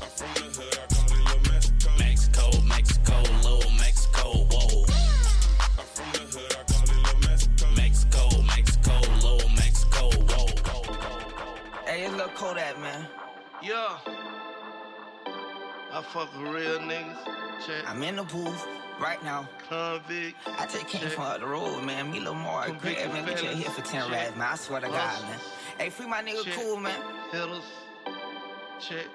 I'm 0.00 0.08
from 0.10 0.30
the 0.34 0.46
hood, 0.60 0.91
Lil 12.52 12.60
Kodak, 12.60 12.80
man. 12.80 13.06
Yeah. 13.62 13.98
I 15.92 16.02
fuck 16.02 16.32
with 16.36 16.54
real 16.54 16.78
niggas. 16.80 17.16
Check. 17.66 17.88
I'm 17.88 18.02
in 18.02 18.16
the 18.16 18.24
booth 18.24 18.66
right 19.00 19.22
now. 19.24 19.48
Convict. 19.68 20.36
I 20.58 20.66
just 20.66 20.86
came 20.88 21.08
from 21.10 21.24
up 21.24 21.40
the 21.40 21.46
road, 21.46 21.82
man. 21.82 22.10
Me, 22.10 22.20
Lil 22.20 22.34
Convict 22.34 22.82
Greg, 22.82 23.12
man. 23.12 23.24
We 23.24 23.32
just 23.32 23.44
here 23.44 23.70
for 23.70 23.82
10 23.82 24.02
Check. 24.02 24.10
rats, 24.10 24.36
man. 24.36 24.48
I 24.52 24.56
swear 24.56 24.80
to 24.80 24.88
God, 24.88 25.22
man. 25.22 25.38
Hey, 25.78 25.90
free 25.90 26.06
my 26.06 26.22
nigga 26.22 26.44
Check. 26.44 26.54
cool, 26.54 26.76
man. 26.76 27.00
Hitters. 27.30 27.62
Check. 28.80 29.06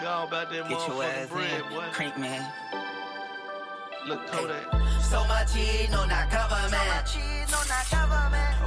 We 0.00 0.06
all 0.06 0.28
about 0.28 0.50
that 0.50 0.68
Get 0.68 0.70
your 0.70 0.78
motherfucking 0.78 1.22
ass 1.22 1.28
bread, 1.28 1.60
in. 1.64 1.70
boy. 1.70 1.84
Crank, 1.92 2.18
man. 2.18 2.52
Look 4.08 4.26
Kodak. 4.28 4.64
So 5.02 5.22
much 5.26 5.52
cheese, 5.52 5.90
no 5.90 6.06
not 6.06 6.30
government. 6.30 6.80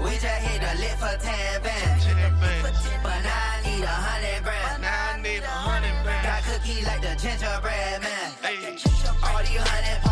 We 0.04 0.12
just 0.12 0.26
hit 0.26 0.62
a 0.62 0.78
lit 0.78 0.94
for 1.02 1.18
10 1.18 1.64
bands. 1.64 2.06
But 3.02 3.24
now 3.26 3.50
I 3.50 3.62
need 3.66 3.84
a 3.84 3.88
hundred 3.88 4.44
grand. 4.44 4.82
Now 4.84 5.14
I 5.16 5.20
need 5.20 5.42
a 5.42 5.48
hundred 5.48 6.06
bands. 6.06 6.28
Got 6.28 6.44
cookie 6.46 6.86
like 6.86 7.02
the 7.02 7.16
gingerbread 7.18 8.02
man. 8.04 8.32
All 9.24 9.39
these 9.42 9.58
hundred 9.66 10.11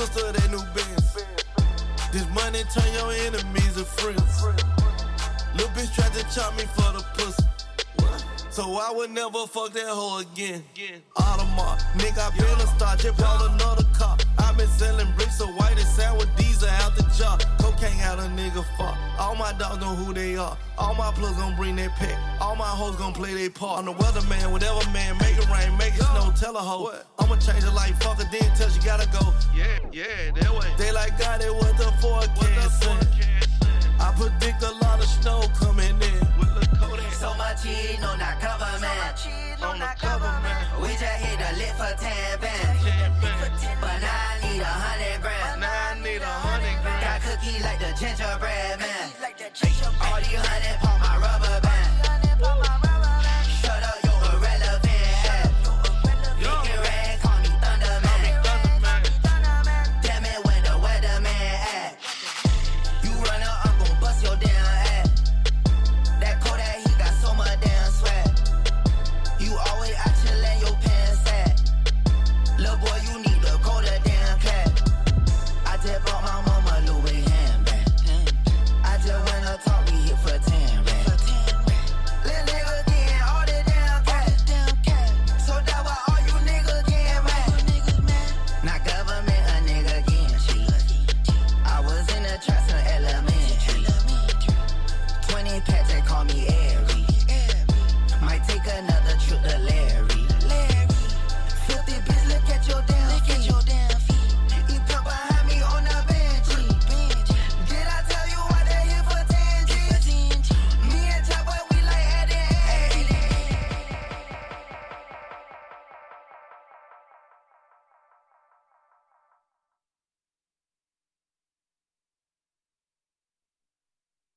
sister 0.00 0.32
that 0.32 0.50
new 0.50 0.64
Benz. 0.72 1.12
This 2.12 2.26
money 2.32 2.62
turn 2.72 2.90
your 2.94 3.12
enemies 3.26 3.74
to 3.76 3.84
friends. 3.84 4.42
Little 5.52 5.68
bitch 5.76 5.94
tried 5.94 6.12
to 6.14 6.24
chop 6.34 6.56
me 6.56 6.64
for 6.74 6.90
the 6.96 7.04
pussy. 7.16 7.44
So 8.50 8.62
I 8.80 8.92
would 8.96 9.10
never 9.10 9.46
fuck 9.46 9.72
that 9.74 9.88
hoe 9.88 10.20
again. 10.20 10.64
Audemars, 11.16 11.80
nigga, 12.00 12.32
I 12.32 12.36
been 12.36 12.60
a 12.60 12.66
star, 12.74 12.96
just 12.96 13.18
bought 13.18 13.50
another 13.52 13.84
car. 13.98 14.09
Dogs 19.60 19.78
know 19.78 19.94
who 19.94 20.14
they 20.14 20.36
are. 20.36 20.56
All 20.78 20.94
my 20.94 21.12
plugs 21.12 21.36
gon' 21.36 21.54
bring 21.54 21.76
their 21.76 21.90
pet. 21.90 22.16
All 22.40 22.56
my 22.56 22.64
hoes 22.64 22.96
gon' 22.96 23.12
play 23.12 23.34
their 23.34 23.50
part. 23.50 23.80
I'm 23.80 23.84
the 23.84 23.92
weatherman, 23.92 24.50
whatever 24.50 24.80
man, 24.90 25.18
make 25.18 25.36
it 25.36 25.46
rain, 25.52 25.76
make 25.76 25.94
it 25.94 26.02
snow, 26.02 26.32
tell 26.34 26.56
a 26.56 26.60
hoe. 26.60 26.90
I'ma 27.18 27.36
change 27.36 27.64
her 27.64 27.70
life, 27.70 27.94
fuck 28.02 28.16
her, 28.18 28.28
then 28.32 28.48
tell 28.56 28.70
she 28.70 28.80
gotta 28.80 29.06
go. 29.12 29.20
Yeah, 29.54 29.66
yeah, 29.92 30.32
that 30.32 30.50
way. 30.50 30.66
They 30.78 30.90
like 30.92 31.18
God, 31.18 31.42
it 31.42 31.54
what 31.54 31.76
the 31.76 31.92
forecast 32.00 32.82
saying. 32.82 33.04
I 34.00 34.08
predict 34.16 34.62
a 34.62 34.72
lot 34.80 34.98
of 34.98 35.04
snow 35.20 35.44
coming 35.60 36.00
in. 36.00 36.20
So 37.20 37.34
much 37.36 37.62
cheese, 37.62 38.00
no 38.00 38.16
not 38.16 38.40
government. 38.40 39.12
On 39.60 39.76
the 39.78 39.92
government. 40.00 40.56
We 40.80 40.88
just 40.96 41.20
hit 41.20 41.36
the 41.36 41.52
lit 41.60 41.76
for 41.76 41.92
10 42.00 42.40
bands. 42.40 42.80
But 43.76 44.00
now 44.00 44.08
I 44.08 44.40
need 44.40 44.62
a 44.62 44.64
hundred 44.64 45.20
grand. 45.20 45.60
Now 45.60 45.68
I 45.68 46.00
need 46.00 46.22
a 46.22 46.34
hundred 46.48 46.80
grand. 46.80 47.04
Got 47.04 47.20
cookie 47.20 47.62
like 47.62 47.78
the 47.78 47.92
gingerbread 48.00 48.79
man. 49.58 49.92
All 50.00 50.18
these 50.18 50.34
hundred 50.36 50.89